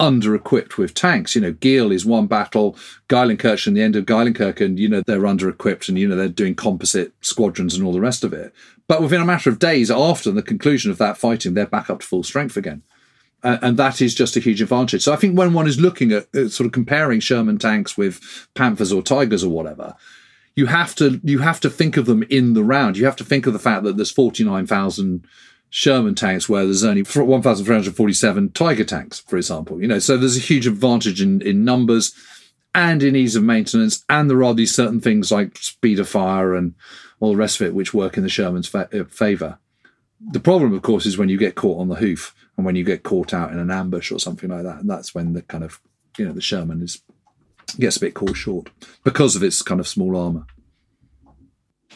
under 0.00 0.34
equipped 0.34 0.76
with 0.76 0.94
tanks. 0.94 1.34
You 1.34 1.40
know, 1.40 1.52
Gheel 1.52 1.92
is 1.92 2.04
one 2.04 2.26
battle, 2.26 2.76
Geilenkirchen, 3.08 3.74
the 3.74 3.82
end 3.82 3.96
of 3.96 4.06
Geilenkirchen, 4.06 4.76
you 4.78 4.88
know, 4.88 5.02
they're 5.06 5.26
under 5.26 5.48
equipped 5.48 5.88
and, 5.88 5.98
you 5.98 6.08
know, 6.08 6.16
they're 6.16 6.28
doing 6.28 6.54
composite 6.54 7.12
squadrons 7.20 7.74
and 7.74 7.84
all 7.84 7.92
the 7.92 8.00
rest 8.00 8.24
of 8.24 8.32
it. 8.32 8.52
But 8.88 9.02
within 9.02 9.20
a 9.20 9.26
matter 9.26 9.50
of 9.50 9.58
days 9.58 9.90
after 9.90 10.30
the 10.30 10.42
conclusion 10.42 10.90
of 10.90 10.98
that 10.98 11.16
fighting, 11.16 11.54
they're 11.54 11.66
back 11.66 11.88
up 11.88 12.00
to 12.00 12.06
full 12.06 12.22
strength 12.22 12.56
again. 12.56 12.82
And 13.42 13.76
that 13.76 14.00
is 14.00 14.14
just 14.14 14.36
a 14.36 14.40
huge 14.40 14.62
advantage. 14.62 15.02
So 15.02 15.12
I 15.12 15.16
think 15.16 15.36
when 15.36 15.52
one 15.52 15.66
is 15.66 15.78
looking 15.78 16.12
at 16.12 16.34
uh, 16.34 16.48
sort 16.48 16.66
of 16.66 16.72
comparing 16.72 17.20
Sherman 17.20 17.58
tanks 17.58 17.94
with 17.96 18.48
Panthers 18.54 18.90
or 18.90 19.02
Tigers 19.02 19.44
or 19.44 19.50
whatever, 19.50 19.96
you 20.56 20.66
have 20.66 20.94
to 20.94 21.20
you 21.22 21.40
have 21.40 21.60
to 21.60 21.68
think 21.68 21.98
of 21.98 22.06
them 22.06 22.22
in 22.30 22.54
the 22.54 22.64
round. 22.64 22.96
You 22.96 23.04
have 23.04 23.16
to 23.16 23.24
think 23.24 23.46
of 23.46 23.52
the 23.52 23.58
fact 23.58 23.84
that 23.84 23.96
there's 23.96 24.10
49,000 24.10 25.26
Sherman 25.76 26.14
tanks 26.14 26.48
where 26.48 26.64
there's 26.64 26.84
only 26.84 27.02
1,347 27.02 28.52
Tiger 28.52 28.84
tanks, 28.84 29.18
for 29.18 29.36
example. 29.36 29.82
You 29.82 29.88
know, 29.88 29.98
so 29.98 30.16
there's 30.16 30.36
a 30.36 30.40
huge 30.40 30.68
advantage 30.68 31.20
in, 31.20 31.42
in 31.42 31.64
numbers 31.64 32.14
and 32.76 33.02
in 33.02 33.16
ease 33.16 33.34
of 33.34 33.42
maintenance. 33.42 34.04
And 34.08 34.30
there 34.30 34.44
are 34.44 34.54
these 34.54 34.72
certain 34.72 35.00
things 35.00 35.32
like 35.32 35.58
speed 35.58 35.98
of 35.98 36.08
fire 36.08 36.54
and 36.54 36.76
all 37.18 37.32
the 37.32 37.36
rest 37.36 37.60
of 37.60 37.66
it, 37.66 37.74
which 37.74 37.92
work 37.92 38.16
in 38.16 38.22
the 38.22 38.28
Sherman's 38.28 38.68
fa- 38.68 38.88
uh, 38.96 39.02
favour. 39.06 39.58
The 40.20 40.38
problem, 40.38 40.72
of 40.74 40.82
course, 40.82 41.06
is 41.06 41.18
when 41.18 41.28
you 41.28 41.38
get 41.38 41.56
caught 41.56 41.80
on 41.80 41.88
the 41.88 41.96
hoof 41.96 42.36
and 42.56 42.64
when 42.64 42.76
you 42.76 42.84
get 42.84 43.02
caught 43.02 43.34
out 43.34 43.50
in 43.50 43.58
an 43.58 43.72
ambush 43.72 44.12
or 44.12 44.20
something 44.20 44.50
like 44.50 44.62
that. 44.62 44.78
And 44.78 44.88
that's 44.88 45.12
when 45.12 45.32
the 45.32 45.42
kind 45.42 45.64
of, 45.64 45.80
you 46.16 46.24
know, 46.24 46.32
the 46.32 46.40
Sherman 46.40 46.82
is 46.82 47.02
gets 47.80 47.96
a 47.96 48.00
bit 48.00 48.14
caught 48.14 48.36
short 48.36 48.70
because 49.02 49.34
of 49.34 49.42
its 49.42 49.60
kind 49.60 49.80
of 49.80 49.88
small 49.88 50.16
armour. 50.16 50.46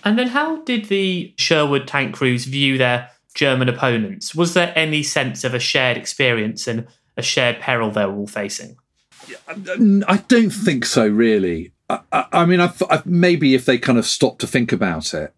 And 0.03 0.19
then, 0.19 0.29
how 0.29 0.63
did 0.63 0.87
the 0.87 1.33
Sherwood 1.39 1.87
tank 1.87 2.17
crews 2.17 2.45
view 2.45 2.77
their 2.77 3.11
German 3.39 3.69
opponents? 3.69 4.35
Was 4.35 4.55
there 4.55 4.73
any 4.75 5.05
sense 5.05 5.45
of 5.45 5.55
a 5.55 5.61
shared 5.61 5.97
experience 5.97 6.67
and 6.67 6.89
a 7.17 7.23
shared 7.23 7.61
peril 7.61 7.93
they 7.93 8.05
were 8.05 8.17
all 8.17 8.27
facing? 8.27 8.77
I 9.49 10.25
don't 10.27 10.51
think 10.51 10.85
so, 10.85 11.07
really. 11.07 11.73
I, 11.89 12.01
I, 12.11 12.25
I 12.33 12.47
mean, 12.47 12.61
I, 12.61 12.73
maybe 13.05 13.55
if 13.55 13.65
they 13.65 13.79
kind 13.79 13.97
of 13.97 14.07
stop 14.07 14.41
to 14.41 14.49
think 14.49 14.73
about 14.73 15.15
it, 15.15 15.33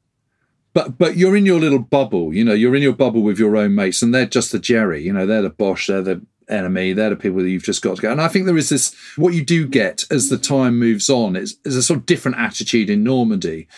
but 0.73 0.97
but 0.97 1.19
you're 1.19 1.37
in 1.37 1.45
your 1.45 1.61
little 1.61 1.79
bubble, 1.79 2.33
you 2.33 2.43
know, 2.43 2.55
you're 2.55 2.75
in 2.75 2.83
your 2.83 2.95
bubble 2.95 3.21
with 3.21 3.39
your 3.39 3.55
own 3.55 3.75
mates, 3.75 4.01
and 4.01 4.15
they're 4.15 4.25
just 4.25 4.51
the 4.51 4.59
Jerry, 4.59 5.03
you 5.03 5.13
know, 5.13 5.27
they're 5.27 5.43
the 5.43 5.51
Boche, 5.51 5.89
they're 5.89 6.01
the 6.01 6.23
enemy. 6.49 6.93
They're 6.95 7.11
the 7.11 7.17
people 7.17 7.43
that 7.43 7.51
you've 7.51 7.63
just 7.63 7.83
got 7.83 7.97
to 7.97 8.03
go. 8.03 8.11
And 8.11 8.21
I 8.21 8.29
think 8.29 8.47
there 8.47 8.57
is 8.57 8.71
this, 8.71 8.95
what 9.17 9.35
you 9.35 9.45
do 9.45 9.67
get 9.67 10.05
as 10.11 10.29
the 10.29 10.39
time 10.39 10.79
moves 10.79 11.09
on 11.09 11.37
is, 11.37 11.59
is 11.65 11.77
a 11.77 11.83
sort 11.83 12.01
of 12.01 12.07
different 12.07 12.39
attitude 12.39 12.91
in 12.91 13.05
Normandy 13.05 13.69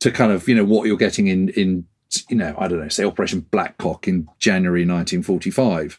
to 0.00 0.10
kind 0.10 0.32
of, 0.32 0.48
you 0.48 0.54
know, 0.54 0.64
what 0.64 0.86
you're 0.86 0.96
getting 0.96 1.26
in, 1.26 1.48
in, 1.50 1.86
you 2.28 2.36
know, 2.36 2.54
I 2.58 2.68
don't 2.68 2.80
know, 2.80 2.88
say 2.88 3.04
Operation 3.04 3.46
Blackcock 3.50 4.08
in 4.08 4.28
January 4.38 4.82
1945. 4.82 5.98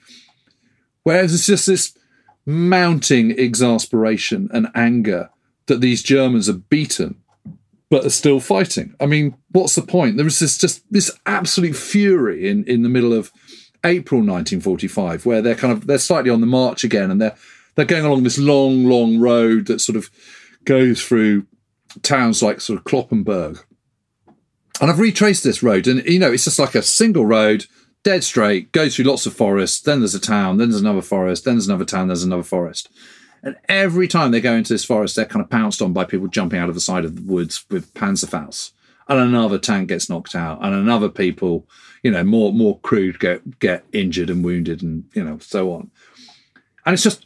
Whereas 1.04 1.34
it's 1.34 1.46
just 1.46 1.68
this 1.68 1.98
mounting 2.46 3.32
exasperation 3.38 4.50
and 4.52 4.68
anger 4.76 5.30
that 5.68 5.82
these 5.82 6.02
Germans 6.02 6.50
are 6.50 6.54
beaten 6.54 7.22
but 7.90 8.06
are 8.06 8.12
still 8.12 8.40
fighting. 8.40 8.94
I 9.00 9.08
mean, 9.08 9.36
what's 9.52 9.76
the 9.76 9.82
point? 9.82 10.18
There 10.18 10.28
is 10.28 10.40
this 10.40 10.58
just 10.58 10.84
this 10.92 11.12
absolute 11.26 11.76
fury 11.76 12.48
in, 12.48 12.64
in 12.66 12.84
the 12.84 12.90
middle 12.90 13.14
of 13.14 13.32
April 13.84 14.20
1945, 14.20 15.26
where 15.26 15.42
they're 15.42 15.56
kind 15.56 15.74
of 15.74 15.88
they're 15.88 15.98
slightly 15.98 16.30
on 16.30 16.42
the 16.42 16.48
march 16.48 16.84
again, 16.84 17.10
and 17.10 17.20
they're 17.20 17.36
they're 17.76 17.86
going 17.86 18.06
along 18.06 18.24
this 18.24 18.38
long, 18.38 18.86
long 18.86 19.20
road 19.20 19.68
that 19.68 19.80
sort 19.80 19.96
of 19.96 20.10
goes 20.66 21.04
through 21.04 21.48
towns 22.04 22.44
like 22.44 22.62
sort 22.62 22.78
of 22.78 22.86
Cloppenburg. 22.86 23.64
And 24.82 24.90
I've 24.90 25.00
retraced 25.00 25.44
this 25.44 25.62
road, 25.62 25.88
and 25.88 26.06
you 26.06 26.20
know, 26.20 26.32
it's 26.32 26.46
just 26.46 26.60
like 26.60 26.76
a 26.76 26.82
single 26.82 27.26
road, 27.26 27.66
dead 28.04 28.24
straight, 28.24 28.72
goes 28.72 28.96
through 28.96 29.06
lots 29.06 29.26
of 29.26 29.34
forests. 29.34 29.82
Then 29.82 30.00
there's 30.00 30.16
a 30.16 30.20
town, 30.20 30.58
then 30.58 30.70
there's 30.70 30.82
another 30.82 31.02
forest, 31.02 31.44
then 31.46 31.56
there's 31.56 31.68
another 31.68 31.86
town, 31.86 32.08
there's 32.08 32.24
another 32.24 32.44
forest. 32.44 32.90
And 33.44 33.56
every 33.68 34.08
time 34.08 34.32
they 34.32 34.42
go 34.42 34.54
into 34.54 34.74
this 34.74 34.86
forest, 34.86 35.16
they're 35.16 35.26
kind 35.26 35.44
of 35.44 35.50
pounced 35.50 35.82
on 35.82 35.94
by 35.94 36.06
people 36.06 36.28
jumping 36.28 36.60
out 36.60 36.70
of 36.70 36.76
the 36.76 36.82
side 36.82 37.06
of 37.06 37.16
the 37.16 37.22
woods 37.22 37.66
with 37.70 37.94
Panzerfaust. 37.94 38.72
and 39.08 39.20
another 39.20 39.58
tank 39.58 39.90
gets 39.90 40.10
knocked 40.10 40.36
out, 40.36 40.60
and 40.62 40.74
another 40.74 41.10
people, 41.10 41.68
you 42.04 42.12
know, 42.12 42.24
more 42.24 42.54
more 42.54 42.80
crew 42.80 43.12
get 43.14 43.60
get 43.60 43.84
injured 43.92 44.30
and 44.30 44.44
wounded, 44.46 44.82
and 44.82 45.06
you 45.14 45.24
know, 45.24 45.38
so 45.40 45.74
on. 45.74 45.92
And 46.86 46.94
it's 46.94 47.04
just, 47.04 47.26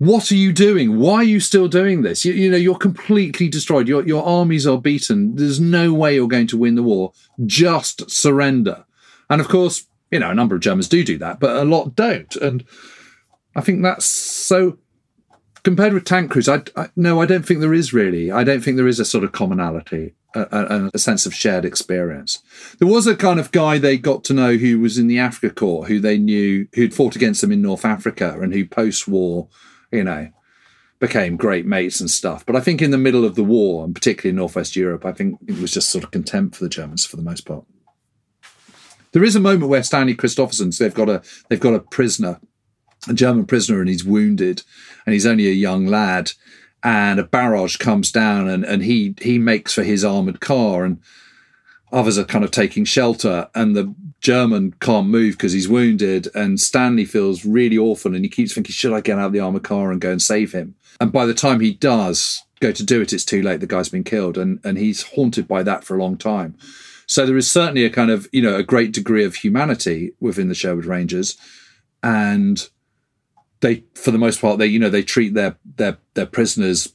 what 0.00 0.32
are 0.32 0.36
you 0.36 0.50
doing? 0.50 0.98
Why 0.98 1.16
are 1.16 1.24
you 1.24 1.40
still 1.40 1.68
doing 1.68 2.00
this? 2.00 2.24
You, 2.24 2.32
you 2.32 2.50
know, 2.50 2.56
you're 2.56 2.74
completely 2.74 3.50
destroyed. 3.50 3.86
Your 3.86 4.02
your 4.06 4.24
armies 4.24 4.66
are 4.66 4.80
beaten. 4.80 5.36
There's 5.36 5.60
no 5.60 5.92
way 5.92 6.14
you're 6.14 6.26
going 6.26 6.46
to 6.46 6.56
win 6.56 6.74
the 6.74 6.82
war. 6.82 7.12
Just 7.44 8.10
surrender. 8.10 8.86
And 9.28 9.42
of 9.42 9.48
course, 9.48 9.86
you 10.10 10.18
know, 10.18 10.30
a 10.30 10.34
number 10.34 10.54
of 10.54 10.62
Germans 10.62 10.88
do 10.88 11.04
do 11.04 11.18
that, 11.18 11.38
but 11.38 11.54
a 11.54 11.66
lot 11.66 11.96
don't. 11.96 12.34
And 12.36 12.64
I 13.54 13.60
think 13.60 13.82
that's 13.82 14.06
so 14.06 14.78
compared 15.64 15.92
with 15.92 16.06
tank 16.06 16.30
crews, 16.30 16.48
I, 16.48 16.62
I, 16.78 16.88
no, 16.96 17.20
I 17.20 17.26
don't 17.26 17.44
think 17.44 17.60
there 17.60 17.74
is 17.74 17.92
really. 17.92 18.32
I 18.32 18.42
don't 18.42 18.62
think 18.62 18.78
there 18.78 18.88
is 18.88 19.00
a 19.00 19.04
sort 19.04 19.22
of 19.22 19.32
commonality, 19.32 20.14
a, 20.34 20.46
a, 20.50 20.90
a, 20.94 20.98
sense 20.98 21.26
of 21.26 21.34
shared 21.34 21.66
experience. 21.66 22.42
There 22.78 22.88
was 22.88 23.06
a 23.06 23.14
kind 23.14 23.38
of 23.38 23.52
guy 23.52 23.76
they 23.76 23.98
got 23.98 24.24
to 24.24 24.32
know 24.32 24.56
who 24.56 24.80
was 24.80 24.96
in 24.96 25.08
the 25.08 25.18
Africa 25.18 25.54
Corps, 25.54 25.86
who 25.86 26.00
they 26.00 26.16
knew 26.16 26.68
who'd 26.74 26.94
fought 26.94 27.16
against 27.16 27.42
them 27.42 27.52
in 27.52 27.60
North 27.60 27.84
Africa, 27.84 28.38
and 28.40 28.54
who 28.54 28.64
post-war, 28.64 29.48
you 29.92 30.04
know, 30.04 30.30
became 30.98 31.36
great 31.36 31.66
mates 31.66 32.00
and 32.00 32.10
stuff. 32.10 32.44
But 32.44 32.56
I 32.56 32.60
think 32.60 32.82
in 32.82 32.90
the 32.90 32.98
middle 32.98 33.24
of 33.24 33.34
the 33.34 33.44
war, 33.44 33.84
and 33.84 33.94
particularly 33.94 34.30
in 34.30 34.36
Northwest 34.36 34.76
Europe, 34.76 35.04
I 35.04 35.12
think 35.12 35.38
it 35.46 35.58
was 35.58 35.72
just 35.72 35.90
sort 35.90 36.04
of 36.04 36.10
contempt 36.10 36.56
for 36.56 36.64
the 36.64 36.70
Germans 36.70 37.06
for 37.06 37.16
the 37.16 37.22
most 37.22 37.46
part. 37.46 37.64
There 39.12 39.24
is 39.24 39.34
a 39.34 39.40
moment 39.40 39.70
where 39.70 39.82
Stanley 39.82 40.14
Christopherson, 40.14 40.72
so 40.72 40.84
they've 40.84 40.94
got 40.94 41.08
a 41.08 41.22
they've 41.48 41.58
got 41.58 41.74
a 41.74 41.80
prisoner 41.80 42.40
a 43.08 43.14
German 43.14 43.46
prisoner 43.46 43.80
and 43.80 43.88
he's 43.88 44.04
wounded 44.04 44.62
and 45.06 45.12
he's 45.12 45.26
only 45.26 45.46
a 45.46 45.52
young 45.52 45.86
lad 45.86 46.32
and 46.82 47.18
a 47.18 47.24
barrage 47.24 47.76
comes 47.76 48.10
down 48.12 48.48
and, 48.48 48.64
and 48.64 48.82
he 48.82 49.14
he 49.20 49.38
makes 49.38 49.72
for 49.72 49.82
his 49.82 50.04
armored 50.04 50.40
car 50.40 50.84
and 50.84 51.00
others 51.92 52.18
are 52.18 52.24
kind 52.24 52.44
of 52.44 52.50
taking 52.50 52.84
shelter 52.84 53.48
and 53.54 53.74
the 53.74 53.94
German 54.20 54.74
can't 54.80 55.08
move 55.08 55.34
because 55.34 55.52
he's 55.52 55.68
wounded 55.68 56.28
and 56.34 56.60
Stanley 56.60 57.06
feels 57.06 57.46
really 57.46 57.78
awful 57.78 58.14
and 58.14 58.24
he 58.24 58.28
keeps 58.28 58.52
thinking 58.52 58.72
should 58.72 58.92
I 58.92 59.00
get 59.00 59.18
out 59.18 59.26
of 59.26 59.32
the 59.32 59.40
armored 59.40 59.64
car 59.64 59.90
and 59.90 60.00
go 60.00 60.12
and 60.12 60.20
save 60.20 60.52
him? 60.52 60.74
And 61.00 61.10
by 61.10 61.24
the 61.24 61.34
time 61.34 61.60
he 61.60 61.72
does 61.72 62.42
go 62.60 62.70
to 62.70 62.84
do 62.84 63.00
it 63.00 63.12
it's 63.14 63.24
too 63.24 63.42
late. 63.42 63.60
The 63.60 63.66
guy's 63.66 63.88
been 63.88 64.04
killed 64.04 64.36
and 64.36 64.60
and 64.62 64.76
he's 64.76 65.02
haunted 65.02 65.48
by 65.48 65.62
that 65.62 65.84
for 65.84 65.96
a 65.96 66.02
long 66.02 66.18
time. 66.18 66.54
So 67.06 67.24
there 67.24 67.36
is 67.36 67.50
certainly 67.50 67.84
a 67.84 67.90
kind 67.90 68.10
of 68.10 68.28
you 68.30 68.42
know 68.42 68.56
a 68.56 68.62
great 68.62 68.92
degree 68.92 69.24
of 69.24 69.36
humanity 69.36 70.12
within 70.20 70.48
the 70.48 70.54
Sherwood 70.54 70.84
Rangers 70.84 71.38
and 72.02 72.68
they 73.60 73.84
for 73.94 74.10
the 74.10 74.18
most 74.18 74.40
part 74.40 74.58
they 74.58 74.66
you 74.66 74.78
know 74.78 74.90
they 74.90 75.02
treat 75.02 75.32
their 75.32 75.56
their 75.76 75.96
their 76.12 76.26
prisoners 76.26 76.92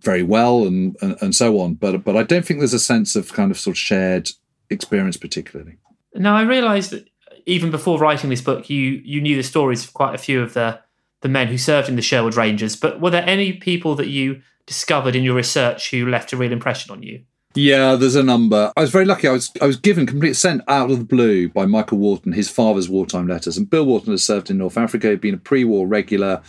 very 0.00 0.22
well 0.22 0.66
and, 0.66 0.96
and 1.00 1.16
and 1.22 1.34
so 1.34 1.60
on. 1.60 1.74
But 1.74 2.04
but 2.04 2.14
I 2.14 2.24
don't 2.24 2.44
think 2.44 2.60
there's 2.60 2.74
a 2.74 2.78
sense 2.78 3.16
of 3.16 3.32
kind 3.32 3.50
of 3.50 3.58
sort 3.58 3.72
of 3.72 3.78
shared 3.78 4.28
experience 4.68 5.16
particularly 5.16 5.78
now 6.18 6.36
I 6.36 6.42
realized 6.42 6.90
that 6.90 7.08
even 7.46 7.70
before 7.70 7.98
writing 7.98 8.30
this 8.30 8.40
book 8.40 8.68
you 8.68 9.00
you 9.04 9.20
knew 9.20 9.36
the 9.36 9.42
stories 9.42 9.84
of 9.84 9.94
quite 9.94 10.14
a 10.14 10.18
few 10.18 10.42
of 10.42 10.54
the 10.54 10.80
the 11.20 11.28
men 11.28 11.48
who 11.48 11.58
served 11.58 11.88
in 11.88 11.96
the 11.96 12.02
Sherwood 12.02 12.36
Rangers 12.36 12.76
but 12.76 13.00
were 13.00 13.10
there 13.10 13.26
any 13.26 13.52
people 13.52 13.94
that 13.96 14.08
you 14.08 14.42
discovered 14.66 15.16
in 15.16 15.24
your 15.24 15.34
research 15.34 15.90
who 15.90 16.06
left 16.06 16.32
a 16.32 16.36
real 16.36 16.52
impression 16.52 16.92
on 16.92 17.02
you 17.02 17.24
yeah, 17.54 17.96
there's 17.96 18.14
a 18.14 18.22
number. 18.22 18.72
I 18.76 18.82
was 18.82 18.90
very 18.90 19.06
lucky. 19.06 19.26
I 19.26 19.32
was 19.32 19.50
I 19.60 19.66
was 19.66 19.76
given 19.76 20.06
complete 20.06 20.34
sent 20.34 20.62
out 20.68 20.90
of 20.90 20.98
the 20.98 21.04
blue 21.04 21.48
by 21.48 21.66
Michael 21.66 21.98
Wharton 21.98 22.32
his 22.32 22.48
father's 22.48 22.88
wartime 22.88 23.26
letters. 23.26 23.56
And 23.56 23.68
Bill 23.68 23.84
Wharton 23.84 24.12
has 24.12 24.24
served 24.24 24.50
in 24.50 24.58
North 24.58 24.76
Africa, 24.76 25.08
he'd 25.08 25.20
been 25.20 25.34
a 25.34 25.38
pre-war 25.38 25.86
regular 25.86 26.42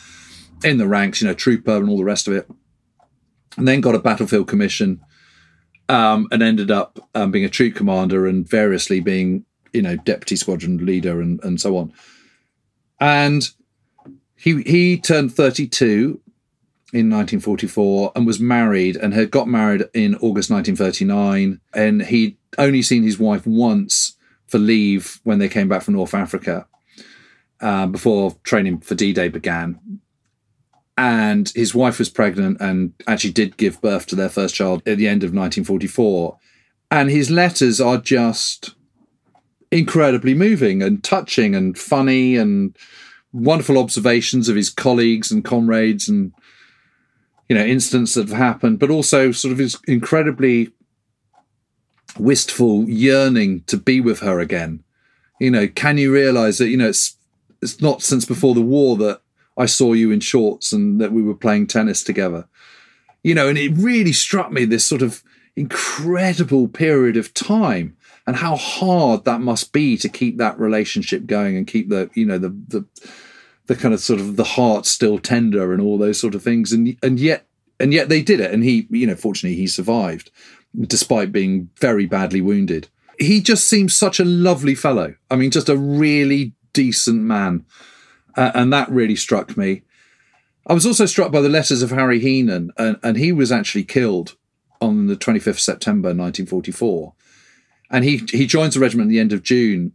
in 0.63 0.77
the 0.77 0.87
ranks, 0.87 1.21
you 1.21 1.27
know, 1.27 1.33
trooper 1.33 1.77
and 1.77 1.89
all 1.89 1.97
the 1.97 2.03
rest 2.03 2.27
of 2.27 2.33
it. 2.33 2.49
And 3.57 3.67
then 3.67 3.81
got 3.81 3.95
a 3.95 3.99
battlefield 3.99 4.47
commission, 4.47 5.01
um, 5.87 6.27
and 6.31 6.43
ended 6.43 6.69
up 6.69 6.99
um, 7.15 7.31
being 7.31 7.45
a 7.45 7.49
troop 7.49 7.75
commander 7.75 8.27
and 8.27 8.47
variously 8.47 8.99
being, 8.99 9.45
you 9.73 9.81
know, 9.81 9.95
deputy 9.95 10.35
squadron 10.35 10.85
leader 10.85 11.21
and, 11.21 11.43
and 11.43 11.59
so 11.59 11.77
on. 11.77 11.93
And 12.99 13.49
he 14.35 14.61
he 14.63 14.97
turned 14.97 15.33
32 15.33 16.21
in 16.91 17.09
1944 17.09 18.13
and 18.15 18.25
was 18.25 18.39
married 18.39 18.95
and 18.95 19.13
had 19.13 19.29
got 19.29 19.47
married 19.47 19.83
in 19.93 20.15
August 20.15 20.49
1939. 20.49 21.59
And 21.73 22.01
he'd 22.03 22.37
only 22.57 22.81
seen 22.81 23.03
his 23.03 23.19
wife 23.19 23.45
once 23.45 24.17
for 24.47 24.57
leave 24.57 25.19
when 25.23 25.39
they 25.39 25.49
came 25.49 25.67
back 25.67 25.83
from 25.83 25.93
North 25.93 26.13
Africa 26.13 26.65
uh, 27.61 27.85
before 27.85 28.35
training 28.43 28.79
for 28.79 28.95
D 28.95 29.13
Day 29.13 29.27
began. 29.27 29.79
And 30.97 31.49
his 31.55 31.73
wife 31.73 31.99
was 31.99 32.09
pregnant 32.09 32.59
and 32.59 32.93
actually 33.07 33.31
did 33.31 33.55
give 33.55 33.81
birth 33.81 34.05
to 34.07 34.15
their 34.15 34.27
first 34.27 34.55
child 34.55 34.81
at 34.85 34.97
the 34.97 35.07
end 35.07 35.23
of 35.23 35.29
1944. 35.29 36.37
And 36.91 37.09
his 37.09 37.29
letters 37.29 37.79
are 37.79 37.97
just 37.97 38.75
incredibly 39.71 40.33
moving 40.33 40.81
and 40.81 41.03
touching 41.03 41.55
and 41.55 41.77
funny 41.77 42.35
and 42.35 42.75
wonderful 43.31 43.77
observations 43.77 44.49
of 44.49 44.55
his 44.55 44.69
colleagues 44.69 45.31
and 45.31 45.45
comrades 45.45 46.09
and 46.09 46.33
you 47.47 47.55
know 47.55 47.65
incidents 47.65 48.13
that 48.13 48.29
have 48.29 48.37
happened, 48.37 48.79
but 48.79 48.89
also 48.89 49.31
sort 49.31 49.51
of 49.51 49.57
his 49.57 49.77
incredibly 49.87 50.71
wistful 52.17 52.87
yearning 52.89 53.61
to 53.67 53.77
be 53.77 54.01
with 54.01 54.19
her 54.19 54.39
again. 54.39 54.83
You 55.39 55.51
know, 55.51 55.67
can 55.67 55.97
you 55.97 56.13
realize 56.13 56.57
that 56.57 56.69
you 56.69 56.77
know 56.77 56.89
it's 56.89 57.15
it's 57.61 57.81
not 57.81 58.01
since 58.01 58.25
before 58.25 58.55
the 58.55 58.61
war 58.61 58.95
that 58.97 59.21
I 59.57 59.65
saw 59.65 59.93
you 59.93 60.11
in 60.11 60.21
shorts 60.21 60.71
and 60.71 61.01
that 61.01 61.11
we 61.11 61.21
were 61.21 61.35
playing 61.35 61.67
tennis 61.67 62.03
together. 62.03 62.47
You 63.23 63.35
know, 63.35 63.49
and 63.49 63.57
it 63.57 63.73
really 63.75 64.13
struck 64.13 64.51
me 64.51 64.63
this 64.63 64.85
sort 64.85 65.01
of 65.01 65.21
incredible 65.57 66.69
period 66.69 67.17
of 67.17 67.33
time 67.33 67.97
and 68.29 68.37
how 68.37 68.55
hard 68.55 69.25
that 69.25 69.41
must 69.41 69.73
be 69.73 69.97
to 69.97 70.07
keep 70.07 70.37
that 70.37 70.59
relationship 70.59 71.25
going 71.25 71.57
and 71.57 71.65
keep 71.65 71.89
the 71.89 72.11
you 72.13 72.27
know 72.27 72.37
the 72.37 72.49
the 72.67 72.85
the 73.65 73.75
kind 73.75 73.91
of 73.91 73.99
sort 73.99 74.19
of 74.19 74.35
the 74.35 74.43
heart 74.43 74.85
still 74.85 75.17
tender 75.17 75.73
and 75.73 75.81
all 75.81 75.97
those 75.97 76.19
sort 76.19 76.35
of 76.35 76.43
things. 76.43 76.71
And 76.71 76.95
and 77.01 77.19
yet 77.19 77.47
and 77.79 77.91
yet 77.91 78.07
they 78.07 78.21
did 78.21 78.39
it. 78.39 78.53
And 78.53 78.63
he 78.63 78.85
you 78.91 79.07
know 79.07 79.15
fortunately 79.15 79.57
he 79.57 79.65
survived 79.65 80.29
despite 80.79 81.31
being 81.31 81.71
very 81.79 82.05
badly 82.05 82.39
wounded. 82.39 82.87
He 83.17 83.41
just 83.41 83.67
seems 83.67 83.95
such 83.95 84.19
a 84.19 84.25
lovely 84.25 84.75
fellow. 84.75 85.15
I 85.31 85.35
mean 85.35 85.49
just 85.49 85.67
a 85.67 85.75
really 85.75 86.53
decent 86.71 87.23
man. 87.23 87.65
Uh, 88.37 88.51
and 88.53 88.71
that 88.71 88.91
really 88.91 89.15
struck 89.15 89.57
me. 89.57 89.81
I 90.67 90.73
was 90.73 90.85
also 90.85 91.07
struck 91.07 91.31
by 91.31 91.41
the 91.41 91.49
letters 91.49 91.81
of 91.81 91.89
harry 91.89 92.19
heenan 92.19 92.69
and, 92.77 92.97
and 93.01 93.17
he 93.17 93.31
was 93.31 93.51
actually 93.51 93.85
killed 93.85 94.35
on 94.79 95.07
the 95.07 95.15
25th 95.15 95.57
september 95.57 96.09
1944 96.09 97.15
and 97.91 98.03
he 98.03 98.17
he 98.31 98.45
joins 98.45 98.73
the 98.73 98.79
regiment 98.79 99.07
at 99.07 99.09
the 99.09 99.19
end 99.19 99.33
of 99.33 99.43
june 99.43 99.93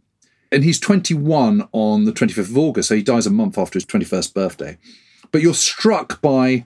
and 0.51 0.63
he's 0.63 0.79
21 0.79 1.67
on 1.71 2.05
the 2.05 2.11
25th 2.11 2.37
of 2.49 2.57
August, 2.57 2.89
so 2.89 2.95
he 2.95 3.03
dies 3.03 3.27
a 3.27 3.31
month 3.31 3.57
after 3.57 3.77
his 3.77 3.85
21st 3.85 4.33
birthday. 4.33 4.77
But 5.31 5.41
you're 5.41 5.53
struck 5.53 6.21
by 6.21 6.65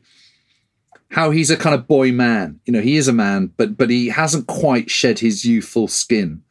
how 1.12 1.32
he's 1.32 1.50
a 1.50 1.58
kind 1.58 1.74
of 1.74 1.88
boy 1.88 2.12
man. 2.12 2.60
You 2.66 2.74
know, 2.74 2.82
he 2.82 2.98
is 2.98 3.08
a 3.08 3.14
man, 3.14 3.52
but 3.58 3.78
but 3.78 3.90
he 3.90 4.10
hasn't 4.10 4.48
quite 4.48 4.92
shed 4.92 5.20
his 5.20 5.44
youthful 5.44 5.88
skin. 5.88 6.44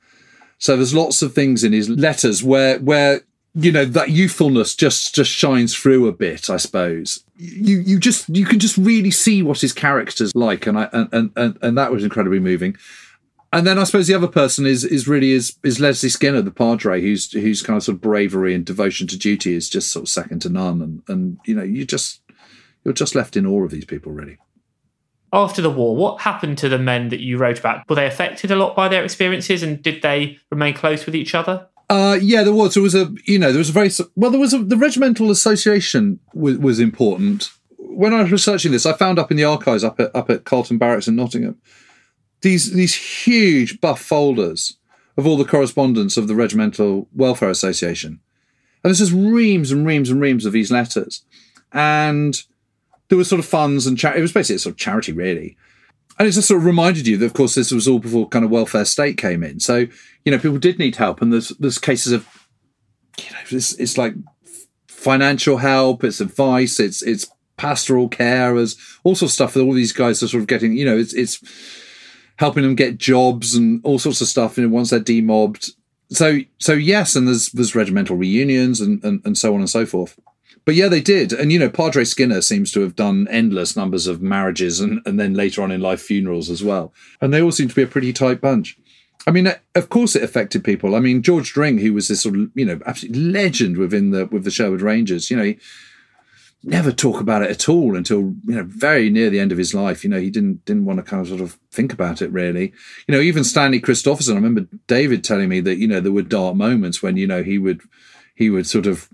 So 0.59 0.75
there's 0.75 0.95
lots 0.95 1.23
of 1.23 1.33
things 1.33 1.63
in 1.63 1.73
his 1.73 1.89
letters 1.89 2.43
where 2.43 2.81
where 2.81 3.21
you 3.55 3.71
know 3.71 3.85
that 3.85 4.11
youthfulness 4.11 4.75
just 4.75 5.15
just 5.15 5.31
shines 5.31 5.77
through 5.77 6.09
a 6.09 6.13
bit, 6.13 6.51
I 6.51 6.57
suppose. 6.57 7.23
You 7.37 7.79
you 7.79 8.01
just 8.01 8.29
you 8.29 8.47
can 8.47 8.59
just 8.59 8.77
really 8.77 9.13
see 9.13 9.43
what 9.43 9.61
his 9.61 9.73
character's 9.73 10.35
like, 10.35 10.67
and 10.67 10.77
I 10.77 10.89
and 10.93 11.09
and 11.13 11.31
and 11.37 11.59
and 11.63 11.79
that 11.79 11.93
was 11.93 12.03
incredibly 12.03 12.41
moving 12.41 12.77
and 13.53 13.67
then 13.67 13.79
I 13.79 13.85
suppose 13.85 14.07
the 14.07 14.15
other 14.15 14.29
person 14.29 14.67
is 14.67 14.85
is 14.85 15.09
really 15.09 15.33
is 15.33 15.57
is 15.65 15.81
Leslie 15.81 16.11
Skinner, 16.11 16.43
the 16.43 16.51
Padre, 16.51 17.01
whose 17.01 17.33
who's 17.33 17.63
kind 17.63 17.77
of 17.77 17.83
sort 17.83 17.97
of 17.97 18.01
bravery 18.01 18.55
and 18.55 18.65
devotion 18.65 19.07
to 19.09 19.19
duty 19.19 19.55
is 19.55 19.71
just 19.71 19.91
sort 19.91 20.05
of 20.05 20.09
second 20.09 20.41
to 20.41 20.51
none, 20.51 20.83
and 20.83 21.03
and 21.09 21.39
you 21.47 21.55
know 21.55 21.63
you 21.63 21.87
just 21.87 22.21
you're 22.85 22.93
just 22.93 23.15
left 23.15 23.37
in 23.37 23.47
awe 23.47 23.65
of 23.65 23.71
these 23.71 23.87
people, 23.87 24.13
really. 24.13 24.39
After 25.33 25.61
the 25.61 25.71
war, 25.71 25.95
what 25.95 26.23
happened 26.23 26.57
to 26.59 26.69
the 26.69 26.79
men 26.79 27.11
that 27.11 27.21
you 27.21 27.37
wrote 27.37 27.59
about? 27.59 27.89
Were 27.89 27.97
they 27.97 28.07
affected 28.07 28.51
a 28.51 28.57
lot 28.57 28.77
by 28.77 28.89
their 28.89 29.05
experiences, 29.05 29.63
and 29.63 29.83
did 29.83 30.03
they 30.03 30.39
remain 30.51 30.75
close 30.75 31.07
with 31.07 31.15
each 31.15 31.35
other? 31.35 31.69
Uh, 31.89 32.19
yeah, 32.21 32.43
there 32.43 32.53
was. 32.53 32.75
There 32.75 32.83
was 32.83 32.95
a 32.95 33.15
you 33.25 33.39
know 33.39 33.51
there 33.51 33.59
was 33.59 33.71
a 33.71 33.73
very 33.73 33.91
well 34.15 34.31
there 34.31 34.41
was 34.41 34.53
a, 34.53 34.59
the 34.59 34.77
regimental 34.77 35.31
association 35.31 36.21
was, 36.35 36.59
was 36.59 36.81
important. 36.81 37.51
When 37.79 38.13
I 38.13 38.23
was 38.23 38.31
researching 38.31 38.73
this, 38.73 38.85
I 38.85 38.93
found 38.93 39.19
up 39.19 39.31
in 39.31 39.39
the 39.39 39.45
archives 39.45 39.85
up 39.85 39.99
at 39.99 40.15
up 40.15 40.29
at 40.29 40.45
Carlton 40.45 40.77
Barracks 40.77 41.09
in 41.09 41.17
Nottingham 41.17 41.59
these 42.41 42.73
these 42.73 42.95
huge 42.95 43.81
buff 43.81 44.01
folders 44.01 44.77
of 45.17 45.27
all 45.27 45.37
the 45.37 45.45
correspondence 45.45 46.17
of 46.17 46.29
the 46.29 46.35
Regimental 46.35 47.09
Welfare 47.15 47.51
Association. 47.51 48.21
And 48.83 48.91
there's 48.91 49.01
just 49.01 49.13
reams 49.13 49.73
and 49.73 49.85
reams 49.85 50.11
and 50.11 50.21
reams 50.21 50.47
of 50.47 50.53
these 50.53 50.71
letters. 50.71 51.25
And 51.73 52.41
there 53.09 53.19
was 53.19 53.29
sort 53.29 53.41
of 53.41 53.47
funds 53.47 53.87
and 53.87 53.99
charity. 53.99 54.21
It 54.21 54.23
was 54.23 54.33
basically 54.33 54.57
a 54.57 54.61
sort 54.61 54.75
of 54.75 54.79
charity, 54.79 55.13
really. 55.13 55.57
And 56.19 56.29
it 56.29 56.33
just 56.33 56.49
sort 56.49 56.59
of 56.61 56.67
reminded 56.67 57.07
you 57.07 57.17
that, 57.17 57.27
of 57.27 57.33
course, 57.33 57.55
this 57.55 57.73
was 57.73 57.89
all 57.89 57.99
before 57.99 58.29
kind 58.29 58.45
of 58.45 58.51
welfare 58.51 58.85
state 58.85 59.19
came 59.19 59.43
in. 59.43 59.59
So, 59.61 59.87
you 60.25 60.33
know, 60.33 60.39
people 60.39 60.59
did 60.59 60.79
need 60.79 60.97
help. 60.97 61.21
And 61.21 61.33
there's, 61.33 61.49
there's 61.59 61.79
cases 61.79 62.13
of, 62.13 62.27
you 63.19 63.31
know, 63.33 63.39
it's, 63.51 63.75
it's 63.75 63.99
like 63.99 64.15
financial 64.87 65.59
help, 65.59 66.05
it's 66.05 66.21
advice, 66.21 66.79
it's, 66.81 67.03
it's 67.03 67.29
pastoral 67.57 68.09
care, 68.09 68.57
as 68.57 68.77
all 69.05 69.15
sorts 69.15 69.33
of 69.33 69.35
stuff 69.35 69.55
that 69.55 69.63
all 69.63 69.73
these 69.73 69.93
guys 69.93 70.23
are 70.23 70.29
sort 70.29 70.41
of 70.41 70.49
getting, 70.49 70.77
you 70.77 70.85
know, 70.85 70.97
it's, 70.97 71.15
it's, 71.15 71.43
helping 72.39 72.63
them 72.63 72.75
get 72.75 72.99
jobs 72.99 73.55
and 73.55 73.81
all 73.85 73.99
sorts 73.99 74.21
of 74.21 74.29
stuff. 74.29 74.57
You 74.57 74.65
know, 74.65 74.75
once 74.75 74.91
they're 74.91 75.01
demobbed. 75.01 75.73
So, 76.11 76.39
so 76.59 76.73
yes, 76.73 77.15
and 77.15 77.29
there's 77.29 77.51
there's 77.51 77.75
regimental 77.75 78.17
reunions 78.17 78.81
and, 78.81 79.03
and 79.05 79.21
and 79.25 79.37
so 79.37 79.55
on 79.55 79.61
and 79.61 79.71
so 79.71 79.85
forth. 79.85 80.19
But 80.65 80.75
yeah, 80.75 80.89
they 80.89 81.01
did, 81.01 81.33
and 81.33 81.53
you 81.53 81.59
know, 81.59 81.71
Padre 81.71 82.05
Skinner 82.05 82.43
seems 82.43 82.73
to 82.73 82.81
have 82.81 82.97
done 82.97 83.27
endless 83.31 83.77
numbers 83.77 84.07
of 84.07 84.23
marriages 84.23 84.81
and 84.81 85.01
and 85.05 85.21
then 85.21 85.35
later 85.35 85.63
on 85.63 85.71
in 85.71 85.81
life 85.81 86.01
funerals 86.01 86.49
as 86.49 86.65
well. 86.65 86.93
And 87.21 87.33
they 87.33 87.43
all 87.43 87.53
seem 87.53 87.69
to 87.69 87.75
be 87.75 87.83
a 87.83 87.87
pretty 87.87 88.13
tight 88.13 88.41
bunch. 88.41 88.79
I 89.27 89.31
mean, 89.31 89.53
of 89.75 89.89
course, 89.91 90.17
it 90.17 90.23
affected 90.23 90.65
people. 90.65 90.95
I 90.95 91.01
mean, 91.01 91.23
George 91.23 91.53
Dring, 91.53 91.79
who 91.79 91.93
was 91.93 92.09
this 92.09 92.23
sort 92.23 92.37
of 92.37 92.51
you 92.55 92.65
know 92.65 92.81
absolute 92.87 93.17
legend 93.17 93.77
within 93.77 94.11
the 94.11 94.27
with 94.27 94.45
the 94.45 94.51
Sherwood 94.51 94.83
Rangers, 94.83 95.31
you 95.31 95.37
know. 95.37 95.45
He, 95.45 95.59
never 96.63 96.91
talk 96.91 97.21
about 97.21 97.43
it 97.43 97.51
at 97.51 97.69
all 97.69 97.97
until 97.97 98.21
you 98.21 98.55
know 98.55 98.65
very 98.65 99.11
near 99.11 99.31
the 99.31 99.41
end 99.41 99.53
of 99.53 99.59
his 99.59 99.75
life. 99.75 100.03
You 100.03 100.11
know, 100.11 100.21
he 100.21 100.31
didn't 100.31 100.65
didn't 100.65 100.85
want 100.85 100.99
to 100.99 101.03
kind 101.03 101.23
of 101.23 101.29
sort 101.29 101.41
of 101.41 101.59
think 101.71 101.93
about 101.93 102.23
it 102.23 102.33
really. 102.33 102.73
You 103.07 103.15
know, 103.15 103.21
even 103.21 103.45
Stanley 103.45 103.81
Christopherson. 103.81 104.35
I 104.35 104.41
remember 104.41 104.67
David 104.87 105.25
telling 105.25 105.49
me 105.49 105.61
that 105.61 105.79
you 105.79 105.87
know 105.87 106.01
there 106.01 106.13
were 106.13 106.23
dark 106.23 106.57
moments 106.57 107.03
when 107.03 107.17
you 107.17 107.27
know 107.27 107.43
he 107.43 107.59
would 107.59 107.83
he 108.35 108.51
would 108.51 108.67
sort 108.67 108.87
of 108.87 109.09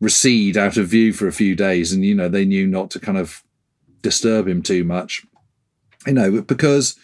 recede 0.00 0.56
out 0.56 0.76
of 0.76 0.88
view 0.88 1.12
for 1.12 1.26
a 1.26 1.32
few 1.32 1.54
days, 1.54 1.92
and 1.92 2.04
you 2.04 2.14
know 2.14 2.28
they 2.28 2.44
knew 2.44 2.66
not 2.66 2.90
to 2.92 3.00
kind 3.00 3.18
of 3.18 3.42
disturb 4.02 4.48
him 4.48 4.62
too 4.62 4.84
much. 4.84 5.24
You 6.06 6.14
know, 6.14 6.40
because 6.40 6.96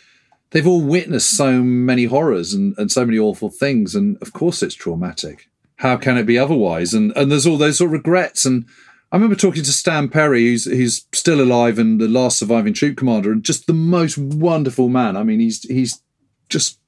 they've 0.51 0.67
all 0.67 0.81
witnessed 0.81 1.37
so 1.37 1.63
many 1.63 2.05
horrors 2.07 2.55
and, 2.55 2.75
and 2.79 2.91
so 2.91 3.05
many 3.05 3.19
awful 3.19 3.51
things, 3.51 3.95
and 3.95 4.17
of 4.23 4.33
course 4.33 4.63
it's 4.63 4.75
traumatic. 4.75 5.49
How 5.81 5.99
can 5.99 6.17
it 6.17 6.25
be 6.25 6.39
otherwise? 6.39 6.95
And 6.95 7.15
and 7.15 7.31
there's 7.31 7.47
all 7.47 7.59
those 7.59 7.77
sort 7.77 7.89
of 7.89 7.93
regrets 7.93 8.47
and 8.47 8.65
I 9.13 9.17
remember 9.17 9.37
talking 9.37 9.63
to 9.63 9.73
Stan 9.73 10.09
Perry, 10.09 10.43
who's 10.43 10.65
who's 10.65 11.07
still 11.13 11.41
alive 11.41 11.79
and 11.79 12.01
the 12.01 12.09
last 12.09 12.39
surviving 12.39 12.73
troop 12.73 12.97
commander, 12.97 13.31
and 13.31 13.43
just 13.43 13.67
the 13.67 13.73
most 13.73 14.19
wonderful 14.19 14.89
man. 14.89 15.17
I 15.17 15.23
mean, 15.23 15.41
he's 15.41 15.63
he's 15.63 16.03
just 16.49 16.81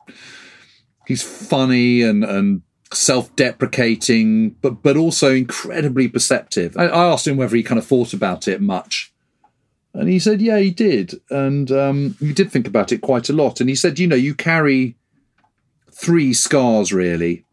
he's 1.06 1.22
funny 1.22 2.02
and 2.02 2.24
and 2.24 2.62
self-deprecating, 2.92 4.50
but 4.62 4.82
but 4.82 4.96
also 4.96 5.32
incredibly 5.32 6.08
perceptive. 6.08 6.76
I, 6.76 6.86
I 6.86 7.04
asked 7.12 7.26
him 7.26 7.36
whether 7.36 7.54
he 7.54 7.62
kind 7.62 7.78
of 7.78 7.86
thought 7.86 8.12
about 8.12 8.48
it 8.48 8.60
much, 8.60 9.12
and 9.94 10.08
he 10.08 10.18
said, 10.18 10.42
yeah, 10.42 10.58
he 10.58 10.70
did, 10.70 11.20
and 11.30 11.70
um, 11.70 12.16
he 12.18 12.32
did 12.32 12.50
think 12.50 12.66
about 12.66 12.90
it 12.90 13.00
quite 13.00 13.28
a 13.28 13.32
lot. 13.32 13.60
And 13.60 13.68
he 13.68 13.76
said, 13.76 13.98
you 13.98 14.08
know, 14.08 14.16
you 14.16 14.34
carry 14.34 14.96
three 15.92 16.32
scars 16.32 16.92
really 16.92 17.44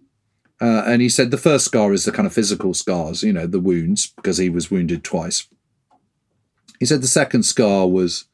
uh, 0.61 0.83
and 0.85 1.01
he 1.01 1.09
said 1.09 1.31
the 1.31 1.37
first 1.37 1.65
scar 1.65 1.91
is 1.91 2.05
the 2.05 2.11
kind 2.11 2.25
of 2.25 2.33
physical 2.33 2.73
scars, 2.73 3.23
you 3.23 3.33
know, 3.33 3.47
the 3.47 3.59
wounds, 3.59 4.07
because 4.07 4.37
he 4.37 4.49
was 4.49 4.71
wounded 4.71 5.03
twice. 5.03 5.47
He 6.79 6.85
said 6.85 7.01
the 7.01 7.07
second 7.07 7.43
scar 7.43 7.87
was 7.87 8.25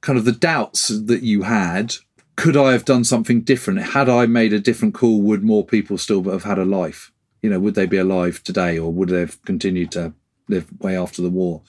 kind 0.00 0.18
of 0.18 0.24
the 0.24 0.32
doubts 0.32 0.88
that 0.88 1.22
you 1.22 1.42
had. 1.42 1.94
Could 2.36 2.56
I 2.56 2.72
have 2.72 2.84
done 2.84 3.04
something 3.04 3.42
different? 3.42 3.80
Had 3.80 4.08
I 4.08 4.26
made 4.26 4.52
a 4.52 4.60
different 4.60 4.94
call, 4.94 5.22
would 5.22 5.42
more 5.42 5.64
people 5.64 5.98
still 5.98 6.22
have 6.24 6.44
had 6.44 6.58
a 6.58 6.64
life? 6.64 7.12
You 7.42 7.50
know, 7.50 7.60
would 7.60 7.74
they 7.74 7.86
be 7.86 7.96
alive 7.96 8.42
today 8.42 8.78
or 8.78 8.92
would 8.92 9.08
they 9.08 9.20
have 9.20 9.42
continued 9.44 9.90
to 9.92 10.12
live 10.48 10.66
way 10.80 10.96
after 10.96 11.22
the 11.22 11.30
war? 11.30 11.62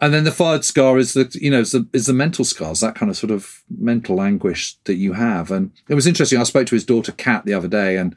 And 0.00 0.14
then 0.14 0.24
the 0.24 0.30
third 0.30 0.64
scar 0.64 0.96
is 0.96 1.12
the 1.12 1.36
you 1.38 1.50
know 1.50 1.60
is 1.60 1.72
the, 1.72 1.86
is 1.92 2.06
the 2.06 2.14
mental 2.14 2.44
scars 2.44 2.80
that 2.80 2.94
kind 2.94 3.10
of 3.10 3.18
sort 3.18 3.30
of 3.30 3.62
mental 3.68 4.22
anguish 4.22 4.76
that 4.84 4.94
you 4.94 5.12
have. 5.12 5.50
And 5.50 5.72
it 5.88 5.94
was 5.94 6.06
interesting. 6.06 6.38
I 6.38 6.44
spoke 6.44 6.66
to 6.68 6.74
his 6.74 6.86
daughter 6.86 7.12
Kat 7.12 7.44
the 7.44 7.52
other 7.52 7.68
day, 7.68 7.98
and 7.98 8.16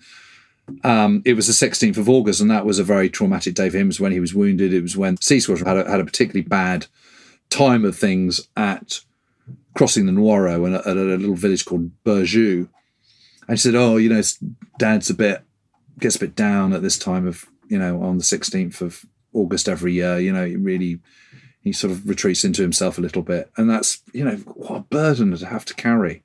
um, 0.83 1.21
it 1.25 1.33
was 1.33 1.47
the 1.47 1.67
16th 1.67 1.97
of 1.97 2.09
August, 2.09 2.41
and 2.41 2.49
that 2.49 2.65
was 2.65 2.79
a 2.79 2.83
very 2.83 3.09
traumatic 3.09 3.53
day 3.53 3.69
for 3.69 3.77
him. 3.77 3.87
It 3.87 3.89
was 3.89 3.99
when 3.99 4.11
he 4.11 4.19
was 4.19 4.33
wounded. 4.33 4.73
It 4.73 4.81
was 4.81 4.95
when 4.95 5.19
C 5.21 5.39
Squadron 5.39 5.67
had 5.67 5.85
a, 5.85 5.89
had 5.89 5.99
a 5.99 6.05
particularly 6.05 6.47
bad 6.47 6.87
time 7.49 7.85
of 7.85 7.97
things 7.97 8.47
at 8.55 9.01
crossing 9.75 10.05
the 10.05 10.11
Noireau 10.11 10.65
and 10.65 10.75
at, 10.75 10.85
a 10.87 10.93
little 10.93 11.35
village 11.35 11.65
called 11.65 11.91
Berjou. 12.03 12.69
And 13.47 13.49
he 13.49 13.57
said, 13.57 13.75
"Oh, 13.75 13.97
you 13.97 14.09
know, 14.09 14.21
Dad's 14.79 15.09
a 15.09 15.13
bit 15.13 15.43
gets 15.99 16.15
a 16.15 16.19
bit 16.19 16.35
down 16.35 16.73
at 16.73 16.81
this 16.81 16.97
time 16.97 17.27
of 17.27 17.45
you 17.67 17.77
know 17.77 18.01
on 18.01 18.17
the 18.17 18.23
16th 18.23 18.81
of 18.81 19.05
August 19.33 19.67
every 19.67 19.93
year. 19.93 20.19
You 20.19 20.33
know, 20.33 20.45
he 20.45 20.55
really." 20.55 20.99
He 21.61 21.71
sort 21.71 21.91
of 21.91 22.09
retreats 22.09 22.43
into 22.43 22.61
himself 22.61 22.97
a 22.97 23.01
little 23.01 23.21
bit, 23.21 23.49
and 23.55 23.69
that's 23.69 24.01
you 24.11 24.25
know 24.25 24.35
what 24.35 24.75
a 24.75 24.79
burden 24.81 25.33
to 25.33 25.45
have 25.45 25.63
to 25.63 25.73
carry. 25.73 26.21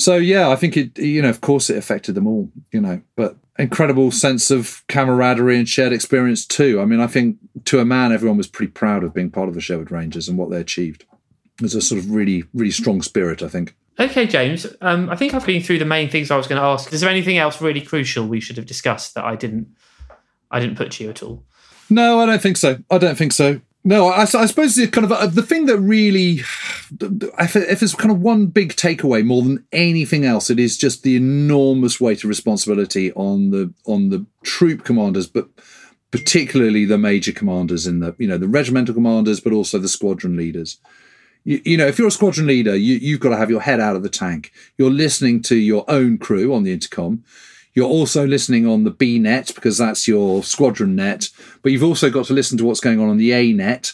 So 0.00 0.16
yeah, 0.16 0.48
I 0.48 0.56
think 0.56 0.76
it. 0.76 0.98
You 0.98 1.22
know, 1.22 1.28
of 1.28 1.40
course, 1.40 1.70
it 1.70 1.76
affected 1.76 2.14
them 2.14 2.26
all. 2.26 2.50
You 2.72 2.80
know, 2.80 3.02
but 3.16 3.36
incredible 3.58 4.10
sense 4.10 4.50
of 4.50 4.82
camaraderie 4.88 5.58
and 5.58 5.68
shared 5.68 5.92
experience 5.92 6.46
too. 6.46 6.80
I 6.80 6.84
mean, 6.86 7.00
I 7.00 7.06
think 7.06 7.36
to 7.66 7.78
a 7.78 7.84
man, 7.84 8.12
everyone 8.12 8.38
was 8.38 8.46
pretty 8.46 8.72
proud 8.72 9.04
of 9.04 9.12
being 9.12 9.30
part 9.30 9.48
of 9.48 9.54
the 9.54 9.60
Sherwood 9.60 9.90
Rangers 9.90 10.28
and 10.28 10.38
what 10.38 10.50
they 10.50 10.60
achieved. 10.60 11.04
There's 11.58 11.74
a 11.74 11.82
sort 11.82 12.00
of 12.00 12.10
really, 12.10 12.44
really 12.54 12.70
strong 12.70 13.02
spirit. 13.02 13.42
I 13.42 13.48
think. 13.48 13.74
Okay, 13.98 14.26
James. 14.26 14.66
Um, 14.80 15.10
I 15.10 15.16
think 15.16 15.34
I've 15.34 15.44
been 15.44 15.62
through 15.62 15.78
the 15.78 15.84
main 15.84 16.08
things 16.08 16.30
I 16.30 16.36
was 16.36 16.46
going 16.46 16.60
to 16.60 16.66
ask. 16.66 16.90
Is 16.92 17.02
there 17.02 17.10
anything 17.10 17.36
else 17.36 17.60
really 17.60 17.82
crucial 17.82 18.26
we 18.26 18.40
should 18.40 18.56
have 18.56 18.66
discussed 18.66 19.14
that 19.14 19.24
I 19.24 19.36
didn't? 19.36 19.68
I 20.50 20.58
didn't 20.58 20.76
put 20.76 20.92
to 20.92 21.04
you 21.04 21.10
at 21.10 21.22
all. 21.22 21.44
No, 21.90 22.20
I 22.20 22.26
don't 22.26 22.40
think 22.40 22.56
so. 22.56 22.78
I 22.90 22.98
don't 22.98 23.16
think 23.16 23.32
so. 23.32 23.60
No, 23.82 24.08
I, 24.08 24.22
I 24.22 24.24
suppose 24.24 24.76
the 24.76 24.88
kind 24.88 25.06
of 25.06 25.12
uh, 25.12 25.26
the 25.26 25.42
thing 25.42 25.64
that 25.66 25.78
really, 25.78 26.40
if, 27.00 27.56
if 27.56 27.80
there's 27.80 27.94
kind 27.94 28.10
of 28.10 28.20
one 28.20 28.46
big 28.46 28.74
takeaway 28.74 29.24
more 29.24 29.42
than 29.42 29.64
anything 29.72 30.26
else, 30.26 30.50
it 30.50 30.60
is 30.60 30.76
just 30.76 31.02
the 31.02 31.16
enormous 31.16 31.98
weight 31.98 32.22
of 32.22 32.28
responsibility 32.28 33.10
on 33.12 33.50
the 33.50 33.72
on 33.86 34.10
the 34.10 34.26
troop 34.44 34.84
commanders, 34.84 35.26
but 35.26 35.48
particularly 36.10 36.84
the 36.84 36.98
major 36.98 37.32
commanders 37.32 37.86
in 37.86 38.00
the 38.00 38.14
you 38.18 38.28
know 38.28 38.36
the 38.36 38.48
regimental 38.48 38.94
commanders, 38.94 39.40
but 39.40 39.54
also 39.54 39.78
the 39.78 39.88
squadron 39.88 40.36
leaders. 40.36 40.78
You, 41.44 41.62
you 41.64 41.76
know, 41.78 41.86
if 41.86 41.98
you're 41.98 42.08
a 42.08 42.12
squadron 42.12 42.48
leader, 42.48 42.76
you, 42.76 42.96
you've 42.96 43.20
got 43.20 43.30
to 43.30 43.38
have 43.38 43.50
your 43.50 43.62
head 43.62 43.80
out 43.80 43.96
of 43.96 44.02
the 44.02 44.10
tank. 44.10 44.52
You're 44.76 44.90
listening 44.90 45.40
to 45.44 45.56
your 45.56 45.86
own 45.88 46.18
crew 46.18 46.52
on 46.52 46.64
the 46.64 46.72
intercom. 46.72 47.24
You're 47.74 47.88
also 47.88 48.26
listening 48.26 48.66
on 48.66 48.84
the 48.84 48.90
B 48.90 49.18
net 49.18 49.52
because 49.54 49.78
that's 49.78 50.08
your 50.08 50.42
squadron 50.42 50.96
net, 50.96 51.28
but 51.62 51.72
you've 51.72 51.84
also 51.84 52.10
got 52.10 52.26
to 52.26 52.32
listen 52.32 52.58
to 52.58 52.64
what's 52.64 52.80
going 52.80 53.00
on 53.00 53.08
on 53.08 53.16
the 53.16 53.32
A 53.32 53.52
net 53.52 53.92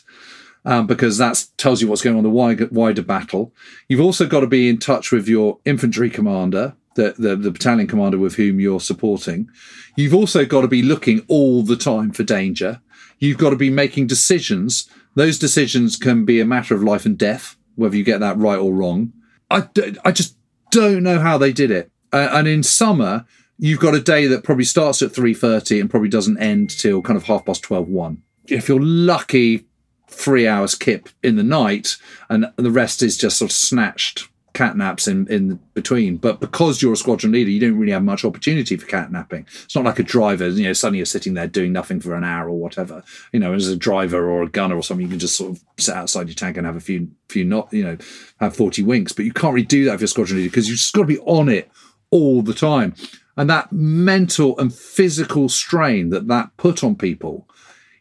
um, 0.67 0.87
because 0.87 1.17
that 1.19 1.47
tells 1.57 1.81
you 1.81 1.89
what's 1.89 2.03
going 2.03 2.17
on 2.17 2.25
the 2.25 2.31
wider, 2.31 2.69
wider 2.73 3.03
battle. 3.03 3.55
You've 3.89 4.01
also 4.01 4.27
got 4.27 4.41
to 4.41 4.47
be 4.47 4.69
in 4.69 4.79
touch 4.79 5.13
with 5.13 5.29
your 5.29 5.59
infantry 5.65 6.11
commander, 6.11 6.75
the, 6.97 7.15
the, 7.17 7.37
the 7.37 7.51
battalion 7.53 7.87
commander 7.87 8.19
with 8.19 8.35
whom 8.35 8.59
you're 8.59 8.81
supporting. 8.81 9.49
You've 9.95 10.15
also 10.15 10.45
got 10.45 10.63
to 10.63 10.69
be 10.69 10.83
looking 10.83 11.25
all 11.29 11.63
the 11.63 11.77
time 11.77 12.11
for 12.11 12.25
danger. 12.25 12.83
You've 13.19 13.39
got 13.39 13.51
to 13.51 13.57
be 13.57 13.71
making 13.71 14.09
decisions. 14.09 14.89
Those 15.15 15.39
decisions 15.39 15.97
can 15.97 16.25
be 16.25 16.41
a 16.41 16.45
matter 16.45 16.75
of 16.75 16.83
life 16.83 17.07
and 17.07 17.17
death, 17.17 17.57
whether 17.77 17.97
you 17.97 18.03
get 18.03 18.21
that 18.21 18.37
right 18.37 18.59
or 18.59 18.75
wrong. 18.75 19.13
I, 19.51 19.69
I 20.05 20.11
just 20.11 20.37
don't 20.73 21.05
know 21.05 21.21
how 21.21 21.39
they 21.39 21.53
did 21.53 21.71
it. 21.71 21.93
Uh, 22.13 22.29
and 22.33 22.49
in 22.49 22.65
summer, 22.65 23.25
you've 23.59 23.81
got 23.81 23.95
a 23.95 24.01
day 24.01 24.27
that 24.27 24.45
probably 24.45 24.65
starts 24.65 25.03
at 25.03 25.13
3.30 25.13 25.81
and 25.81 25.91
probably 25.91 26.09
doesn't 26.09 26.39
end 26.39 26.71
till 26.71 27.03
kind 27.03 27.17
of 27.17 27.25
half 27.25 27.45
past 27.45 27.63
12 27.63 27.89
1 27.89 28.23
if 28.49 28.69
you're 28.69 28.81
lucky 28.81 29.67
three 30.09 30.47
hours 30.47 30.75
kip 30.75 31.09
in 31.23 31.37
the 31.37 31.43
night 31.43 31.97
and 32.29 32.47
the 32.57 32.71
rest 32.71 33.03
is 33.03 33.17
just 33.17 33.39
sort 33.39 33.51
of 33.51 33.57
snatched 33.57 34.29
cat 34.57 34.75
naps 34.75 35.07
in, 35.07 35.27
in 35.29 35.61
between. 35.75 36.17
But 36.17 36.41
because 36.41 36.81
you're 36.81 36.95
a 36.95 36.97
squadron 36.97 37.33
leader, 37.33 37.51
you 37.51 37.61
don't 37.61 37.79
really 37.79 37.93
have 37.93 38.03
much 38.03 38.25
opportunity 38.25 38.77
for 38.77 38.87
cat 38.87 39.13
napping. 39.13 39.47
It's 39.65 39.77
not 39.77 39.85
like 39.85 39.99
a 39.99 40.03
driver, 40.03 40.49
you 40.49 40.65
know, 40.65 40.73
suddenly 40.73 40.99
you're 40.99 41.07
sitting 41.07 41.35
there 41.35 41.47
doing 41.47 41.73
nothing 41.73 42.01
for 42.01 42.15
an 42.15 42.25
hour 42.25 42.49
or 42.49 42.59
whatever. 42.59 43.05
You 43.33 43.41
know, 43.41 43.53
as 43.53 43.69
a 43.69 43.77
driver 43.77 44.29
or 44.29 44.43
a 44.43 44.49
gunner 44.49 44.75
or 44.75 44.83
something, 44.83 45.05
you 45.05 45.11
can 45.11 45.19
just 45.19 45.37
sort 45.37 45.53
of 45.53 45.63
sit 45.79 45.95
outside 45.95 46.29
your 46.29 46.35
tank 46.35 46.57
and 46.57 46.67
have 46.67 46.77
a 46.77 46.81
few, 46.81 47.11
few 47.29 47.45
not, 47.45 47.71
you 47.71 47.85
know, 47.85 47.99
have 48.41 48.57
40 48.57 48.83
winks. 48.83 49.13
But 49.13 49.27
you 49.27 49.33
can't 49.33 49.53
really 49.53 49.67
do 49.67 49.85
that 49.85 49.95
if 49.95 50.01
you're 50.01 50.07
a 50.07 50.09
squadron 50.09 50.39
leader 50.39 50.51
because 50.51 50.69
you've 50.69 50.79
just 50.79 50.95
got 50.95 51.03
to 51.03 51.07
be 51.07 51.19
on 51.19 51.51
it 51.51 51.71
all 52.11 52.41
the 52.41 52.55
time. 52.55 52.95
And 53.37 53.51
that 53.51 53.71
mental 53.71 54.59
and 54.59 54.75
physical 54.75 55.49
strain 55.49 56.11
that 56.11 56.29
that 56.29 56.57
put 56.57 56.83
on 56.83 56.97
people 56.97 57.47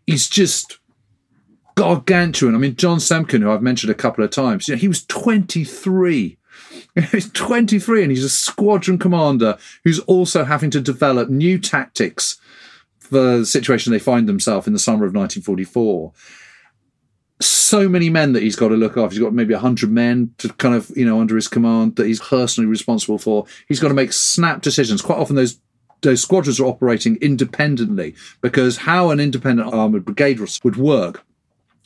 is 0.07 0.29
just 0.29 0.79
gargantuan. 1.75 2.55
I 2.55 2.57
mean, 2.57 2.75
John 2.75 2.99
Semken, 2.99 3.41
who 3.41 3.51
I've 3.51 3.61
mentioned 3.61 3.91
a 3.91 3.95
couple 3.95 4.23
of 4.23 4.31
times, 4.31 4.67
you 4.67 4.75
know, 4.75 4.79
he 4.79 4.87
was 4.87 5.05
23. 5.05 6.37
He's 7.11 7.29
23 7.31 8.03
and 8.03 8.11
he's 8.11 8.23
a 8.23 8.29
squadron 8.29 8.97
commander 8.97 9.57
who's 9.83 9.99
also 9.99 10.45
having 10.45 10.71
to 10.71 10.79
develop 10.79 11.29
new 11.29 11.59
tactics 11.59 12.39
for 12.99 13.19
the 13.39 13.45
situation 13.45 13.91
they 13.91 13.99
find 13.99 14.29
themselves 14.29 14.65
in 14.65 14.71
the 14.71 14.79
summer 14.79 15.05
of 15.05 15.13
1944 15.13 16.13
so 17.41 17.89
many 17.89 18.09
men 18.09 18.33
that 18.33 18.43
he's 18.43 18.55
got 18.55 18.69
to 18.69 18.75
look 18.75 18.97
after. 18.97 19.15
He's 19.15 19.23
got 19.23 19.33
maybe 19.33 19.53
100 19.53 19.91
men 19.91 20.33
to 20.37 20.49
kind 20.53 20.75
of, 20.75 20.89
you 20.95 21.05
know, 21.05 21.19
under 21.19 21.35
his 21.35 21.47
command 21.47 21.97
that 21.97 22.07
he's 22.07 22.21
personally 22.21 22.69
responsible 22.69 23.17
for. 23.17 23.45
He's 23.67 23.79
got 23.79 23.89
to 23.89 23.93
make 23.93 24.13
snap 24.13 24.61
decisions. 24.61 25.01
Quite 25.01 25.19
often 25.19 25.35
those 25.35 25.59
those 26.01 26.21
squadrons 26.21 26.59
are 26.59 26.65
operating 26.65 27.15
independently 27.17 28.13
because 28.41 28.77
how 28.77 29.09
an 29.09 29.19
independent 29.19 29.73
armored 29.73 30.05
brigade 30.05 30.39
would 30.63 30.75
work 30.75 31.25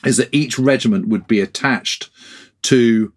is 0.04 0.18
that 0.18 0.28
each 0.32 0.58
regiment 0.58 1.08
would 1.08 1.26
be 1.26 1.40
attached 1.40 2.10
to 2.62 3.12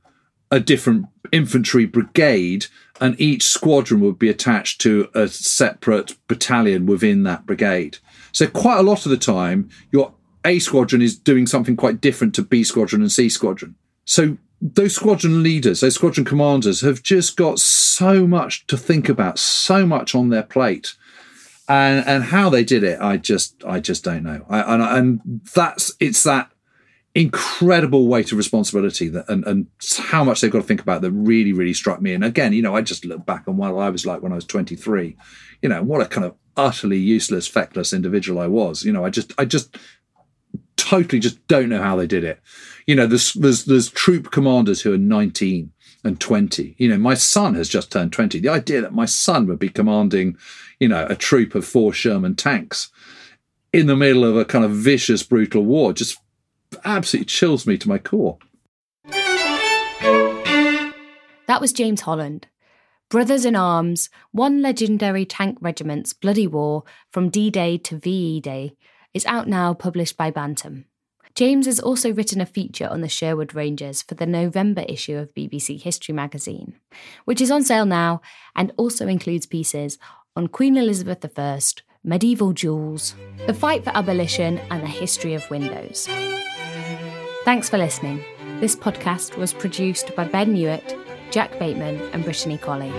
a 0.49 0.59
different 0.59 1.07
infantry 1.31 1.85
brigade 1.85 2.67
and 3.01 3.19
each 3.19 3.43
squadron 3.43 3.99
would 4.01 4.19
be 4.19 4.29
attached 4.29 4.79
to 4.79 5.09
a 5.13 5.27
separate 5.27 6.15
battalion 6.27 6.85
within 6.85 7.23
that 7.23 7.45
brigade. 7.45 7.97
So 8.31 8.47
quite 8.47 8.79
a 8.79 8.83
lot 8.83 9.05
of 9.05 9.09
the 9.09 9.17
time, 9.17 9.69
you're 9.91 10.13
a 10.45 10.59
squadron 10.59 11.01
is 11.01 11.17
doing 11.17 11.47
something 11.47 11.75
quite 11.75 12.01
different 12.01 12.35
to 12.35 12.41
B 12.41 12.63
squadron 12.63 13.01
and 13.01 13.11
C 13.11 13.29
squadron. 13.29 13.75
So 14.05 14.37
those 14.61 14.95
squadron 14.95 15.43
leaders, 15.43 15.81
those 15.81 15.95
squadron 15.95 16.25
commanders 16.25 16.81
have 16.81 17.03
just 17.03 17.35
got 17.35 17.59
so 17.59 18.25
much 18.25 18.65
to 18.67 18.77
think 18.77 19.09
about, 19.09 19.37
so 19.37 19.85
much 19.85 20.15
on 20.15 20.29
their 20.29 20.43
plate. 20.43 20.95
And, 21.67 22.05
and 22.05 22.23
how 22.25 22.49
they 22.49 22.63
did 22.63 22.83
it, 22.83 22.99
I 22.99 23.17
just, 23.17 23.63
I 23.65 23.79
just 23.79 24.03
don't 24.03 24.23
know. 24.23 24.45
I, 24.49 24.73
and, 24.73 24.83
and 24.83 25.41
that's, 25.53 25.93
it's 25.99 26.23
that 26.23 26.51
incredible 27.15 28.07
weight 28.07 28.31
of 28.31 28.37
responsibility 28.37 29.07
that, 29.09 29.29
and, 29.29 29.45
and 29.45 29.67
how 29.97 30.23
much 30.23 30.41
they've 30.41 30.51
got 30.51 30.59
to 30.59 30.67
think 30.67 30.81
about 30.81 31.01
that 31.01 31.11
really, 31.11 31.53
really 31.53 31.73
struck 31.73 32.01
me. 32.01 32.13
And 32.13 32.23
again, 32.23 32.53
you 32.53 32.61
know, 32.61 32.75
I 32.75 32.81
just 32.81 33.05
look 33.05 33.25
back 33.25 33.47
on 33.47 33.57
what 33.57 33.73
I 33.75 33.89
was 33.89 34.05
like 34.05 34.21
when 34.21 34.31
I 34.31 34.35
was 34.35 34.45
23, 34.45 35.15
you 35.61 35.69
know, 35.69 35.83
what 35.83 36.01
a 36.01 36.05
kind 36.05 36.25
of 36.25 36.35
utterly 36.57 36.97
useless, 36.97 37.47
feckless 37.47 37.93
individual 37.93 38.41
I 38.41 38.47
was. 38.47 38.83
You 38.83 38.91
know, 38.91 39.05
I 39.05 39.09
just, 39.09 39.33
I 39.37 39.45
just 39.45 39.77
totally 40.93 41.19
just 41.19 41.47
don't 41.47 41.69
know 41.69 41.81
how 41.81 41.95
they 41.95 42.05
did 42.05 42.23
it. 42.23 42.39
You 42.85 42.95
know, 42.95 43.07
there's, 43.07 43.33
there's, 43.33 43.65
there's 43.65 43.89
troop 43.89 44.29
commanders 44.29 44.81
who 44.81 44.93
are 44.93 44.97
19 44.97 45.71
and 46.03 46.19
20. 46.19 46.75
You 46.77 46.89
know, 46.89 46.97
my 46.97 47.15
son 47.15 47.55
has 47.55 47.67
just 47.67 47.91
turned 47.91 48.13
20. 48.13 48.39
The 48.39 48.49
idea 48.49 48.81
that 48.81 48.93
my 48.93 49.05
son 49.05 49.47
would 49.47 49.57
be 49.57 49.69
commanding, 49.69 50.37
you 50.79 50.87
know, 50.87 51.07
a 51.09 51.15
troop 51.15 51.55
of 51.55 51.65
four 51.65 51.93
Sherman 51.93 52.35
tanks 52.35 52.91
in 53.71 53.87
the 53.87 53.95
middle 53.95 54.23
of 54.23 54.37
a 54.37 54.45
kind 54.45 54.63
of 54.63 54.69
vicious, 54.69 55.23
brutal 55.23 55.65
war 55.65 55.93
just 55.93 56.19
absolutely 56.85 57.25
chills 57.25 57.65
me 57.65 57.75
to 57.79 57.89
my 57.89 57.97
core. 57.97 58.37
That 61.47 61.59
was 61.59 61.73
James 61.73 62.01
Holland. 62.01 62.45
Brothers 63.09 63.45
in 63.45 63.55
Arms, 63.55 64.11
one 64.31 64.61
legendary 64.61 65.25
tank 65.25 65.57
regiment's 65.59 66.13
bloody 66.13 66.45
war 66.45 66.83
from 67.11 67.29
D 67.29 67.49
Day 67.49 67.79
to 67.79 67.97
VE 67.97 68.41
Day, 68.41 68.75
is 69.13 69.25
out 69.25 69.47
now, 69.47 69.73
published 69.73 70.17
by 70.17 70.31
Bantam. 70.31 70.85
James 71.35 71.65
has 71.65 71.79
also 71.79 72.13
written 72.13 72.41
a 72.41 72.45
feature 72.45 72.87
on 72.87 73.01
the 73.01 73.09
Sherwood 73.09 73.55
Rangers 73.55 74.03
for 74.03 74.13
the 74.13 74.27
November 74.27 74.85
issue 74.87 75.17
of 75.17 75.33
BBC 75.33 75.81
History 75.81 76.13
magazine, 76.13 76.75
which 77.25 77.41
is 77.41 77.49
on 77.49 77.63
sale 77.63 77.87
now 77.87 78.21
and 78.55 78.71
also 78.77 79.07
includes 79.07 79.47
pieces 79.47 79.97
on 80.35 80.47
Queen 80.47 80.77
Elizabeth 80.77 81.25
I, 81.37 81.59
medieval 82.03 82.53
jewels, 82.53 83.15
the 83.47 83.53
fight 83.53 83.83
for 83.83 83.95
abolition, 83.95 84.59
and 84.69 84.83
the 84.83 84.87
history 84.87 85.33
of 85.33 85.49
windows. 85.49 86.07
Thanks 87.45 87.67
for 87.69 87.77
listening. 87.77 88.23
This 88.59 88.75
podcast 88.75 89.35
was 89.35 89.53
produced 89.53 90.15
by 90.15 90.25
Ben 90.25 90.53
Newitt, 90.53 90.97
Jack 91.31 91.57
Bateman, 91.57 91.99
and 92.13 92.23
Brittany 92.23 92.57
Colley. 92.59 92.91